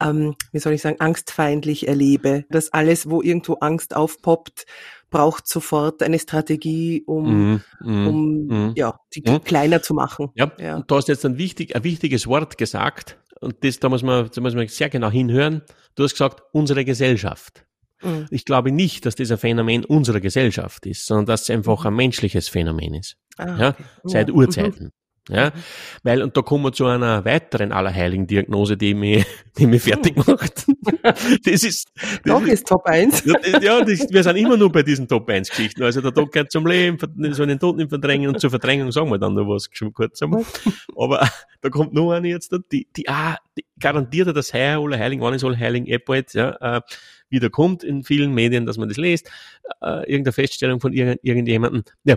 ähm, 0.00 0.36
wie 0.52 0.58
soll 0.58 0.74
ich 0.74 0.82
sagen, 0.82 1.00
angstfeindlich 1.00 1.88
erlebe. 1.88 2.44
Dass 2.50 2.72
alles, 2.72 3.10
wo 3.10 3.20
irgendwo 3.22 3.54
Angst 3.54 3.96
aufpoppt, 3.96 4.66
braucht 5.10 5.48
sofort 5.48 6.02
eine 6.02 6.18
Strategie, 6.18 7.02
um, 7.06 7.54
mm, 7.54 7.62
um 7.80 8.46
mm, 8.46 8.72
ja, 8.76 9.00
die 9.14 9.22
mm. 9.22 9.42
kleiner 9.42 9.82
zu 9.82 9.94
machen. 9.94 10.30
Ja, 10.34 10.52
ja. 10.58 10.76
Und 10.76 10.90
du 10.90 10.96
hast 10.96 11.08
jetzt 11.08 11.24
ein, 11.24 11.38
wichtig, 11.38 11.74
ein 11.74 11.84
wichtiges 11.84 12.26
Wort 12.26 12.58
gesagt, 12.58 13.18
und 13.40 13.64
das, 13.64 13.78
da 13.78 13.88
muss 13.88 14.02
man, 14.02 14.28
da 14.34 14.40
muss 14.40 14.54
man 14.54 14.66
sehr 14.68 14.88
genau 14.88 15.10
hinhören. 15.10 15.62
Du 15.94 16.02
hast 16.04 16.12
gesagt, 16.12 16.42
unsere 16.52 16.84
Gesellschaft. 16.84 17.64
Mm. 18.02 18.24
Ich 18.30 18.44
glaube 18.44 18.72
nicht, 18.72 19.06
dass 19.06 19.14
das 19.14 19.30
ein 19.30 19.38
Phänomen 19.38 19.84
unserer 19.84 20.20
Gesellschaft 20.20 20.86
ist, 20.86 21.06
sondern 21.06 21.26
dass 21.26 21.42
es 21.42 21.50
einfach 21.50 21.84
ein 21.84 21.94
menschliches 21.94 22.48
Phänomen 22.48 22.94
ist. 22.94 23.16
Ah, 23.36 23.56
ja, 23.58 23.68
okay. 23.68 23.84
Seit 24.04 24.30
Urzeiten. 24.30 24.92
Ja, 25.28 25.46
mhm. 25.46 25.52
weil, 26.04 26.22
und 26.22 26.36
da 26.36 26.42
kommen 26.42 26.64
wir 26.64 26.72
zu 26.72 26.86
einer 26.86 27.24
weiteren 27.24 27.70
allerheiligen 27.72 28.26
Diagnose, 28.26 28.76
die 28.76 28.94
mich, 28.94 29.26
die 29.58 29.66
mich 29.66 29.82
fertig 29.82 30.16
hm. 30.16 30.24
macht. 30.26 30.66
das 31.44 31.64
ist, 31.64 31.92
das 31.94 32.20
Doch 32.24 32.42
ist, 32.46 32.66
Top 32.66 32.86
1. 32.86 33.24
Ja, 33.60 33.84
das, 33.84 34.10
wir 34.10 34.22
sind 34.22 34.36
immer 34.36 34.56
nur 34.56 34.72
bei 34.72 34.82
diesen 34.82 35.06
Top 35.06 35.28
1 35.28 35.50
Geschichten. 35.50 35.82
Also 35.82 36.00
der 36.00 36.14
Tod 36.14 36.32
gehört 36.32 36.50
zum 36.50 36.66
Leben, 36.66 36.98
so 37.32 37.42
einen 37.42 37.58
Toten 37.58 37.88
verdrängen 37.88 38.28
und 38.28 38.40
zur 38.40 38.50
Verdrängung 38.50 38.90
sagen 38.90 39.10
wir 39.10 39.18
dann 39.18 39.34
noch 39.34 39.46
was 39.46 39.68
schon 39.70 39.92
kurz 39.92 40.22
einmal. 40.22 40.44
Aber 40.96 41.28
da 41.60 41.68
kommt 41.68 41.92
nur 41.92 42.14
eine 42.14 42.28
jetzt, 42.28 42.56
die, 42.72 42.88
die, 42.96 43.08
ah, 43.08 43.36
die 43.56 43.64
garantiert 43.78 44.34
das 44.34 44.54
Heier 44.54 44.78
aller 44.78 44.98
Heiligen, 44.98 45.22
wann 45.22 45.34
ist 45.34 45.44
aller 45.44 45.58
Heiligen, 45.58 45.86
eh 45.86 45.98
bald, 45.98 46.32
ja, 46.32 46.76
äh, 46.76 46.80
wieder 47.30 47.50
kommt 47.50 47.84
in 47.84 48.04
vielen 48.04 48.32
Medien, 48.34 48.66
dass 48.66 48.78
man 48.78 48.88
das 48.88 48.98
liest, 48.98 49.30
äh, 49.82 50.10
irgendeine 50.10 50.32
Feststellung 50.32 50.80
von 50.80 50.92
irgend, 50.92 51.20
irgendjemandem. 51.22 51.84
Ja, 52.04 52.16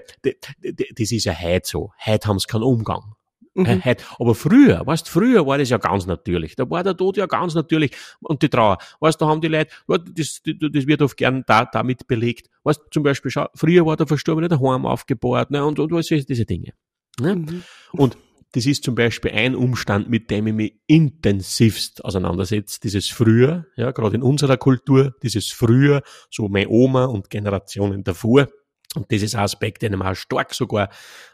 das 0.61 1.11
ist 1.11 1.25
ja 1.25 1.33
heute 1.33 1.67
so. 1.67 1.91
Heute 2.05 2.27
haben 2.27 2.39
sie 2.39 2.47
keinen 2.47 2.63
Umgang. 2.63 3.15
Mhm. 3.53 3.83
Heute. 3.83 4.03
Aber 4.17 4.33
früher, 4.33 4.85
weißt 4.85 5.09
früher 5.09 5.45
war 5.45 5.57
das 5.57 5.69
ja 5.69 5.77
ganz 5.77 6.05
natürlich. 6.05 6.55
Da 6.55 6.69
war 6.69 6.83
der 6.83 6.95
Tod 6.95 7.17
ja 7.17 7.25
ganz 7.25 7.53
natürlich 7.53 7.91
und 8.21 8.41
die 8.41 8.49
Trauer. 8.49 8.77
Weißt 8.99 9.21
da 9.21 9.27
haben 9.27 9.41
die 9.41 9.49
Leute, 9.49 9.71
das, 9.87 10.41
das 10.45 10.87
wird 10.87 11.01
oft 11.01 11.17
gern 11.17 11.43
da, 11.45 11.65
damit 11.65 12.07
belegt. 12.07 12.49
Weißt 12.63 12.81
zum 12.91 13.03
Beispiel, 13.03 13.29
schau, 13.29 13.47
früher 13.53 13.85
war 13.85 13.97
der 13.97 14.07
Verstorbene 14.07 14.47
daheim 14.47 14.85
aufgebaut, 14.85 15.51
ne, 15.51 15.65
und, 15.65 15.79
und 15.79 15.91
was 15.91 16.07
diese 16.07 16.45
Dinge. 16.45 16.73
Ne? 17.19 17.35
Mhm. 17.35 17.63
Und 17.91 18.17
das 18.53 18.65
ist 18.65 18.83
zum 18.83 18.95
Beispiel 18.95 19.31
ein 19.31 19.55
Umstand, 19.55 20.09
mit 20.09 20.29
dem 20.29 20.47
ich 20.47 20.53
mich 20.53 20.73
intensivst 20.87 22.03
auseinandersetze. 22.03 22.79
Dieses 22.81 23.07
Früher, 23.07 23.65
ja, 23.77 23.91
gerade 23.91 24.15
in 24.15 24.23
unserer 24.23 24.57
Kultur, 24.57 25.15
dieses 25.23 25.51
Früher, 25.51 26.03
so 26.29 26.49
meine 26.49 26.69
Oma 26.69 27.05
und 27.05 27.29
Generationen 27.29 28.03
davor. 28.03 28.49
Und 28.93 29.09
das 29.09 29.21
ist 29.21 29.35
ein 29.35 29.43
Aspekt, 29.43 29.83
den 29.83 29.95
wir 29.95 30.11
auch 30.11 30.15
stark 30.15 30.53
sogar, 30.53 30.89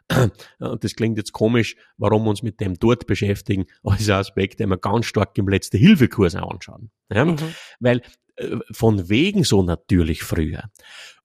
und 0.60 0.84
das 0.84 0.96
klingt 0.96 1.18
jetzt 1.18 1.32
komisch, 1.32 1.76
warum 1.98 2.26
wir 2.26 2.30
uns 2.30 2.44
mit 2.44 2.60
dem 2.62 2.76
dort 2.76 3.08
beschäftigen, 3.08 3.66
aber 3.82 3.94
das 3.94 4.02
ist 4.02 4.10
ein 4.12 4.20
Aspekt, 4.20 4.60
den 4.60 4.70
wir 4.70 4.78
ganz 4.78 5.08
stark 5.08 5.36
im 5.40 5.48
letzten 5.48 5.78
Hilfekurs 5.78 6.36
anschauen. 6.36 6.92
Ja? 7.12 7.26
Mhm. 7.26 7.38
Weil 7.80 8.02
äh, 8.36 8.58
von 8.72 9.10
wegen 9.10 9.44
so 9.44 9.64
natürlich 9.64 10.22
früher. 10.22 10.70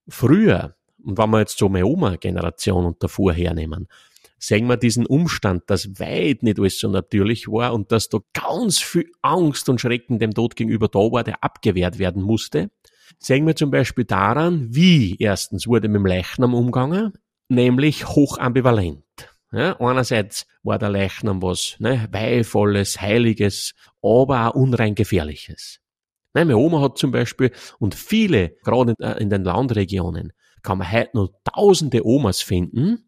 Früher, 0.09 0.75
und 1.05 1.19
wenn 1.19 1.31
wir 1.31 1.41
jetzt 1.41 1.59
so 1.59 1.69
meine 1.69 1.85
Oma-Generation 1.85 2.87
und 2.87 3.03
davor 3.03 3.35
hernehmen, 3.35 3.89
sehen 4.43 4.67
wir 4.67 4.77
diesen 4.77 5.07
Umstand, 5.07 5.63
dass 5.69 6.01
weit 6.01 6.43
nicht 6.43 6.59
alles 6.59 6.81
so 6.81 6.89
natürlich 6.89 7.47
war 7.47 7.73
und 7.73 7.93
dass 7.93 8.09
da 8.09 8.19
ganz 8.35 8.81
viel 8.81 9.11
Angst 9.23 9.69
und 9.69 9.81
Schrecken 9.81 10.19
dem 10.19 10.35
Tod 10.35 10.57
gegenüber 10.57 10.89
da 10.89 10.99
war, 10.99 11.23
der 11.23 11.43
abgewehrt 11.45 11.99
werden 11.99 12.23
musste. 12.23 12.71
Sehen 13.21 13.47
wir 13.47 13.55
zum 13.55 13.71
Beispiel 13.71 14.05
daran, 14.05 14.67
wie 14.71 15.17
erstens 15.19 15.69
wurde 15.69 15.89
mit 15.89 16.01
dem 16.01 16.07
Leichnam 16.07 16.55
umgegangen, 16.55 17.13
nämlich 17.49 18.09
hochambivalent. 18.09 19.05
Ja, 19.53 19.79
einerseits 19.81 20.47
war 20.63 20.79
der 20.79 20.89
Leichnam 20.89 21.41
was 21.43 21.77
ne, 21.79 22.09
Weihevolles, 22.11 23.01
Heiliges, 23.01 23.75
aber 24.03 24.49
auch 24.49 24.55
unrein 24.55 24.95
Gefährliches. 24.95 25.79
Ne, 26.35 26.47
meine 26.47 26.57
Oma 26.57 26.81
hat 26.81 26.99
zum 26.99 27.13
Beispiel, 27.13 27.53
und 27.79 27.95
viele, 27.95 28.57
gerade 28.65 28.95
äh, 28.99 29.23
in 29.23 29.31
den 29.31 29.45
Landregionen, 29.45 30.33
kann 30.63 30.79
man 30.79 30.91
heute 30.91 31.11
noch 31.15 31.29
tausende 31.45 32.05
Omas 32.05 32.41
finden, 32.41 33.07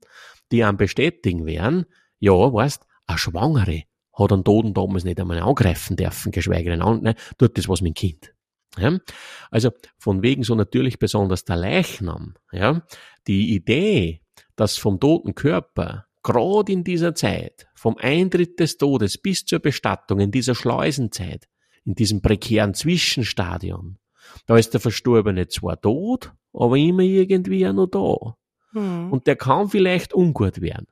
die 0.55 0.64
einem 0.64 0.77
bestätigen 0.77 1.47
werden, 1.47 1.87
ja, 2.21 2.33
weißt, 2.33 2.87
eine 3.07 3.19
Schwangere 3.19 3.83
hat 4.12 4.33
einen 4.33 4.45
Toten 4.45 4.75
damals 4.75 5.05
nicht 5.05 5.21
einmal 5.21 5.40
angreifen 5.40 5.97
dürfen, 5.97 6.31
geschweige 6.31 6.71
denn 6.71 6.83
an, 6.83 7.03
ne, 7.03 7.17
tut 7.37 7.59
das 7.59 7.69
was 7.69 7.81
mit 7.81 7.90
dem 7.90 7.95
Kind. 7.95 8.35
Ja? 8.79 8.99
Also 9.51 9.71
von 9.99 10.23
wegen 10.23 10.45
so 10.45 10.55
natürlich 10.55 10.99
besonders 10.99 11.45
der 11.45 11.57
Leichnam, 11.57 12.35
ja, 12.53 12.83
die 13.27 13.55
Idee, 13.55 14.21
dass 14.57 14.77
vom 14.77 15.01
toten 15.01 15.35
Körper 15.35 16.07
gerade 16.23 16.73
in 16.73 16.85
dieser 16.85 17.14
Zeit, 17.14 17.67
vom 17.75 17.97
Eintritt 17.99 18.61
des 18.61 18.79
Todes 18.79 19.19
bis 19.19 19.45
zur 19.45 19.59
Bestattung, 19.59 20.21
in 20.21 20.31
dieser 20.31 20.55
Schleusenzeit, 20.55 21.49
in 21.85 21.95
diesem 21.95 22.23
prekären 22.23 22.75
Zwischenstadion, 22.75 23.99
da 24.47 24.57
ist 24.57 24.73
der 24.73 24.81
Verstorbene 24.81 25.49
zwar 25.49 25.81
tot, 25.81 26.33
aber 26.53 26.77
immer 26.77 27.03
irgendwie 27.03 27.67
auch 27.67 27.73
noch 27.73 27.88
da. 27.88 28.37
Mhm. 28.74 29.12
Und 29.12 29.26
der 29.26 29.37
kann 29.37 29.68
vielleicht 29.68 30.12
ungut 30.14 30.60
werden. 30.60 30.87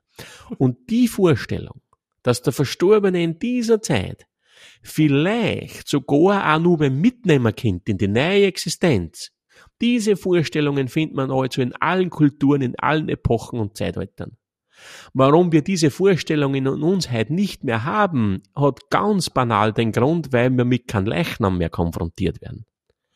Und 0.57 0.89
die 0.89 1.07
Vorstellung, 1.07 1.81
dass 2.23 2.41
der 2.41 2.53
Verstorbene 2.53 3.21
in 3.21 3.39
dieser 3.39 3.81
Zeit 3.81 4.25
vielleicht 4.81 5.87
sogar 5.87 6.55
auch 6.55 6.59
nur 6.59 6.77
beim 6.77 6.99
Mitnehmerkind 6.99 7.87
in 7.89 7.97
die 7.97 8.07
neue 8.07 8.45
Existenz, 8.45 9.31
diese 9.81 10.15
Vorstellungen 10.15 10.87
findet 10.87 11.15
man 11.15 11.31
also 11.31 11.61
in 11.61 11.75
allen 11.75 12.09
Kulturen, 12.09 12.61
in 12.61 12.77
allen 12.79 13.09
Epochen 13.09 13.59
und 13.59 13.77
Zeitaltern. 13.77 14.37
Warum 15.13 15.51
wir 15.51 15.61
diese 15.61 15.91
Vorstellungen 15.91 16.55
in 16.55 16.67
uns 16.67 17.11
heute 17.11 17.33
nicht 17.33 17.63
mehr 17.63 17.83
haben, 17.83 18.41
hat 18.55 18.89
ganz 18.89 19.29
banal 19.29 19.71
den 19.71 19.91
Grund, 19.91 20.33
weil 20.33 20.49
wir 20.51 20.65
mit 20.65 20.87
keinem 20.87 21.07
Leichnam 21.07 21.57
mehr 21.57 21.69
konfrontiert 21.69 22.41
werden. 22.41 22.65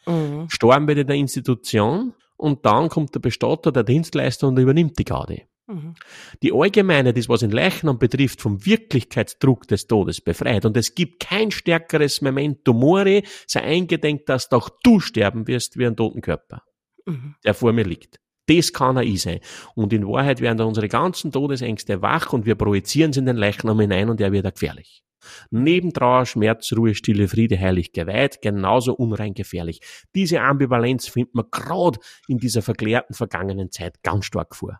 Mhm. 0.06 0.50
Storben 0.50 0.88
wir 0.88 0.98
in 0.98 1.08
der 1.08 1.16
Institution 1.16 2.14
und 2.38 2.66
dann 2.66 2.90
kommt 2.90 3.14
der 3.16 3.20
Bestatter, 3.20 3.72
der 3.72 3.84
Dienstleister 3.84 4.48
und 4.48 4.58
übernimmt 4.58 4.98
die 4.98 5.06
Garde. 5.06 5.42
Mhm. 5.68 5.96
Die 6.42 6.54
Allgemeine, 6.54 7.14
das 7.14 7.28
was 7.28 7.42
in 7.42 7.52
Leichnam 7.52 8.00
betrifft, 8.00 8.42
vom 8.42 8.66
Wirklichkeitsdruck 8.66 9.68
des 9.68 9.88
Todes 9.88 10.22
befreit. 10.22 10.66
Und 10.66 10.78
es 10.78 10.96
gibt 10.96 11.20
kein 11.20 11.52
stärkeres 11.52 12.22
Memento 12.22 12.74
Mori, 12.74 13.24
sei 13.46 13.64
eingedenk, 13.64 14.26
dass 14.28 14.52
auch 14.52 14.70
du 14.84 15.00
sterben 15.00 15.48
wirst 15.48 15.78
wie 15.78 15.86
ein 15.86 15.98
toten 15.98 16.22
Körper, 16.22 16.64
mhm. 17.06 17.36
der 17.44 17.54
vor 17.54 17.74
mir 17.74 17.84
liegt. 17.84 18.20
Das 18.48 18.72
kann 18.72 18.96
er 18.96 19.04
ich 19.04 19.22
sein. 19.22 19.42
Und 19.76 19.92
in 19.92 20.08
Wahrheit 20.08 20.40
werden 20.40 20.58
da 20.58 20.64
unsere 20.64 20.88
ganzen 20.88 21.34
Todesängste 21.34 22.02
wach 22.02 22.32
und 22.32 22.46
wir 22.46 22.56
projizieren 22.56 23.12
sie 23.12 23.20
in 23.20 23.26
den 23.26 23.36
Leichnam 23.36 23.80
hinein 23.82 24.10
und 24.10 24.22
er 24.22 24.32
wird 24.32 24.50
gefährlich. 24.54 25.04
Neben 25.50 25.94
Trauer, 25.94 26.26
Schmerz, 26.26 26.72
Ruhe, 26.74 26.96
Stille, 26.96 27.28
Friede, 27.28 27.60
heilig 27.60 27.92
geweiht, 27.92 28.42
genauso 28.42 28.94
unrein 28.94 29.34
gefährlich. 29.34 29.82
Diese 30.16 30.42
Ambivalenz 30.42 31.08
findet 31.08 31.36
man 31.36 31.46
gerade 31.52 32.00
in 32.28 32.38
dieser 32.38 32.62
verklärten 32.62 33.14
vergangenen 33.14 33.72
Zeit 33.72 34.02
ganz 34.04 34.26
stark 34.26 34.56
vor. 34.56 34.80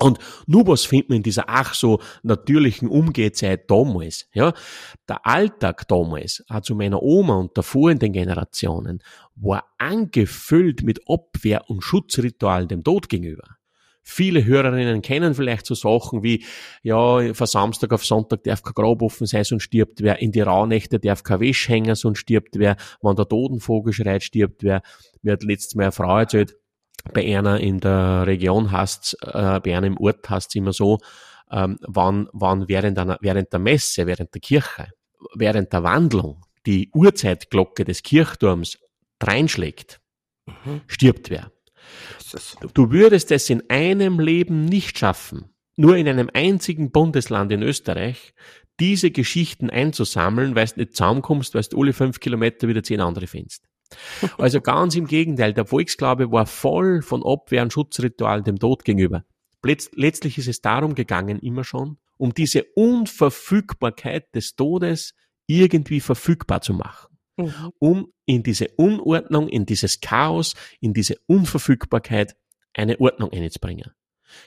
Und 0.00 0.18
nur 0.46 0.66
was 0.66 0.86
findet 0.86 1.10
man 1.10 1.16
in 1.16 1.22
dieser 1.22 1.44
ach 1.48 1.74
so 1.74 2.00
natürlichen 2.22 2.88
Umgehzeit 2.88 3.70
damals, 3.70 4.28
ja? 4.32 4.54
Der 5.08 5.26
Alltag 5.26 5.86
damals, 5.88 6.42
auch 6.48 6.62
zu 6.62 6.74
meiner 6.74 7.02
Oma 7.02 7.36
und 7.36 7.56
davor 7.56 7.90
in 7.90 7.98
den 7.98 8.12
Generationen, 8.12 9.02
war 9.34 9.64
angefüllt 9.76 10.82
mit 10.82 11.00
Abwehr- 11.06 11.68
und 11.68 11.82
Schutzritualen 11.82 12.68
dem 12.68 12.82
Tod 12.82 13.10
gegenüber. 13.10 13.59
Viele 14.02 14.44
Hörerinnen 14.44 15.02
kennen 15.02 15.34
vielleicht 15.34 15.66
so 15.66 15.74
Sachen 15.74 16.22
wie, 16.22 16.44
ja, 16.82 17.34
von 17.34 17.46
Samstag 17.46 17.92
auf 17.92 18.04
Sonntag 18.04 18.42
darf 18.44 18.62
kein 18.62 18.72
Grab 18.72 19.02
offen 19.02 19.26
sein, 19.26 19.44
sonst 19.44 19.64
stirbt 19.64 20.02
wer. 20.02 20.20
In 20.20 20.32
die 20.32 20.40
Rauhnächte 20.40 20.98
darf 20.98 21.22
kein 21.22 21.40
Wäsch 21.40 21.68
hängen, 21.68 21.94
sonst 21.94 22.20
stirbt 22.20 22.58
wer. 22.58 22.76
Wenn 23.02 23.16
der 23.16 23.28
Totenvogel 23.28 23.92
schreit, 23.92 24.22
stirbt 24.22 24.62
wer. 24.62 24.82
Mir 25.22 25.34
hat 25.34 25.42
letztes 25.42 25.74
Mal 25.74 25.84
eine 25.84 25.92
Frau 25.92 26.18
erzählt, 26.18 26.56
bei 27.12 27.36
einer 27.36 27.60
in 27.60 27.80
der 27.80 28.26
Region 28.26 28.72
hast, 28.72 29.16
äh, 29.22 29.60
bei 29.60 29.76
einer 29.76 29.86
im 29.86 29.98
Ort 29.98 30.28
hast 30.28 30.54
immer 30.56 30.72
so, 30.72 30.98
ähm, 31.50 31.78
wann, 31.86 32.28
wann 32.32 32.68
während, 32.68 32.98
einer, 32.98 33.18
während 33.20 33.52
der 33.52 33.60
Messe, 33.60 34.06
während 34.06 34.34
der 34.34 34.40
Kirche, 34.40 34.88
während 35.34 35.72
der 35.72 35.82
Wandlung 35.82 36.44
die 36.66 36.90
Uhrzeitglocke 36.94 37.84
des 37.84 38.02
Kirchturms 38.02 38.78
dreinschlägt, 39.18 40.00
mhm. 40.46 40.82
stirbt 40.86 41.30
wer. 41.30 41.50
Du 42.74 42.90
würdest 42.90 43.30
es 43.32 43.50
in 43.50 43.62
einem 43.68 44.20
Leben 44.20 44.64
nicht 44.64 44.98
schaffen, 44.98 45.50
nur 45.76 45.96
in 45.96 46.08
einem 46.08 46.30
einzigen 46.32 46.90
Bundesland 46.90 47.52
in 47.52 47.62
Österreich, 47.62 48.34
diese 48.78 49.10
Geschichten 49.10 49.70
einzusammeln, 49.70 50.54
weil 50.54 50.66
du 50.66 50.80
nicht 50.80 50.96
zusammenkommst, 50.96 51.54
weil 51.54 51.62
du 51.62 51.80
alle 51.80 51.92
fünf 51.92 52.20
Kilometer 52.20 52.66
wieder 52.68 52.82
zehn 52.82 53.00
andere 53.00 53.26
findest. 53.26 53.64
Also 54.38 54.60
ganz 54.60 54.94
im 54.94 55.06
Gegenteil, 55.06 55.52
der 55.52 55.66
Volksglaube 55.66 56.30
war 56.30 56.46
voll 56.46 57.02
von 57.02 57.22
Abwehr- 57.24 57.62
und 57.62 57.72
Schutzritualen 57.72 58.44
dem 58.44 58.58
Tod 58.58 58.84
gegenüber. 58.84 59.24
Letztlich 59.62 60.38
ist 60.38 60.48
es 60.48 60.60
darum 60.60 60.94
gegangen, 60.94 61.38
immer 61.40 61.64
schon, 61.64 61.98
um 62.16 62.32
diese 62.32 62.64
Unverfügbarkeit 62.76 64.34
des 64.34 64.54
Todes 64.54 65.14
irgendwie 65.46 66.00
verfügbar 66.00 66.62
zu 66.62 66.72
machen. 66.72 67.09
Mhm. 67.46 67.72
Um 67.78 68.12
in 68.26 68.42
diese 68.42 68.68
Unordnung, 68.76 69.48
in 69.48 69.66
dieses 69.66 70.00
Chaos, 70.00 70.54
in 70.80 70.94
diese 70.94 71.16
Unverfügbarkeit 71.26 72.36
eine 72.74 73.00
Ordnung 73.00 73.32
einzubringen. 73.32 73.92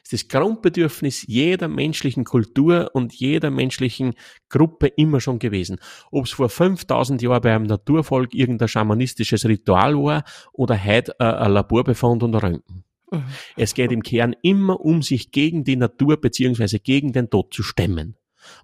Das 0.03 0.13
ist 0.13 0.31
das 0.31 0.39
Grundbedürfnis 0.39 1.25
jeder 1.27 1.67
menschlichen 1.67 2.23
Kultur 2.23 2.91
und 2.93 3.13
jeder 3.13 3.49
menschlichen 3.49 4.13
Gruppe 4.49 4.87
immer 4.87 5.19
schon 5.19 5.39
gewesen. 5.39 5.79
Ob 6.11 6.25
es 6.25 6.31
vor 6.31 6.49
5000 6.49 7.21
Jahren 7.21 7.41
bei 7.41 7.53
einem 7.53 7.65
Naturvolk 7.65 8.33
irgendein 8.33 8.67
schamanistisches 8.67 9.45
Ritual 9.45 9.95
war 9.95 10.23
oder 10.53 10.81
heute 10.81 11.19
ein 11.19 11.51
Laborbefund 11.51 12.23
und 12.23 12.35
Röntgen. 12.35 12.85
Mhm. 13.11 13.25
Es 13.57 13.73
geht 13.73 13.91
im 13.91 14.03
Kern 14.03 14.35
immer 14.41 14.79
um 14.79 15.01
sich 15.01 15.31
gegen 15.31 15.63
die 15.63 15.75
Natur 15.75 16.19
beziehungsweise 16.19 16.79
gegen 16.79 17.13
den 17.13 17.29
Tod 17.29 17.53
zu 17.53 17.63
stemmen. 17.63 18.17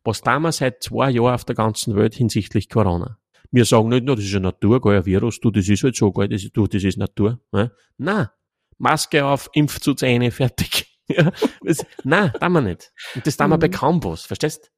Was 0.03 0.21
damals 0.21 0.57
seit 0.57 0.84
zwei 0.84 1.09
Jahren 1.09 1.36
auf 1.36 1.45
der 1.45 1.55
ganzen 1.55 1.95
Welt 1.95 2.15
hinsichtlich 2.15 2.69
Corona. 2.69 3.17
Wir 3.52 3.66
sagen 3.66 3.89
nicht 3.89 4.06
nur, 4.06 4.16
das 4.16 4.26
ist 4.26 4.36
eine 4.36 4.43
Natur, 4.43 4.80
gar 4.80 4.93
ein 4.93 5.06
Virus, 5.06 5.39
du, 5.39 5.50
das 5.52 5.68
ist 5.68 5.84
halt 5.84 5.95
so, 5.95 6.12
das, 6.12 6.50
du, 6.52 6.68
das 6.68 6.84
ist 6.84 6.97
Natur. 6.97 7.39
Ne? 7.52 7.72
Na, 7.97 8.32
Maske 8.78 9.26
auf, 9.26 9.50
Impf 9.54 9.80
zu 9.80 9.93
Zähne, 9.93 10.32
fertig. 10.32 10.86
Ja, 11.08 11.32
das, 11.64 11.86
nein, 12.04 12.32
da 12.39 12.50
wir 12.50 12.62
nicht. 12.62 12.91
Und 13.16 13.26
das 13.26 13.36
tun 13.36 13.50
wir 13.50 13.58
mhm. 13.58 13.62
bei 13.62 13.70
kaum 13.70 14.04
was, 14.04 14.26
verstehst? 14.26 14.72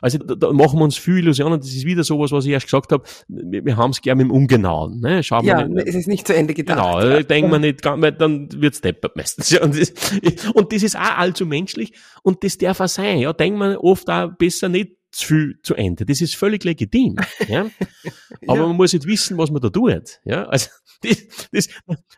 Also 0.00 0.18
da, 0.18 0.34
da 0.34 0.52
machen 0.52 0.78
wir 0.78 0.84
uns 0.84 0.96
viel 0.96 1.18
Illusionen. 1.18 1.60
Das 1.60 1.68
ist 1.68 1.84
wieder 1.84 2.04
sowas, 2.04 2.32
was 2.32 2.44
ich 2.44 2.52
erst 2.52 2.66
gesagt 2.66 2.92
habe. 2.92 3.04
Wir, 3.28 3.64
wir 3.64 3.76
haben 3.76 3.90
es 3.90 4.00
gerne 4.00 4.22
im 4.22 4.30
Ungenauen. 4.30 5.00
Ne? 5.00 5.22
Schauen 5.22 5.44
ja, 5.44 5.66
nicht, 5.66 5.88
es 5.88 5.94
ist 5.94 6.06
nicht 6.06 6.26
zu 6.26 6.34
Ende 6.34 6.54
gedacht. 6.54 6.78
Genau, 6.78 7.00
ja. 7.00 7.22
denken 7.22 7.50
wir 7.50 7.58
nicht, 7.58 7.84
weil 7.84 8.12
dann 8.12 8.48
wird's 8.52 8.80
deppert 8.80 9.16
meistens. 9.16 9.50
Ja, 9.54 9.62
und, 9.62 9.78
das, 9.78 9.92
und 10.54 10.72
das 10.72 10.82
ist 10.82 10.96
auch 10.96 11.18
allzu 11.18 11.46
menschlich 11.46 11.92
und 12.22 12.42
das 12.42 12.58
darf 12.58 12.80
auch 12.80 12.88
sein. 12.88 13.18
Ja, 13.18 13.32
denken 13.32 13.58
wir 13.58 13.82
oft 13.82 14.08
auch 14.10 14.30
besser 14.36 14.68
nicht 14.68 14.92
zu 15.14 15.26
viel 15.26 15.58
zu 15.62 15.74
Ende. 15.74 16.04
Das 16.04 16.20
ist 16.20 16.36
völlig 16.36 16.64
legitim. 16.64 17.16
Ja? 17.48 17.70
Aber 18.46 18.60
ja. 18.60 18.66
man 18.66 18.76
muss 18.76 18.92
nicht 18.92 19.06
wissen, 19.06 19.36
was 19.36 19.50
man 19.50 19.60
da 19.60 19.68
tut. 19.68 20.20
Ja? 20.24 20.44
Also 20.46 20.70
das, 21.02 21.26
das, 21.52 21.68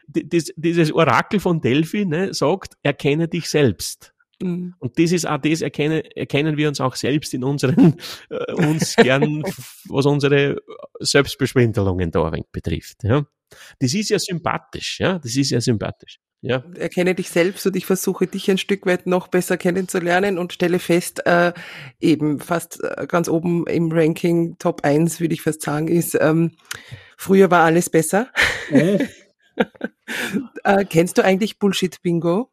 das, 0.08 0.52
dieses 0.56 0.92
Orakel 0.92 1.40
von 1.40 1.60
Delphi 1.60 2.04
ne, 2.04 2.32
sagt, 2.32 2.76
erkenne 2.82 3.28
dich 3.28 3.48
selbst. 3.48 4.14
Mhm. 4.40 4.74
Und 4.78 4.98
das 4.98 5.12
ist 5.12 5.26
auch 5.26 5.38
das, 5.38 5.62
erkennen, 5.62 6.02
erkennen 6.14 6.56
wir 6.56 6.68
uns 6.68 6.80
auch 6.80 6.94
selbst 6.94 7.34
in 7.34 7.44
unseren, 7.44 7.96
äh, 8.30 8.52
uns 8.52 8.96
gern, 8.96 9.42
was 9.88 10.06
unsere 10.06 10.60
Selbstbeschwindelungen 11.00 12.10
da 12.10 12.30
betrifft. 12.52 13.02
Ja. 13.02 13.26
Das 13.78 13.94
ist 13.94 14.10
ja 14.10 14.18
sympathisch, 14.18 15.00
ja, 15.00 15.18
das 15.18 15.36
ist 15.36 15.50
ja 15.50 15.60
sympathisch. 15.60 16.18
Ja. 16.46 16.62
Erkenne 16.78 17.16
dich 17.16 17.28
selbst 17.30 17.66
und 17.66 17.74
ich 17.74 17.86
versuche 17.86 18.28
dich 18.28 18.48
ein 18.48 18.58
Stück 18.58 18.86
weit 18.86 19.06
noch 19.06 19.26
besser 19.26 19.56
kennenzulernen 19.56 20.38
und 20.38 20.52
stelle 20.52 20.78
fest, 20.78 21.26
äh, 21.26 21.52
eben 22.00 22.38
fast 22.38 22.82
äh, 22.84 23.06
ganz 23.08 23.28
oben 23.28 23.66
im 23.66 23.90
Ranking 23.90 24.56
Top 24.58 24.84
1, 24.84 25.20
würde 25.20 25.34
ich 25.34 25.42
fast 25.42 25.62
sagen, 25.62 25.88
ist, 25.88 26.16
ähm, 26.20 26.52
früher 27.16 27.50
war 27.50 27.64
alles 27.64 27.90
besser. 27.90 28.28
Äh. 28.70 29.06
äh, 30.64 30.84
kennst 30.84 31.18
du 31.18 31.24
eigentlich 31.24 31.58
Bullshit 31.58 32.00
Bingo? 32.02 32.50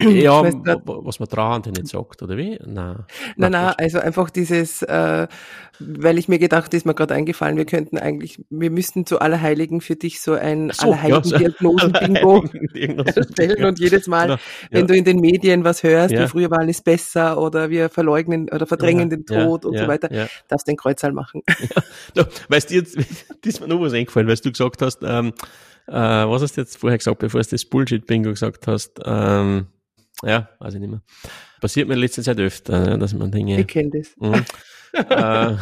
Ja, 0.00 0.44
was 0.44 1.18
man 1.18 1.28
trauernd 1.28 1.66
nicht 1.66 1.88
sagt, 1.88 2.22
oder 2.22 2.36
wie? 2.36 2.56
Nein, 2.64 3.04
nein, 3.36 3.50
nein 3.52 3.74
also 3.76 3.98
einfach 3.98 4.30
dieses, 4.30 4.82
äh, 4.82 5.26
weil 5.80 6.18
ich 6.18 6.28
mir 6.28 6.38
gedacht, 6.38 6.72
ist 6.72 6.86
mir 6.86 6.94
gerade 6.94 7.14
eingefallen, 7.14 7.56
wir 7.56 7.64
könnten 7.64 7.98
eigentlich, 7.98 8.40
wir 8.48 8.70
müssten 8.70 9.06
zu 9.06 9.18
Allerheiligen 9.18 9.80
für 9.80 9.96
dich 9.96 10.20
so 10.20 10.34
ein 10.34 10.70
so, 10.70 10.86
Allerheiligen-Diagnosen-Bingo 10.86 12.44
ja, 12.74 13.02
erstellen 13.02 13.64
und 13.64 13.80
jedes 13.80 14.06
Mal, 14.06 14.30
ja, 14.30 14.38
wenn 14.70 14.86
du 14.86 14.94
in 14.94 15.04
den 15.04 15.18
Medien 15.18 15.64
was 15.64 15.82
hörst, 15.82 16.14
ja. 16.14 16.22
wie 16.22 16.28
früher 16.28 16.50
war 16.52 16.60
alles 16.60 16.80
besser 16.80 17.36
oder 17.36 17.68
wir 17.68 17.88
verleugnen 17.88 18.48
oder 18.50 18.66
verdrängen 18.66 19.10
den 19.10 19.26
Tod 19.26 19.64
und 19.64 19.76
so 19.76 19.88
weiter, 19.88 20.08
darfst 20.46 20.68
du 20.68 20.70
den 20.70 20.76
Kreuzzahl 20.76 21.12
machen. 21.12 21.42
Ja. 22.14 22.26
weißt 22.48 22.70
du, 22.70 22.74
jetzt, 22.74 22.96
das 22.96 23.06
ist 23.42 23.60
mir 23.60 23.68
noch 23.68 23.80
was 23.80 23.92
eingefallen, 23.92 24.28
weil 24.28 24.36
du 24.36 24.50
gesagt 24.50 24.80
hast, 24.80 25.00
ähm, 25.02 25.32
äh, 25.88 25.92
was 26.28 26.42
hast 26.42 26.56
du 26.56 26.60
jetzt 26.60 26.76
vorher 26.78 26.98
gesagt, 26.98 27.18
bevor 27.18 27.40
du 27.40 27.48
das 27.48 27.64
Bullshit-Bingo 27.64 28.30
gesagt 28.30 28.66
hast? 28.66 29.00
Ähm, 29.04 29.66
ja, 30.22 30.48
weiß 30.58 30.74
ich 30.74 30.80
nicht 30.80 30.90
mehr. 30.90 31.02
Passiert 31.60 31.88
mir 31.88 31.94
in 31.94 32.00
letzter 32.00 32.22
Zeit 32.22 32.38
öfter, 32.38 32.98
dass 32.98 33.14
man 33.14 33.30
Dinge. 33.30 33.60
Ich 33.60 33.66
kenne 33.66 33.90
das. 33.90 34.14
Mh, 34.16 34.44
äh, 34.92 35.56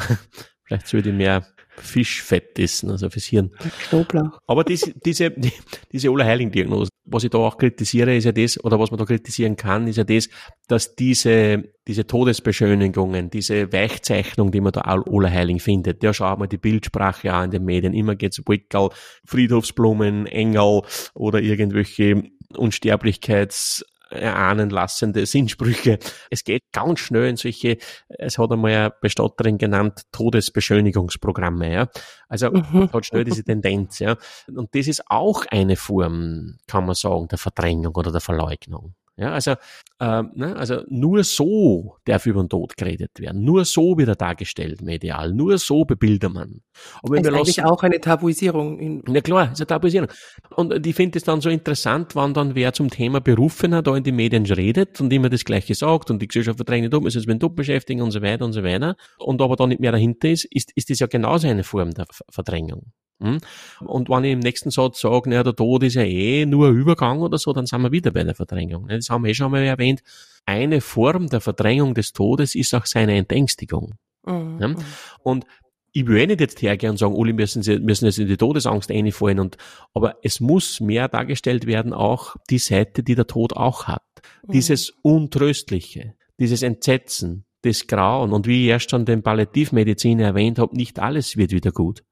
vielleicht 0.64 0.88
sollte 0.88 1.10
ich 1.10 1.14
mehr 1.14 1.46
Fischfett 1.78 2.58
essen, 2.58 2.90
also 2.90 3.10
fürs 3.10 3.24
Hirn. 3.24 3.50
Knoblauch. 3.88 4.40
Aber 4.46 4.64
diese, 4.64 4.92
diese, 4.92 5.30
die, 5.30 5.52
diese 5.92 6.08
Allerheiligen-Diagnose, 6.10 6.88
was 7.06 7.24
ich 7.24 7.30
da 7.30 7.38
auch 7.38 7.56
kritisiere, 7.56 8.16
ist 8.16 8.24
ja 8.24 8.32
das, 8.32 8.62
oder 8.62 8.78
was 8.78 8.90
man 8.90 8.98
da 8.98 9.04
kritisieren 9.04 9.56
kann, 9.56 9.86
ist 9.86 9.96
ja 9.96 10.04
das, 10.04 10.28
dass 10.68 10.96
diese, 10.96 11.64
diese 11.86 12.06
Todesbeschönigungen, 12.06 13.30
diese 13.30 13.72
Weichzeichnung, 13.72 14.50
die 14.50 14.60
man 14.60 14.72
da 14.72 14.82
Allerheiligen 14.82 15.60
findet, 15.60 16.02
ja, 16.02 16.12
schau 16.12 16.36
mal 16.36 16.46
die 16.46 16.58
Bildsprache 16.58 17.32
an 17.32 17.46
in 17.46 17.50
den 17.52 17.64
Medien, 17.64 17.94
immer 17.94 18.16
geht's 18.16 18.42
Wickel, 18.46 18.90
Friedhofsblumen, 19.24 20.26
Engel 20.26 20.82
oder 21.14 21.40
irgendwelche 21.40 22.24
Unsterblichkeits 22.56 23.84
erahnen 24.10 24.70
lassende 24.70 25.26
Sinnsprüche. 25.26 25.98
Es 26.30 26.44
geht 26.44 26.62
ganz 26.72 27.00
schnell 27.00 27.28
in 27.28 27.36
solche, 27.36 27.78
es 28.08 28.38
hat 28.38 28.52
einmal 28.52 28.72
eine 28.72 28.94
Bestatterin 29.00 29.58
genannt, 29.58 30.02
Todesbeschönigungsprogramme, 30.12 31.72
ja. 31.72 31.88
Also, 32.28 32.50
mhm. 32.50 32.92
hat 32.92 33.06
schnell 33.06 33.24
diese 33.24 33.44
Tendenz, 33.44 33.98
ja. 33.98 34.16
Und 34.48 34.74
das 34.74 34.86
ist 34.86 35.02
auch 35.08 35.44
eine 35.50 35.76
Form, 35.76 36.58
kann 36.66 36.86
man 36.86 36.94
sagen, 36.94 37.28
der 37.28 37.38
Verdrängung 37.38 37.94
oder 37.94 38.12
der 38.12 38.20
Verleugnung. 38.20 38.94
Ja, 39.18 39.32
also, 39.32 39.54
ähm, 39.98 40.30
ne, 40.34 40.54
also 40.56 40.82
nur 40.88 41.24
so 41.24 41.96
darf 42.04 42.26
über 42.26 42.42
den 42.42 42.50
Tod 42.50 42.76
geredet 42.76 43.12
werden. 43.18 43.44
Nur 43.44 43.64
so 43.64 43.96
wird 43.96 44.08
er 44.08 44.14
dargestellt 44.14 44.82
medial. 44.82 45.32
Nur 45.32 45.56
so 45.56 45.86
bebildert 45.86 46.34
man. 46.34 46.60
Aber 47.02 47.16
ist 47.16 47.26
eigentlich 47.26 47.64
auch 47.64 47.82
eine 47.82 47.98
Tabuisierung. 47.98 48.78
In 48.78 49.02
ja 49.08 49.22
klar, 49.22 49.52
ist 49.52 49.60
eine 49.60 49.66
Tabuisierung. 49.68 50.08
Und 50.54 50.86
ich 50.86 50.94
finde 50.94 51.16
es 51.16 51.24
dann 51.24 51.40
so 51.40 51.48
interessant, 51.48 52.14
wann 52.14 52.34
dann 52.34 52.54
wer 52.54 52.74
zum 52.74 52.90
Thema 52.90 53.22
Berufener 53.22 53.82
da 53.82 53.96
in 53.96 54.04
die 54.04 54.12
Medien 54.12 54.44
redet 54.44 55.00
und 55.00 55.10
immer 55.10 55.30
das 55.30 55.46
Gleiche 55.46 55.74
sagt 55.74 56.10
und 56.10 56.20
die 56.20 56.28
Gesellschaft 56.28 56.58
verdrängt 56.58 56.92
um, 56.92 57.06
ist 57.06 57.16
es 57.16 57.26
mit 57.26 57.40
Tod 57.40 57.56
beschäftigen 57.56 58.02
und 58.02 58.10
so 58.10 58.20
weiter 58.20 58.44
und 58.44 58.52
so 58.52 58.62
weiter. 58.62 58.96
Und 59.18 59.40
aber 59.40 59.56
da 59.56 59.66
nicht 59.66 59.80
mehr 59.80 59.92
dahinter 59.92 60.28
ist, 60.28 60.44
ist, 60.44 60.72
ist 60.76 60.90
das 60.90 60.98
ja 60.98 61.06
genauso 61.06 61.48
eine 61.48 61.64
Form 61.64 61.92
der 61.92 62.04
Verdrängung. 62.30 62.92
Hm? 63.22 63.38
Und 63.80 64.08
wenn 64.10 64.24
ich 64.24 64.32
im 64.32 64.40
nächsten 64.40 64.70
Satz 64.70 65.00
sage, 65.00 65.30
naja, 65.30 65.42
der 65.42 65.56
Tod 65.56 65.82
ist 65.82 65.94
ja 65.94 66.02
eh 66.02 66.44
nur 66.44 66.68
ein 66.68 66.74
Übergang 66.74 67.20
oder 67.20 67.38
so, 67.38 67.52
dann 67.52 67.66
sind 67.66 67.80
wir 67.82 67.92
wieder 67.92 68.10
bei 68.10 68.24
der 68.24 68.34
Verdrängung. 68.34 68.88
Das 68.88 69.08
haben 69.08 69.24
wir 69.24 69.30
eh 69.30 69.34
schon 69.34 69.50
mal 69.50 69.62
erwähnt. 69.62 70.02
Eine 70.44 70.80
Form 70.80 71.28
der 71.28 71.40
Verdrängung 71.40 71.94
des 71.94 72.12
Todes 72.12 72.54
ist 72.54 72.74
auch 72.74 72.86
seine 72.86 73.16
Entängstigung. 73.16 73.94
Mhm. 74.26 74.58
Ja? 74.60 74.74
Und 75.22 75.46
ich 75.92 76.06
will 76.06 76.18
eh 76.18 76.26
nicht 76.26 76.40
jetzt 76.40 76.60
hergehen 76.60 76.90
und 76.90 76.98
sagen, 76.98 77.16
alle 77.18 77.32
müssen, 77.32 77.62
müssen 77.82 78.04
jetzt 78.04 78.18
in 78.18 78.28
die 78.28 78.36
Todesangst 78.36 78.90
einfallen 78.90 79.40
und, 79.40 79.56
aber 79.94 80.16
es 80.22 80.40
muss 80.40 80.80
mehr 80.80 81.08
dargestellt 81.08 81.66
werden 81.66 81.94
auch 81.94 82.36
die 82.50 82.58
Seite, 82.58 83.02
die 83.02 83.14
der 83.14 83.26
Tod 83.26 83.54
auch 83.54 83.84
hat. 83.84 84.02
Mhm. 84.46 84.52
Dieses 84.52 84.90
Untröstliche, 85.00 86.14
dieses 86.38 86.62
Entsetzen, 86.62 87.46
das 87.62 87.86
Grauen 87.86 88.34
und 88.34 88.46
wie 88.46 88.64
ich 88.64 88.70
erst 88.70 88.90
schon 88.90 89.06
den 89.06 89.22
Palliativmedizin 89.22 90.20
erwähnt 90.20 90.58
habe, 90.58 90.76
nicht 90.76 90.98
alles 90.98 91.38
wird 91.38 91.52
wieder 91.52 91.72
gut. 91.72 92.04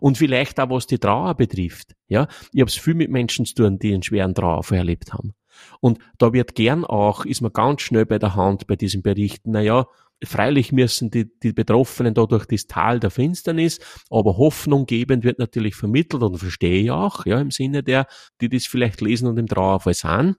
Und 0.00 0.18
vielleicht 0.18 0.60
auch 0.60 0.70
was 0.70 0.86
die 0.86 0.98
Trauer 0.98 1.34
betrifft. 1.34 1.94
Ja, 2.08 2.28
ich 2.52 2.60
habe 2.60 2.68
es 2.68 2.76
viel 2.76 2.94
mit 2.94 3.10
Menschen 3.10 3.46
zu 3.46 3.54
tun, 3.54 3.78
die 3.78 3.92
einen 3.92 4.02
schweren 4.02 4.34
Trauer 4.34 4.64
erlebt 4.70 5.12
haben. 5.12 5.34
Und 5.80 5.98
da 6.18 6.32
wird 6.32 6.54
gern 6.54 6.84
auch, 6.84 7.24
ist 7.24 7.40
man 7.40 7.52
ganz 7.52 7.82
schnell 7.82 8.06
bei 8.06 8.18
der 8.18 8.34
Hand 8.34 8.66
bei 8.66 8.76
diesen 8.76 9.02
Berichten, 9.02 9.52
naja, 9.52 9.86
freilich 10.22 10.72
müssen 10.72 11.10
die, 11.10 11.30
die 11.40 11.52
Betroffenen 11.52 12.14
da 12.14 12.26
durch 12.26 12.46
das 12.46 12.66
Tal 12.66 12.98
der 12.98 13.10
Finsternis, 13.10 13.78
aber 14.10 14.36
hoffnunggebend 14.36 15.24
wird 15.24 15.38
natürlich 15.38 15.74
vermittelt 15.74 16.22
und 16.22 16.38
verstehe 16.38 16.82
ich 16.82 16.90
auch, 16.90 17.26
ja, 17.26 17.40
im 17.40 17.50
Sinne 17.50 17.82
der, 17.82 18.06
die 18.40 18.48
das 18.48 18.66
vielleicht 18.66 19.00
lesen 19.00 19.28
und 19.28 19.38
im 19.38 19.46
Trauerfall 19.46 19.94
sind 19.94 20.36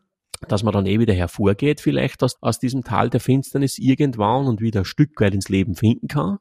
dass 0.48 0.64
man 0.64 0.74
dann 0.74 0.86
eh 0.86 1.00
wieder 1.00 1.14
hervorgeht, 1.14 1.82
vielleicht 1.82 2.24
aus, 2.24 2.36
aus 2.42 2.60
diesem 2.60 2.84
Tal 2.84 3.10
der 3.10 3.20
Finsternis 3.20 3.78
irgendwann 3.78 4.48
und 4.48 4.62
wieder 4.62 4.82
ein 4.82 4.86
Stück 4.86 5.20
weit 5.22 5.34
ins 5.34 5.50
Leben 5.50 5.76
finden 5.76 6.08
kann. 6.08 6.40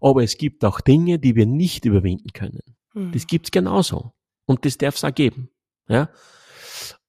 Aber 0.00 0.22
es 0.22 0.36
gibt 0.38 0.64
auch 0.64 0.80
Dinge, 0.80 1.18
die 1.18 1.36
wir 1.36 1.46
nicht 1.46 1.84
überwinden 1.84 2.32
können. 2.32 2.60
Mhm. 2.94 3.12
Das 3.12 3.26
gibt's 3.26 3.50
genauso. 3.50 4.12
Und 4.46 4.64
das 4.64 4.78
darf 4.78 4.96
es 4.96 5.04
auch 5.04 5.14
geben. 5.14 5.50
Ja? 5.88 6.10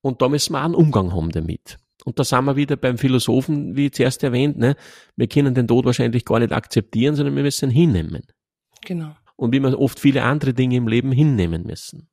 Und 0.01 0.21
da 0.21 0.29
müssen 0.29 0.53
wir 0.53 0.59
auch 0.59 0.65
einen 0.65 0.75
Umgang 0.75 1.13
haben 1.13 1.31
damit. 1.31 1.77
Und 2.03 2.17
da 2.17 2.23
sind 2.23 2.45
wir 2.45 2.55
wieder 2.55 2.75
beim 2.77 2.97
Philosophen, 2.97 3.75
wie 3.75 3.91
zuerst 3.91 4.23
erwähnt, 4.23 4.57
ne? 4.57 4.75
wir 5.15 5.27
können 5.27 5.53
den 5.53 5.67
Tod 5.67 5.85
wahrscheinlich 5.85 6.25
gar 6.25 6.39
nicht 6.39 6.51
akzeptieren, 6.51 7.15
sondern 7.15 7.35
wir 7.35 7.43
müssen 7.43 7.69
ihn 7.69 7.75
hinnehmen. 7.75 8.23
Genau. 8.83 9.15
Und 9.35 9.53
wie 9.53 9.59
wir 9.59 9.79
oft 9.79 9.99
viele 9.99 10.23
andere 10.23 10.53
Dinge 10.53 10.77
im 10.77 10.87
Leben 10.87 11.11
hinnehmen 11.11 11.63
müssen. 11.63 12.10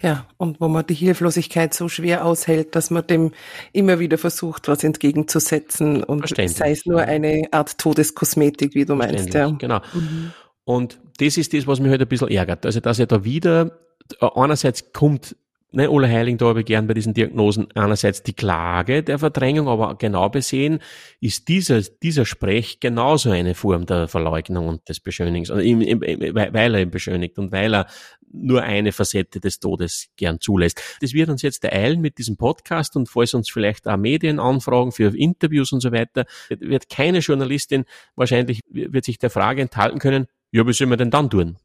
Ja, 0.00 0.26
und 0.38 0.60
wo 0.60 0.68
man 0.68 0.86
die 0.86 0.94
Hilflosigkeit 0.94 1.74
so 1.74 1.88
schwer 1.88 2.24
aushält, 2.24 2.74
dass 2.74 2.90
man 2.90 3.06
dem 3.06 3.32
immer 3.72 3.98
wieder 3.98 4.18
versucht, 4.18 4.68
was 4.68 4.82
entgegenzusetzen 4.84 6.02
und 6.02 6.26
sei 6.28 6.70
es 6.70 6.86
nur 6.86 7.02
eine 7.02 7.48
Art 7.50 7.78
Todeskosmetik, 7.78 8.74
wie 8.74 8.84
du 8.84 8.94
meinst. 8.94 9.34
Ja. 9.34 9.50
Genau. 9.50 9.80
Mhm. 9.92 10.32
Und 10.64 10.98
das 11.18 11.36
ist 11.36 11.52
das, 11.52 11.66
was 11.66 11.80
mich 11.80 11.90
halt 11.90 12.00
ein 12.00 12.08
bisschen 12.08 12.28
ärgert. 12.28 12.64
Also, 12.64 12.80
dass 12.80 12.98
er 12.98 13.06
da 13.06 13.24
wieder, 13.24 13.78
einerseits 14.20 14.92
kommt 14.92 15.36
ne, 15.72 15.90
Ole 15.90 16.08
Heiling, 16.08 16.38
da 16.38 16.46
habe 16.46 16.60
ich 16.60 16.66
gern 16.66 16.86
bei 16.86 16.94
diesen 16.94 17.14
Diagnosen 17.14 17.68
einerseits 17.74 18.22
die 18.22 18.32
Klage 18.32 19.02
der 19.02 19.18
Verdrängung, 19.18 19.68
aber 19.68 19.96
genau 19.96 20.28
besehen 20.28 20.80
ist 21.20 21.48
dieser, 21.48 21.80
dieser 21.80 22.24
Sprech 22.24 22.80
genauso 22.80 23.30
eine 23.30 23.54
Form 23.54 23.86
der 23.86 24.08
Verleugnung 24.08 24.68
und 24.68 24.88
des 24.88 25.00
Beschönigens, 25.00 25.50
also 25.50 25.62
weil 25.62 26.74
er 26.74 26.80
ihn 26.80 26.90
beschönigt 26.90 27.38
und 27.38 27.52
weil 27.52 27.74
er 27.74 27.86
nur 28.32 28.62
eine 28.62 28.92
Facette 28.92 29.40
des 29.40 29.58
Todes 29.58 30.08
gern 30.16 30.40
zulässt. 30.40 30.80
Das 31.00 31.12
wird 31.12 31.28
uns 31.30 31.42
jetzt 31.42 31.64
ereilen 31.64 32.00
mit 32.00 32.18
diesem 32.18 32.36
Podcast 32.36 32.96
und 32.96 33.08
falls 33.08 33.34
uns 33.34 33.50
vielleicht 33.50 33.88
auch 33.88 33.96
Medien 33.96 34.38
anfragen 34.38 34.92
für 34.92 35.16
Interviews 35.16 35.72
und 35.72 35.80
so 35.80 35.92
weiter, 35.92 36.26
wird 36.48 36.88
keine 36.88 37.18
Journalistin 37.18 37.84
wahrscheinlich, 38.14 38.60
wird 38.68 39.04
sich 39.04 39.18
der 39.18 39.30
Frage 39.30 39.62
enthalten 39.62 39.98
können, 39.98 40.26
ja, 40.52 40.66
was 40.66 40.78
sollen 40.78 40.90
wir 40.90 40.96
denn 40.96 41.10
dann 41.10 41.30
tun? 41.30 41.56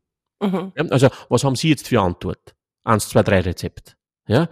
Mhm. 0.41 0.71
Also, 0.89 1.09
was 1.29 1.43
haben 1.43 1.55
Sie 1.55 1.69
jetzt 1.69 1.87
für 1.87 2.01
Antwort? 2.01 2.54
Eins, 2.85 3.09
zwei, 3.09 3.23
drei 3.23 3.41
Rezept. 3.41 3.97
Ja? 4.27 4.47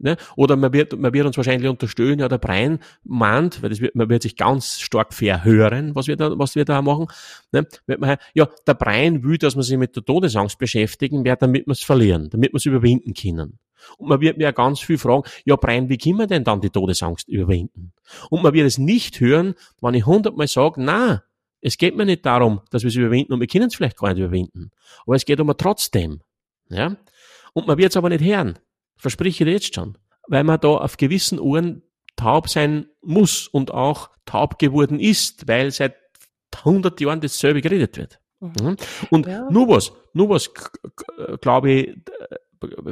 Ne? 0.00 0.16
Oder 0.36 0.54
man 0.54 0.72
wird, 0.72 0.96
man 0.96 1.12
wird 1.12 1.26
uns 1.26 1.36
wahrscheinlich 1.36 1.68
unterstellen, 1.68 2.20
ja, 2.20 2.28
der 2.28 2.38
Brian 2.38 2.78
mahnt, 3.02 3.62
weil 3.62 3.70
das 3.70 3.80
wird, 3.80 3.96
man 3.96 4.08
wird 4.08 4.22
sich 4.22 4.36
ganz 4.36 4.78
stark 4.78 5.12
verhören, 5.12 5.96
was 5.96 6.06
wir 6.06 6.14
da, 6.14 6.38
was 6.38 6.54
wir 6.54 6.64
da 6.64 6.80
machen. 6.82 7.08
Ne? 7.50 7.66
Ja, 8.34 8.48
der 8.64 8.74
Brian 8.74 9.24
will, 9.24 9.38
dass 9.38 9.56
man 9.56 9.64
sich 9.64 9.76
mit 9.76 9.96
der 9.96 10.04
Todesangst 10.04 10.56
beschäftigen 10.56 11.24
wird, 11.24 11.42
damit 11.42 11.66
wir 11.66 11.72
es 11.72 11.82
verlieren, 11.82 12.30
damit 12.30 12.52
wir 12.52 12.58
es 12.58 12.66
überwinden 12.66 13.12
können. 13.12 13.58
Und 13.96 14.08
man 14.08 14.20
wird 14.20 14.38
mir 14.38 14.44
ja 14.44 14.52
ganz 14.52 14.80
viel 14.80 14.98
fragen, 14.98 15.24
ja, 15.44 15.56
Brian, 15.56 15.88
wie 15.88 15.98
können 15.98 16.18
wir 16.18 16.26
denn 16.28 16.44
dann 16.44 16.60
die 16.60 16.70
Todesangst 16.70 17.28
überwinden? 17.28 17.92
Und 18.30 18.42
man 18.42 18.52
wird 18.52 18.66
es 18.66 18.78
nicht 18.78 19.18
hören, 19.18 19.54
wenn 19.80 19.94
ich 19.94 20.06
hundertmal 20.06 20.46
sage, 20.46 20.80
na, 20.82 21.24
es 21.60 21.76
geht 21.76 21.96
mir 21.96 22.06
nicht 22.06 22.24
darum, 22.24 22.60
dass 22.70 22.82
wir 22.82 22.88
es 22.88 22.94
überwinden 22.94 23.32
und 23.32 23.40
wir 23.40 23.48
können 23.48 23.66
es 23.66 23.74
vielleicht 23.74 23.96
gar 23.96 24.10
nicht 24.10 24.18
überwinden. 24.18 24.70
Aber 25.06 25.16
es 25.16 25.24
geht 25.24 25.40
um 25.40 25.52
trotzdem. 25.56 26.20
Ja? 26.68 26.96
Und 27.58 27.66
man 27.66 27.78
wird 27.78 27.90
es 27.90 27.96
aber 27.96 28.08
nicht 28.08 28.24
hören. 28.24 28.58
Verspreche 28.96 29.44
dir 29.44 29.52
jetzt 29.52 29.74
schon. 29.74 29.98
Weil 30.28 30.44
man 30.44 30.60
da 30.60 30.68
auf 30.68 30.96
gewissen 30.96 31.40
Uhren 31.40 31.82
taub 32.16 32.48
sein 32.48 32.86
muss 33.02 33.48
und 33.48 33.72
auch 33.72 34.10
taub 34.26 34.58
geworden 34.58 35.00
ist, 35.00 35.48
weil 35.48 35.70
seit 35.70 35.96
100 36.56 37.00
Jahren 37.00 37.20
dasselbe 37.20 37.60
geredet 37.60 37.96
wird. 37.96 38.20
Mhm. 38.40 38.52
mhm. 38.60 38.76
Und 39.10 39.26
ja. 39.26 39.50
nur 39.50 39.68
was, 39.68 39.92
nur 40.12 40.30
was, 40.30 40.50
glaube 41.40 41.70
ich, 41.70 41.96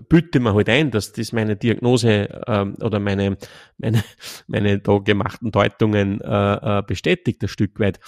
bütte 0.08 0.40
mir 0.40 0.54
halt 0.54 0.68
ein, 0.68 0.90
dass 0.90 1.12
das 1.12 1.32
meine 1.32 1.56
Diagnose 1.56 2.42
ähm, 2.46 2.76
oder 2.80 2.98
meine, 2.98 3.36
meine, 3.78 4.02
meine 4.46 4.80
da 4.80 4.98
gemachten 4.98 5.52
Deutungen 5.52 6.20
äh, 6.20 6.78
äh 6.78 6.82
bestätigt, 6.82 7.42
ein 7.42 7.48
Stück 7.48 7.78
weit, 7.78 8.00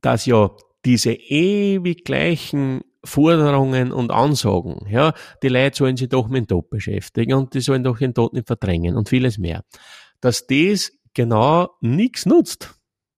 dass 0.00 0.26
ja 0.26 0.50
diese 0.84 1.12
ewig 1.12 2.04
gleichen 2.04 2.82
Forderungen 3.04 3.92
und 3.92 4.10
Ansagen, 4.10 4.86
ja, 4.90 5.12
die 5.42 5.48
Leute 5.48 5.76
sollen 5.76 5.96
sich 5.96 6.08
doch 6.08 6.28
mit 6.28 6.42
dem 6.42 6.46
Tod 6.48 6.70
beschäftigen 6.70 7.34
und 7.34 7.54
die 7.54 7.60
sollen 7.60 7.84
doch 7.84 7.98
den 7.98 8.14
Tod 8.14 8.32
nicht 8.32 8.46
verdrängen 8.46 8.96
und 8.96 9.08
vieles 9.08 9.38
mehr. 9.38 9.64
Dass 10.20 10.46
das 10.46 10.92
genau 11.14 11.70
nichts 11.80 12.26
nutzt. 12.26 12.74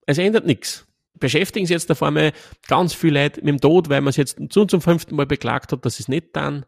Es 0.07 0.19
ändert 0.19 0.47
nichts. 0.47 0.87
Beschäftigen 1.19 1.67
sich 1.67 1.75
jetzt 1.75 1.91
auf 1.91 2.03
einmal 2.03 2.33
ganz 2.67 2.95
viele 2.95 3.23
Leute 3.23 3.41
mit 3.41 3.49
dem 3.49 3.61
Tod, 3.61 3.89
weil 3.89 4.01
man 4.01 4.11
es 4.11 4.17
jetzt 4.17 4.39
zu 4.51 4.65
zum 4.65 4.81
fünften 4.81 5.17
Mal 5.17 5.27
beklagt 5.27 5.73
hat, 5.73 5.85
dass 5.85 5.97
sie 5.97 6.05
es 6.05 6.09
nicht 6.09 6.29
dann. 6.35 6.65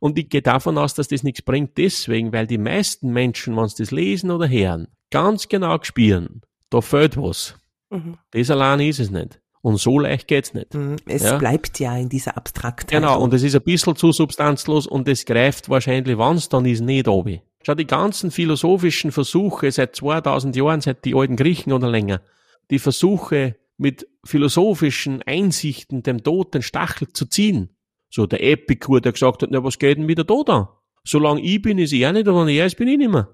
Und 0.00 0.18
ich 0.18 0.28
gehe 0.28 0.42
davon 0.42 0.78
aus, 0.78 0.94
dass 0.94 1.08
das 1.08 1.22
nichts 1.22 1.42
bringt, 1.42 1.76
deswegen, 1.78 2.32
weil 2.32 2.46
die 2.46 2.58
meisten 2.58 3.12
Menschen, 3.12 3.56
wenn 3.56 3.68
sie 3.68 3.82
das 3.82 3.90
lesen 3.90 4.30
oder 4.30 4.48
hören, 4.48 4.88
ganz 5.10 5.48
genau 5.48 5.78
spüren, 5.82 6.42
da 6.70 6.80
fehlt 6.80 7.16
was. 7.16 7.56
Mhm. 7.90 8.18
Das 8.30 8.50
allein 8.50 8.80
ist 8.80 9.00
es 9.00 9.10
nicht. 9.10 9.40
Und 9.64 9.78
so 9.78 9.98
leicht 9.98 10.28
geht's 10.28 10.52
nicht. 10.52 10.74
Mhm. 10.74 10.96
Es 11.06 11.22
ja? 11.22 11.38
bleibt 11.38 11.80
ja 11.80 11.96
in 11.96 12.10
dieser 12.10 12.36
Abstraktheit. 12.36 13.00
Genau, 13.00 13.18
und 13.18 13.32
es 13.32 13.42
ist 13.42 13.54
ein 13.54 13.62
bisschen 13.62 13.96
zu 13.96 14.12
substanzlos 14.12 14.86
und 14.86 15.08
es 15.08 15.24
greift 15.24 15.70
wahrscheinlich, 15.70 16.18
wann's 16.18 16.50
dann 16.50 16.66
ist, 16.66 16.82
nicht 16.82 17.08
obi. 17.08 17.40
Schau, 17.62 17.74
die 17.74 17.86
ganzen 17.86 18.30
philosophischen 18.30 19.10
Versuche 19.10 19.72
seit 19.72 19.96
2000 19.96 20.54
Jahren, 20.54 20.82
seit 20.82 21.06
die 21.06 21.14
alten 21.14 21.36
Griechen 21.36 21.72
oder 21.72 21.88
länger, 21.88 22.20
die 22.70 22.78
Versuche 22.78 23.56
mit 23.78 24.06
philosophischen 24.22 25.22
Einsichten 25.22 26.02
dem 26.02 26.22
Tod 26.22 26.52
den 26.52 26.60
Stachel 26.60 27.08
zu 27.14 27.24
ziehen. 27.24 27.70
So 28.10 28.26
der 28.26 28.44
Epikur, 28.44 29.00
der 29.00 29.12
gesagt 29.12 29.42
hat, 29.42 29.48
na, 29.50 29.64
was 29.64 29.78
geht 29.78 29.96
denn 29.96 30.04
mit 30.04 30.18
der 30.18 30.26
Tod 30.26 30.50
an? 30.50 30.68
Solange 31.04 31.40
ich 31.40 31.62
bin, 31.62 31.78
ist 31.78 31.94
er 31.94 32.12
nicht, 32.12 32.28
aber 32.28 32.44
wenn 32.44 32.54
er 32.54 32.66
ist, 32.66 32.76
bin 32.76 32.88
ich 32.88 32.98
nicht 32.98 33.10
mehr. 33.10 33.30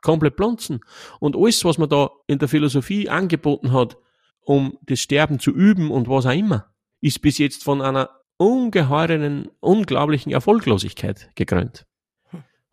komplett 0.00 0.36
Pflanzen. 0.36 0.80
Und 1.20 1.36
alles, 1.36 1.62
was 1.66 1.76
man 1.76 1.90
da 1.90 2.08
in 2.28 2.38
der 2.38 2.48
Philosophie 2.48 3.10
angeboten 3.10 3.72
hat, 3.72 3.98
um 4.44 4.78
das 4.82 5.00
Sterben 5.00 5.38
zu 5.38 5.50
üben 5.50 5.90
und 5.90 6.08
was 6.08 6.26
auch 6.26 6.32
immer, 6.32 6.72
ist 7.00 7.20
bis 7.20 7.38
jetzt 7.38 7.64
von 7.64 7.82
einer 7.82 8.10
ungeheuren, 8.36 9.48
unglaublichen 9.60 10.32
Erfolglosigkeit 10.32 11.30
gekrönt. 11.34 11.86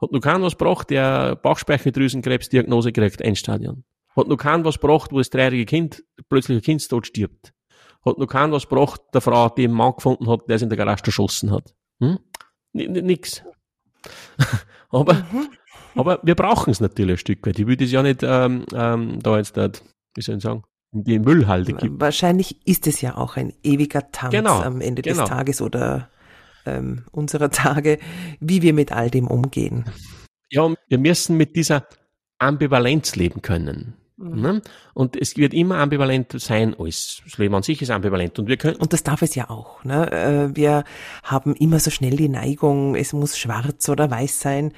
Hat 0.01 0.11
nur 0.11 0.21
keinen 0.21 0.41
was 0.41 0.57
gebracht, 0.57 0.89
der 0.89 1.35
Bauchspeicheldrüsenkrebsdiagnose 1.35 2.91
kriegt, 2.91 3.21
Endstadion. 3.21 3.83
Hat 4.15 4.27
nur 4.27 4.37
keinen 4.37 4.65
was 4.65 4.79
gebracht, 4.79 5.11
wo 5.11 5.19
das 5.19 5.29
dreijährige 5.29 5.65
Kind 5.65 6.03
plötzlich 6.27 6.57
ein 6.57 6.63
Kindstod 6.63 7.05
stirbt. 7.07 7.53
Hat 8.03 8.17
nur 8.17 8.27
keinen 8.27 8.51
was 8.51 8.67
gebracht, 8.67 9.01
der 9.13 9.21
Frau, 9.21 9.49
die 9.49 9.65
einen 9.65 9.73
Mann 9.73 9.93
gefunden 9.95 10.27
hat, 10.27 10.49
der 10.49 10.55
es 10.55 10.63
in 10.63 10.69
der 10.69 10.77
Garage 10.77 11.03
erschossen 11.05 11.51
hat. 11.51 11.75
Hm? 11.99 12.19
Nix. 12.73 13.43
aber, 14.89 15.23
aber 15.93 16.19
wir 16.23 16.35
brauchen 16.35 16.71
es 16.71 16.81
natürlich 16.81 17.13
ein 17.13 17.17
Stück 17.17 17.45
weit. 17.45 17.59
Ich 17.59 17.67
würde 17.67 17.83
es 17.85 17.91
ja 17.91 18.01
nicht 18.01 18.23
ähm, 18.23 18.65
ähm, 18.73 19.19
da 19.21 19.37
jetzt, 19.37 19.55
wie 19.55 20.21
soll 20.21 20.37
ich 20.37 20.43
sagen, 20.43 20.63
die 20.91 21.19
Müllhalde 21.19 21.73
gibt. 21.73 21.99
Wahrscheinlich 21.99 22.65
ist 22.67 22.87
es 22.87 23.01
ja 23.01 23.17
auch 23.17 23.37
ein 23.37 23.53
ewiger 23.63 24.11
Tanz 24.11 24.31
genau, 24.31 24.61
am 24.61 24.81
Ende 24.81 25.01
genau. 25.01 25.21
des 25.21 25.29
Tages 25.29 25.61
oder 25.61 26.09
ähm, 26.65 27.05
unserer 27.11 27.49
Tage, 27.49 27.97
wie 28.39 28.61
wir 28.61 28.73
mit 28.73 28.91
all 28.91 29.09
dem 29.09 29.27
umgehen. 29.27 29.85
Ja, 30.49 30.69
wir 30.89 30.97
müssen 30.97 31.37
mit 31.37 31.55
dieser 31.55 31.87
Ambivalenz 32.39 33.15
leben 33.15 33.41
können. 33.41 33.93
Mhm. 34.17 34.41
Ne? 34.41 34.61
Und 34.93 35.15
es 35.15 35.37
wird 35.37 35.53
immer 35.53 35.77
ambivalent 35.77 36.39
sein, 36.39 36.75
alles. 36.77 37.21
Das 37.23 37.37
Leben 37.37 37.55
an 37.55 37.63
sich 37.63 37.81
ist 37.81 37.89
ambivalent. 37.89 38.37
Und 38.37 38.47
wir 38.47 38.57
können. 38.57 38.75
Und 38.75 38.93
das 38.93 39.03
darf 39.03 39.21
es 39.21 39.33
ja 39.35 39.49
auch. 39.49 39.83
Ne? 39.83 40.11
Äh, 40.11 40.55
wir 40.55 40.83
haben 41.23 41.55
immer 41.55 41.79
so 41.79 41.89
schnell 41.89 42.17
die 42.17 42.29
Neigung, 42.29 42.95
es 42.95 43.13
muss 43.13 43.37
schwarz 43.37 43.87
oder 43.89 44.11
weiß 44.11 44.39
sein. 44.39 44.73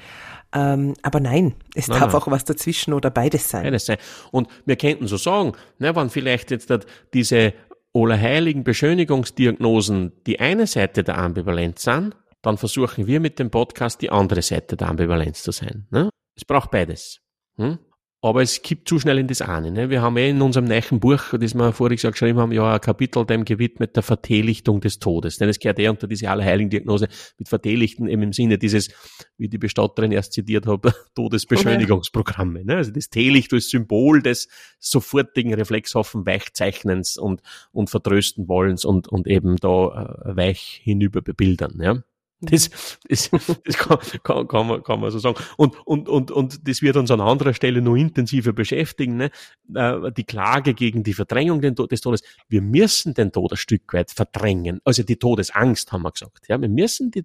Ähm, 0.54 0.94
aber 1.02 1.18
nein, 1.20 1.54
es 1.74 1.88
nein, 1.88 2.00
darf 2.00 2.12
nein. 2.12 2.22
auch 2.22 2.30
was 2.30 2.44
dazwischen 2.44 2.94
oder 2.94 3.10
beides 3.10 3.48
sein. 3.48 3.64
Beides 3.64 3.86
sein. 3.86 3.96
Und 4.30 4.48
wir 4.64 4.76
könnten 4.76 5.08
so 5.08 5.16
sagen, 5.16 5.52
ne, 5.78 5.94
wenn 5.96 6.10
vielleicht 6.10 6.52
jetzt 6.52 6.72
diese 7.12 7.54
allerheiligen 7.92 8.64
Beschönigungsdiagnosen 8.64 10.12
die 10.26 10.40
eine 10.40 10.66
Seite 10.66 11.02
der 11.02 11.18
Ambivalenz 11.18 11.82
sind, 11.82 12.16
dann 12.42 12.58
versuchen 12.58 13.06
wir 13.06 13.20
mit 13.20 13.38
dem 13.38 13.50
Podcast 13.50 14.00
die 14.02 14.10
andere 14.10 14.42
Seite 14.42 14.76
der 14.76 14.88
Ambivalenz 14.88 15.42
zu 15.42 15.50
sein. 15.50 15.86
Ne? 15.90 16.10
Es 16.36 16.44
braucht 16.44 16.70
beides. 16.70 17.20
Hm? 17.56 17.78
Aber 18.24 18.40
es 18.40 18.62
kippt 18.62 18.88
zu 18.88 18.98
schnell 18.98 19.18
in 19.18 19.26
das 19.26 19.42
eine. 19.42 19.70
Ne? 19.70 19.90
Wir 19.90 20.00
haben 20.00 20.16
eh 20.16 20.30
in 20.30 20.40
unserem 20.40 20.64
neuen 20.64 20.98
Buch, 20.98 21.34
das 21.38 21.54
wir 21.54 21.72
voriges 21.74 22.04
Jahr 22.04 22.12
geschrieben 22.12 22.38
haben, 22.38 22.52
ja 22.52 22.72
ein 22.72 22.80
Kapitel 22.80 23.26
dem 23.26 23.44
gewidmet 23.44 23.96
der 23.96 24.02
Vertelichtung 24.02 24.80
des 24.80 24.98
Todes. 24.98 25.36
Denn 25.36 25.50
es 25.50 25.58
gehört 25.58 25.78
eh 25.78 25.88
unter 25.88 26.06
diese 26.06 26.30
Allerheiligen-Diagnose 26.30 27.08
mit 27.36 27.50
Vertelichten 27.50 28.08
eben 28.08 28.22
im 28.22 28.32
Sinne 28.32 28.56
dieses, 28.56 28.88
wie 29.36 29.50
die 29.50 29.58
Bestatterin 29.58 30.10
erst 30.10 30.32
zitiert 30.32 30.66
habe, 30.66 30.94
Todesbeschönigungsprogramme. 31.14 32.64
Ne? 32.64 32.76
Also 32.76 32.92
das 32.92 33.10
Teelicht 33.10 33.52
als 33.52 33.68
Symbol 33.68 34.22
des 34.22 34.48
sofortigen 34.78 35.52
reflexhaften 35.52 36.24
Weichzeichnens 36.24 37.18
und, 37.18 37.42
und 37.72 37.90
Vertrösten 37.90 38.48
wollens 38.48 38.86
und, 38.86 39.06
und 39.06 39.26
eben 39.26 39.56
da 39.56 40.22
äh, 40.24 40.34
weich 40.34 40.80
hinüber 40.82 41.20
bebildern. 41.20 41.78
Ja? 41.78 42.02
Das, 42.46 42.70
das, 43.08 43.30
das 43.64 43.78
kann, 43.78 43.98
kann, 44.22 44.48
kann, 44.48 44.66
man, 44.66 44.82
kann 44.82 45.00
man 45.00 45.10
so 45.10 45.18
sagen. 45.18 45.36
Und, 45.56 45.76
und, 45.86 46.08
und, 46.08 46.30
und 46.30 46.68
das 46.68 46.82
wird 46.82 46.96
uns 46.96 47.10
an 47.10 47.20
anderer 47.20 47.54
Stelle 47.54 47.80
noch 47.80 47.96
intensiver 47.96 48.52
beschäftigen. 48.52 49.16
Ne? 49.16 49.30
Äh, 49.74 50.12
die 50.12 50.24
Klage 50.24 50.74
gegen 50.74 51.02
die 51.02 51.14
Verdrängung 51.14 51.60
des 51.60 52.00
Todes. 52.00 52.22
Wir 52.48 52.62
müssen 52.62 53.14
den 53.14 53.32
Tod 53.32 53.52
ein 53.52 53.56
Stück 53.56 53.92
weit 53.92 54.10
verdrängen. 54.10 54.80
Also 54.84 55.02
die 55.02 55.16
Todesangst, 55.16 55.92
haben 55.92 56.02
wir 56.02 56.12
gesagt. 56.12 56.48
Ja, 56.48 56.60
wir 56.60 56.68
müssen 56.68 57.10
die, 57.10 57.22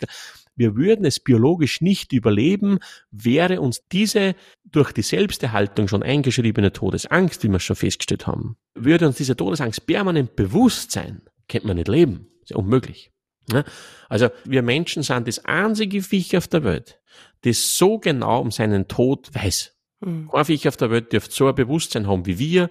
wir 0.56 0.76
würden 0.76 1.06
es 1.06 1.22
biologisch 1.22 1.80
nicht 1.80 2.12
überleben, 2.12 2.80
wäre 3.12 3.62
uns 3.62 3.88
diese 3.92 4.36
durch 4.66 4.92
die 4.92 5.02
Selbsterhaltung 5.02 5.88
schon 5.88 6.04
eingeschriebene 6.04 6.74
Todesangst, 6.74 7.44
wie 7.44 7.48
wir 7.48 7.60
schon 7.60 7.78
festgestellt 7.78 8.28
haben, 8.28 8.58
würde 8.76 9.08
uns 9.08 9.16
diese 9.16 9.38
Todesangst 9.38 9.88
permanent 9.88 10.36
bewusst 10.36 10.92
sein, 10.92 11.22
könnte 11.48 11.68
man 11.68 11.78
nicht 11.78 11.88
leben. 11.88 12.28
ist 12.42 12.52
ja 12.52 12.58
unmöglich. 12.58 13.12
Ne? 13.52 13.64
Also 14.08 14.30
wir 14.46 14.62
Menschen 14.62 15.04
sind 15.04 15.28
das 15.28 15.44
einzige 15.46 16.02
Viech 16.02 16.36
auf 16.38 16.48
der 16.48 16.64
Welt, 16.64 17.00
das 17.42 17.78
so 17.78 18.00
genau 18.00 18.42
um 18.42 18.52
seinen 18.52 18.88
Tod 18.88 19.34
weiß. 19.34 19.76
Mhm. 20.02 20.30
Kein 20.30 20.46
Viech 20.46 20.68
auf 20.68 20.78
der 20.78 20.92
Welt 20.92 21.14
dürfte 21.14 21.34
so 21.34 21.48
ein 21.48 21.56
Bewusstsein 21.56 22.08
haben 22.08 22.26
wie 22.26 22.40
wir 22.40 22.70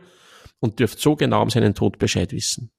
und 0.60 0.78
dürfte 0.78 1.00
so 1.00 1.16
genau 1.16 1.42
um 1.42 1.50
seinen 1.50 1.74
Tod 1.74 1.98
Bescheid 1.98 2.32
wissen. 2.32 2.70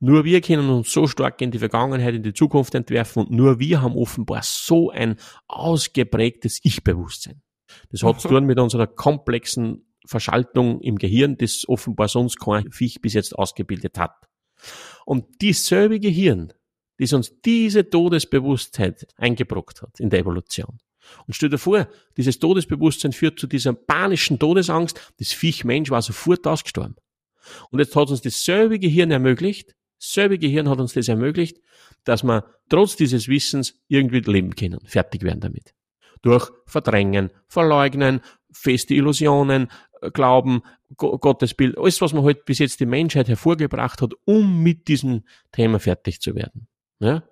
Nur 0.00 0.24
wir 0.24 0.40
können 0.40 0.68
uns 0.68 0.92
so 0.92 1.06
stark 1.06 1.40
in 1.40 1.50
die 1.50 1.58
Vergangenheit, 1.58 2.14
in 2.14 2.22
die 2.22 2.34
Zukunft 2.34 2.74
entwerfen 2.74 3.24
und 3.24 3.30
nur 3.30 3.58
wir 3.58 3.80
haben 3.80 3.96
offenbar 3.96 4.42
so 4.42 4.90
ein 4.90 5.16
ausgeprägtes 5.46 6.60
Ich-Bewusstsein. 6.62 7.42
Das 7.90 8.02
hat 8.02 8.20
zu 8.20 8.28
tun 8.28 8.44
mit 8.44 8.58
unserer 8.58 8.86
komplexen 8.86 9.86
Verschaltung 10.06 10.80
im 10.80 10.96
Gehirn, 10.96 11.36
das 11.36 11.64
offenbar 11.66 12.08
sonst 12.08 12.38
kein 12.38 12.70
Viech 12.70 13.00
bis 13.00 13.14
jetzt 13.14 13.36
ausgebildet 13.36 13.98
hat. 13.98 14.14
Und 15.04 15.24
dieselbe 15.40 16.00
Gehirn, 16.00 16.52
das 16.98 17.12
uns 17.12 17.40
diese 17.44 17.88
Todesbewusstheit 17.88 19.06
eingebrockt 19.16 19.82
hat 19.82 20.00
in 20.00 20.10
der 20.10 20.20
Evolution. 20.20 20.78
Und 21.26 21.34
stell 21.34 21.50
dir 21.50 21.58
vor, 21.58 21.88
dieses 22.16 22.38
Todesbewusstsein 22.38 23.12
führt 23.12 23.38
zu 23.38 23.46
dieser 23.46 23.72
panischen 23.72 24.38
Todesangst. 24.38 25.00
Das 25.18 25.32
Viech 25.32 25.64
Mensch 25.64 25.90
war 25.90 26.02
sofort 26.02 26.46
ausgestorben. 26.46 26.96
Und 27.70 27.78
jetzt 27.78 27.94
hat 27.94 28.10
uns 28.10 28.22
dasselbe 28.22 28.78
Gehirn 28.78 29.10
ermöglicht, 29.10 29.74
dasselbe 30.00 30.38
Gehirn 30.38 30.68
hat 30.68 30.80
uns 30.80 30.94
das 30.94 31.08
ermöglicht, 31.08 31.60
dass 32.04 32.24
wir 32.24 32.44
trotz 32.68 32.96
dieses 32.96 33.28
Wissens 33.28 33.80
irgendwie 33.88 34.20
leben 34.20 34.54
können, 34.54 34.80
fertig 34.84 35.22
werden 35.22 35.40
damit. 35.40 35.74
Durch 36.22 36.50
Verdrängen, 36.66 37.30
Verleugnen, 37.46 38.20
feste 38.50 38.94
Illusionen, 38.94 39.68
äh, 40.00 40.10
Glauben, 40.10 40.62
Gottesbild, 40.96 41.76
alles, 41.78 42.00
was 42.00 42.12
man 42.12 42.24
halt 42.24 42.44
bis 42.44 42.58
jetzt 42.58 42.80
die 42.80 42.86
Menschheit 42.86 43.28
hervorgebracht 43.28 44.02
hat, 44.02 44.12
um 44.24 44.62
mit 44.62 44.88
diesem 44.88 45.24
Thema 45.52 45.78
fertig 45.78 46.20
zu 46.20 46.34
werden. 46.34 46.68
Ja? 46.98 47.22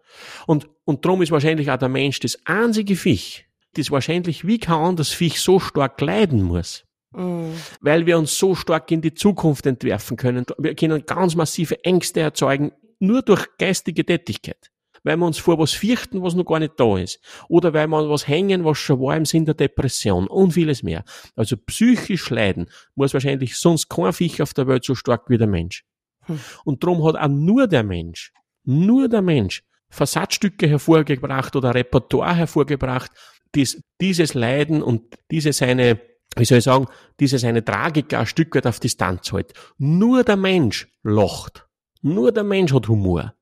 Und, 0.46 0.68
und 0.84 1.04
darum 1.04 1.22
ist 1.22 1.30
wahrscheinlich 1.30 1.70
auch 1.70 1.78
der 1.78 1.88
Mensch 1.88 2.20
das 2.20 2.38
einzige 2.44 2.96
Viech, 2.96 3.46
das 3.74 3.90
wahrscheinlich 3.90 4.46
wie 4.46 4.58
kein 4.58 4.78
anderes 4.78 5.10
Viech 5.10 5.40
so 5.40 5.58
stark 5.58 6.00
leiden 6.00 6.42
muss. 6.42 6.84
Mhm. 7.12 7.54
Weil 7.80 8.06
wir 8.06 8.18
uns 8.18 8.36
so 8.38 8.54
stark 8.54 8.90
in 8.90 9.00
die 9.00 9.14
Zukunft 9.14 9.66
entwerfen 9.66 10.16
können. 10.16 10.44
Wir 10.58 10.74
können 10.74 11.06
ganz 11.06 11.34
massive 11.34 11.84
Ängste 11.84 12.20
erzeugen, 12.20 12.72
nur 12.98 13.22
durch 13.22 13.46
geistige 13.58 14.04
Tätigkeit. 14.04 14.70
Weil 15.02 15.18
wir 15.18 15.26
uns 15.26 15.38
vor 15.38 15.58
was 15.58 15.72
fürchten, 15.72 16.22
was 16.22 16.34
noch 16.34 16.46
gar 16.46 16.58
nicht 16.58 16.74
da 16.78 16.96
ist. 16.96 17.20
Oder 17.48 17.74
weil 17.74 17.86
wir 17.88 17.98
an 17.98 18.08
was 18.08 18.26
hängen, 18.26 18.64
was 18.64 18.78
schon 18.78 19.00
war 19.00 19.16
im 19.16 19.26
Sinn 19.26 19.44
der 19.44 19.54
Depression 19.54 20.26
und 20.26 20.52
vieles 20.52 20.82
mehr. 20.82 21.04
Also 21.36 21.56
psychisch 21.56 22.30
leiden 22.30 22.70
muss 22.94 23.12
wahrscheinlich 23.12 23.56
sonst 23.56 23.88
kein 23.88 24.12
Viech 24.12 24.40
auf 24.40 24.54
der 24.54 24.66
Welt 24.66 24.84
so 24.84 24.94
stark 24.94 25.28
wie 25.28 25.36
der 25.36 25.46
Mensch. 25.46 25.84
Hm. 26.22 26.40
Und 26.64 26.82
darum 26.82 27.04
hat 27.04 27.16
auch 27.16 27.28
nur 27.28 27.66
der 27.66 27.84
Mensch, 27.84 28.32
nur 28.64 29.08
der 29.08 29.22
Mensch 29.22 29.62
Versatzstücke 29.88 30.66
hervorgebracht 30.66 31.54
oder 31.54 31.74
Repertoire 31.74 32.34
hervorgebracht, 32.34 33.12
dies, 33.54 33.80
dieses 34.00 34.34
Leiden 34.34 34.82
und 34.82 35.02
diese 35.30 35.52
seine, 35.52 36.00
wie 36.36 36.44
soll 36.44 36.58
ich 36.58 36.64
sagen, 36.64 36.86
diese 37.20 37.38
seine 37.38 37.64
Tragik 37.64 38.12
ein 38.12 38.26
Stück 38.26 38.54
weit 38.56 38.66
auf 38.66 38.80
Distanz 38.80 39.32
hält. 39.32 39.52
Nur 39.78 40.24
der 40.24 40.36
Mensch 40.36 40.88
lacht. 41.04 41.66
Nur 42.02 42.32
der 42.32 42.44
Mensch 42.44 42.72
hat 42.72 42.88
Humor. 42.88 43.34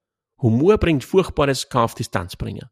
Humor 0.43 0.77
bringt 0.77 1.05
Furchtbares, 1.05 1.69
kann 1.69 1.85
auf 1.85 1.95
Distanz 1.95 2.37
bringen. 2.37 2.69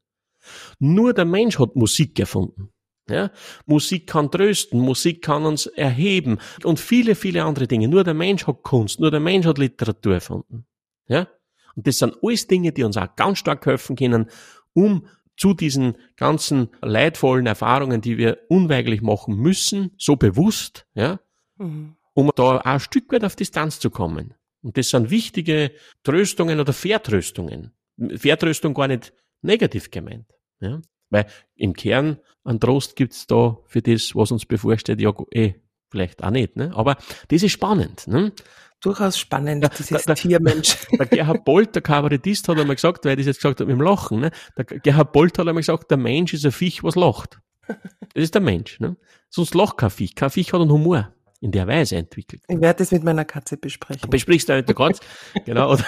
Nur 0.78 1.14
der 1.14 1.24
Mensch 1.24 1.58
hat 1.58 1.76
Musik 1.76 2.18
erfunden. 2.18 2.70
Ja? 3.08 3.30
Musik 3.66 4.06
kann 4.06 4.30
trösten, 4.30 4.80
Musik 4.80 5.22
kann 5.22 5.44
uns 5.44 5.66
erheben 5.66 6.38
und 6.64 6.78
viele, 6.78 7.14
viele 7.14 7.44
andere 7.44 7.66
Dinge. 7.66 7.88
Nur 7.88 8.04
der 8.04 8.14
Mensch 8.14 8.46
hat 8.46 8.62
Kunst, 8.62 9.00
nur 9.00 9.10
der 9.10 9.20
Mensch 9.20 9.46
hat 9.46 9.58
Literatur 9.58 10.14
erfunden. 10.14 10.66
Ja? 11.08 11.28
Und 11.76 11.86
das 11.86 11.98
sind 11.98 12.16
alles 12.22 12.46
Dinge, 12.46 12.72
die 12.72 12.84
uns 12.84 12.96
auch 12.96 13.14
ganz 13.16 13.38
stark 13.38 13.64
helfen 13.66 13.96
können, 13.96 14.26
um 14.72 15.06
zu 15.36 15.54
diesen 15.54 15.96
ganzen 16.16 16.68
leidvollen 16.82 17.46
Erfahrungen, 17.46 18.02
die 18.02 18.18
wir 18.18 18.38
unweigerlich 18.48 19.00
machen 19.00 19.36
müssen, 19.36 19.92
so 19.96 20.16
bewusst, 20.16 20.86
ja, 20.94 21.18
mhm. 21.56 21.96
um 22.12 22.30
da 22.36 22.42
auch 22.42 22.60
ein 22.60 22.80
Stück 22.80 23.10
weit 23.12 23.24
auf 23.24 23.36
Distanz 23.36 23.80
zu 23.80 23.90
kommen. 23.90 24.34
Und 24.62 24.76
das 24.76 24.90
sind 24.90 25.10
wichtige 25.10 25.72
Tröstungen 26.02 26.60
oder 26.60 26.72
Vertröstungen. 26.72 27.72
Vertröstung 28.16 28.74
gar 28.74 28.88
nicht 28.88 29.12
negativ 29.42 29.90
gemeint. 29.90 30.26
Ja? 30.60 30.80
Weil 31.08 31.26
im 31.56 31.72
Kern 31.72 32.18
an 32.44 32.60
Trost 32.60 32.96
gibt's 32.96 33.26
da 33.26 33.58
für 33.66 33.82
das, 33.82 34.14
was 34.14 34.32
uns 34.32 34.46
bevorsteht, 34.46 35.00
ja 35.00 35.12
eh, 35.30 35.54
vielleicht 35.90 36.22
auch 36.22 36.30
nicht. 36.30 36.56
Ne? 36.56 36.72
Aber 36.74 36.96
das 37.28 37.42
ist 37.42 37.52
spannend. 37.52 38.06
Ne? 38.06 38.32
Durchaus 38.80 39.18
spannend, 39.18 39.68
dieses 39.78 40.04
der, 40.04 40.14
Tiermensch. 40.14 40.76
Der 40.98 41.06
Gerhard 41.06 41.44
Bolt, 41.44 41.74
der 41.74 41.82
Kabarettist, 41.82 42.48
hat 42.48 42.58
einmal 42.58 42.76
gesagt, 42.76 43.04
weil 43.04 43.12
ich 43.12 43.26
das 43.26 43.36
jetzt 43.36 43.42
gesagt 43.42 43.60
habe 43.60 43.70
mit 43.70 43.78
dem 43.78 43.84
Lachen, 43.84 44.20
ne? 44.20 44.30
der 44.56 44.64
Gerhard 44.64 45.12
Bolt 45.12 45.38
hat 45.38 45.46
einmal 45.46 45.60
gesagt, 45.60 45.90
der 45.90 45.98
Mensch 45.98 46.34
ist 46.34 46.44
ein 46.44 46.52
Viech, 46.52 46.82
was 46.82 46.96
lacht. 46.96 47.38
Das 47.66 48.24
ist 48.24 48.34
der 48.34 48.42
Mensch. 48.42 48.80
Ne? 48.80 48.96
Sonst 49.28 49.54
lacht 49.54 49.76
kein 49.76 49.90
Viech. 49.90 50.14
Kein 50.14 50.30
Viech 50.30 50.52
hat 50.52 50.60
einen 50.60 50.70
Humor 50.70 51.12
in 51.40 51.52
der 51.52 51.66
Weise 51.66 51.96
entwickelt. 51.96 52.42
Ich 52.48 52.60
werde 52.60 52.78
das 52.78 52.92
mit 52.92 53.02
meiner 53.02 53.24
Katze 53.24 53.56
besprechen. 53.56 54.10
Besprichst 54.10 54.48
du 54.48 54.54
mit 54.54 54.68
der 54.68 54.74
Katze? 54.74 55.00
genau. 55.46 55.72
Oder 55.72 55.84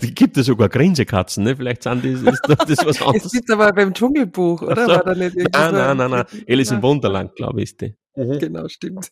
gibt 0.00 0.36
es 0.38 0.46
sogar 0.46 0.70
Grinsekatzen, 0.70 1.44
ne? 1.44 1.56
Vielleicht 1.56 1.82
sind 1.82 2.04
das, 2.04 2.22
ist 2.22 2.48
das 2.48 2.86
was 2.86 3.02
anderes. 3.02 3.26
Es 3.26 3.32
gibt 3.32 3.50
aber 3.50 3.72
beim 3.72 3.92
Dschungelbuch, 3.92 4.62
oder? 4.62 4.86
So. 4.86 4.92
War 4.92 5.04
da 5.04 5.14
nicht 5.14 5.36
nein, 5.36 5.74
nein, 5.74 5.96
nein, 5.96 6.10
nein. 6.10 6.24
Alice 6.48 6.70
im 6.70 6.82
Wunderland, 6.82 7.34
glaube 7.36 7.60
ich, 7.62 7.70
ist 7.70 7.80
die. 7.82 7.94
Mhm. 8.16 8.38
Genau, 8.38 8.68
stimmt. 8.68 9.08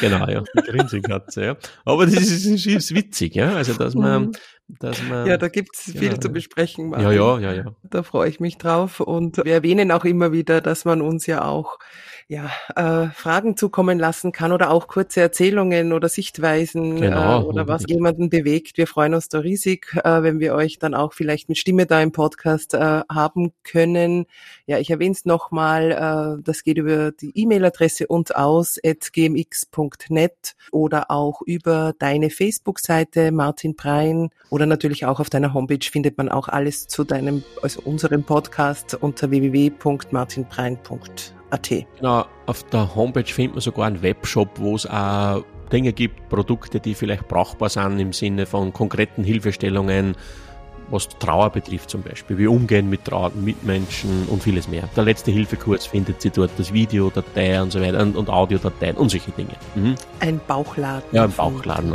Genau, 0.00 0.26
ja. 0.28 0.42
Die 0.56 0.62
Grinsekatze, 0.62 1.44
ja. 1.44 1.56
Aber 1.84 2.06
das 2.06 2.14
ist, 2.14 2.44
ist, 2.44 2.66
ist 2.66 2.94
witzig, 2.94 3.34
ja. 3.34 3.54
Also, 3.54 3.74
dass 3.74 3.94
man, 3.94 4.26
mhm. 4.26 4.32
Dass 4.78 5.02
man. 5.02 5.26
Ja, 5.26 5.36
da 5.36 5.48
gibt's 5.48 5.84
viel 5.84 6.10
genau, 6.10 6.20
zu 6.20 6.30
besprechen. 6.30 6.90
Martin. 6.90 7.06
Ja, 7.06 7.12
ja, 7.12 7.38
ja, 7.38 7.52
ja. 7.52 7.74
Da 7.82 8.02
freue 8.02 8.28
ich 8.28 8.40
mich 8.40 8.58
drauf. 8.58 9.00
Und 9.00 9.38
wir 9.38 9.52
erwähnen 9.52 9.90
auch 9.92 10.04
immer 10.04 10.32
wieder, 10.32 10.60
dass 10.60 10.84
man 10.84 11.02
uns 11.02 11.26
ja 11.26 11.44
auch 11.44 11.78
ja, 12.30 12.48
äh, 12.76 13.10
Fragen 13.10 13.56
zukommen 13.56 13.98
lassen 13.98 14.30
kann 14.30 14.52
oder 14.52 14.70
auch 14.70 14.86
kurze 14.86 15.20
Erzählungen 15.20 15.92
oder 15.92 16.08
Sichtweisen 16.08 17.00
genau. 17.00 17.40
äh, 17.40 17.44
oder 17.44 17.66
was 17.66 17.82
jemanden 17.88 18.30
bewegt. 18.30 18.78
Wir 18.78 18.86
freuen 18.86 19.14
uns 19.14 19.28
da 19.28 19.40
riesig, 19.40 19.88
äh, 20.04 20.22
wenn 20.22 20.38
wir 20.38 20.54
euch 20.54 20.78
dann 20.78 20.94
auch 20.94 21.12
vielleicht 21.12 21.48
mit 21.48 21.58
Stimme 21.58 21.86
da 21.86 22.00
im 22.00 22.12
Podcast 22.12 22.74
äh, 22.74 23.00
haben 23.10 23.52
können. 23.64 24.26
Ja, 24.66 24.78
ich 24.78 24.90
erwähne 24.90 25.10
es 25.10 25.24
nochmal, 25.24 25.90
äh, 26.38 26.42
das 26.44 26.62
geht 26.62 26.78
über 26.78 27.10
die 27.10 27.32
E-Mail-Adresse 27.34 28.06
und 28.06 28.36
aus 28.36 28.78
at 28.86 29.12
gmx.net 29.12 30.54
oder 30.70 31.10
auch 31.10 31.42
über 31.42 31.94
deine 31.98 32.30
Facebook-Seite 32.30 33.32
Martin 33.32 33.74
Prein 33.74 34.30
oder 34.50 34.59
natürlich 34.68 35.06
auch 35.06 35.20
auf 35.20 35.30
deiner 35.30 35.54
Homepage 35.54 35.78
findet 35.82 36.18
man 36.18 36.28
auch 36.28 36.48
alles 36.48 36.88
zu 36.88 37.04
deinem, 37.04 37.44
also 37.62 37.80
unserem 37.82 38.24
Podcast 38.24 38.98
unter 39.00 39.30
www.martinprein.at 39.30 41.34
AT. 41.50 41.86
Genau, 41.96 42.24
auf 42.46 42.62
der 42.64 42.94
Homepage 42.94 43.24
findet 43.24 43.54
man 43.54 43.60
sogar 43.60 43.86
einen 43.86 44.02
Webshop, 44.02 44.58
wo 44.58 44.76
es 44.76 44.86
auch 44.86 45.44
Dinge 45.72 45.92
gibt, 45.92 46.28
Produkte, 46.28 46.80
die 46.80 46.94
vielleicht 46.94 47.28
brauchbar 47.28 47.68
sind 47.68 48.00
im 48.00 48.12
Sinne 48.12 48.46
von 48.46 48.72
konkreten 48.72 49.22
Hilfestellungen, 49.22 50.16
was 50.90 51.08
Trauer 51.08 51.50
betrifft 51.50 51.90
zum 51.90 52.02
Beispiel, 52.02 52.36
wie 52.38 52.48
umgehen 52.48 52.90
mit 52.90 53.04
trauernden 53.04 53.44
Mitmenschen 53.44 54.26
und 54.26 54.42
vieles 54.42 54.66
mehr. 54.66 54.88
Der 54.96 55.04
letzte 55.04 55.30
Hilfekurs 55.30 55.86
findet 55.86 56.20
sie 56.20 56.30
dort, 56.30 56.50
das 56.56 56.72
Video, 56.72 57.10
Datei 57.10 57.62
und 57.62 57.70
so 57.70 57.80
weiter 57.80 58.00
und, 58.00 58.16
und 58.16 58.28
Audiodateien 58.28 58.96
und 58.96 59.10
solche 59.10 59.30
Dinge. 59.30 59.54
Mhm. 59.76 59.94
Ein 60.18 60.40
Bauchladen. 60.48 61.04
Ja, 61.12 61.24
ein 61.24 61.32
Bauchladen. 61.32 61.94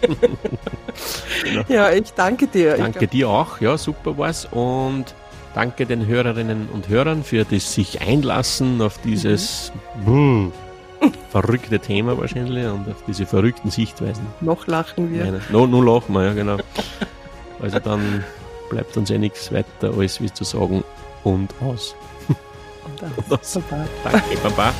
Genau. 0.00 1.64
Ja, 1.68 1.90
ich 1.92 2.12
danke 2.14 2.46
dir. 2.46 2.76
Danke 2.76 3.06
dir 3.06 3.28
auch, 3.28 3.60
ja, 3.60 3.76
super 3.76 4.16
war's 4.16 4.46
und 4.50 5.14
Danke 5.56 5.86
den 5.86 6.06
Hörerinnen 6.06 6.68
und 6.70 6.90
Hörern 6.90 7.24
für 7.24 7.46
das 7.46 7.72
sich 7.72 8.02
einlassen 8.02 8.82
auf 8.82 8.98
dieses 8.98 9.72
mhm. 10.04 10.52
verrückte 11.30 11.78
Thema 11.78 12.18
wahrscheinlich 12.18 12.66
und 12.66 12.86
auf 12.90 13.02
diese 13.06 13.24
verrückten 13.24 13.70
Sichtweisen. 13.70 14.26
Noch 14.42 14.66
lachen 14.66 15.10
wir. 15.10 15.24
Nein, 15.24 15.40
no, 15.50 15.66
no 15.66 15.80
lachen 15.80 16.14
wir, 16.14 16.24
ja 16.26 16.34
genau. 16.34 16.58
Also 17.62 17.78
dann 17.78 18.22
bleibt 18.68 18.98
uns 18.98 19.08
ja 19.08 19.16
nichts 19.16 19.50
weiter, 19.50 19.94
als 19.96 20.20
wie 20.20 20.30
zu 20.30 20.44
sagen 20.44 20.84
und 21.24 21.54
aus. 21.62 21.96
Und 22.84 23.02
aus. 23.02 23.16
Und 23.16 23.32
aus. 23.32 23.54
Baba. 23.54 23.84
Danke, 24.04 24.36
Baba. 24.42 24.74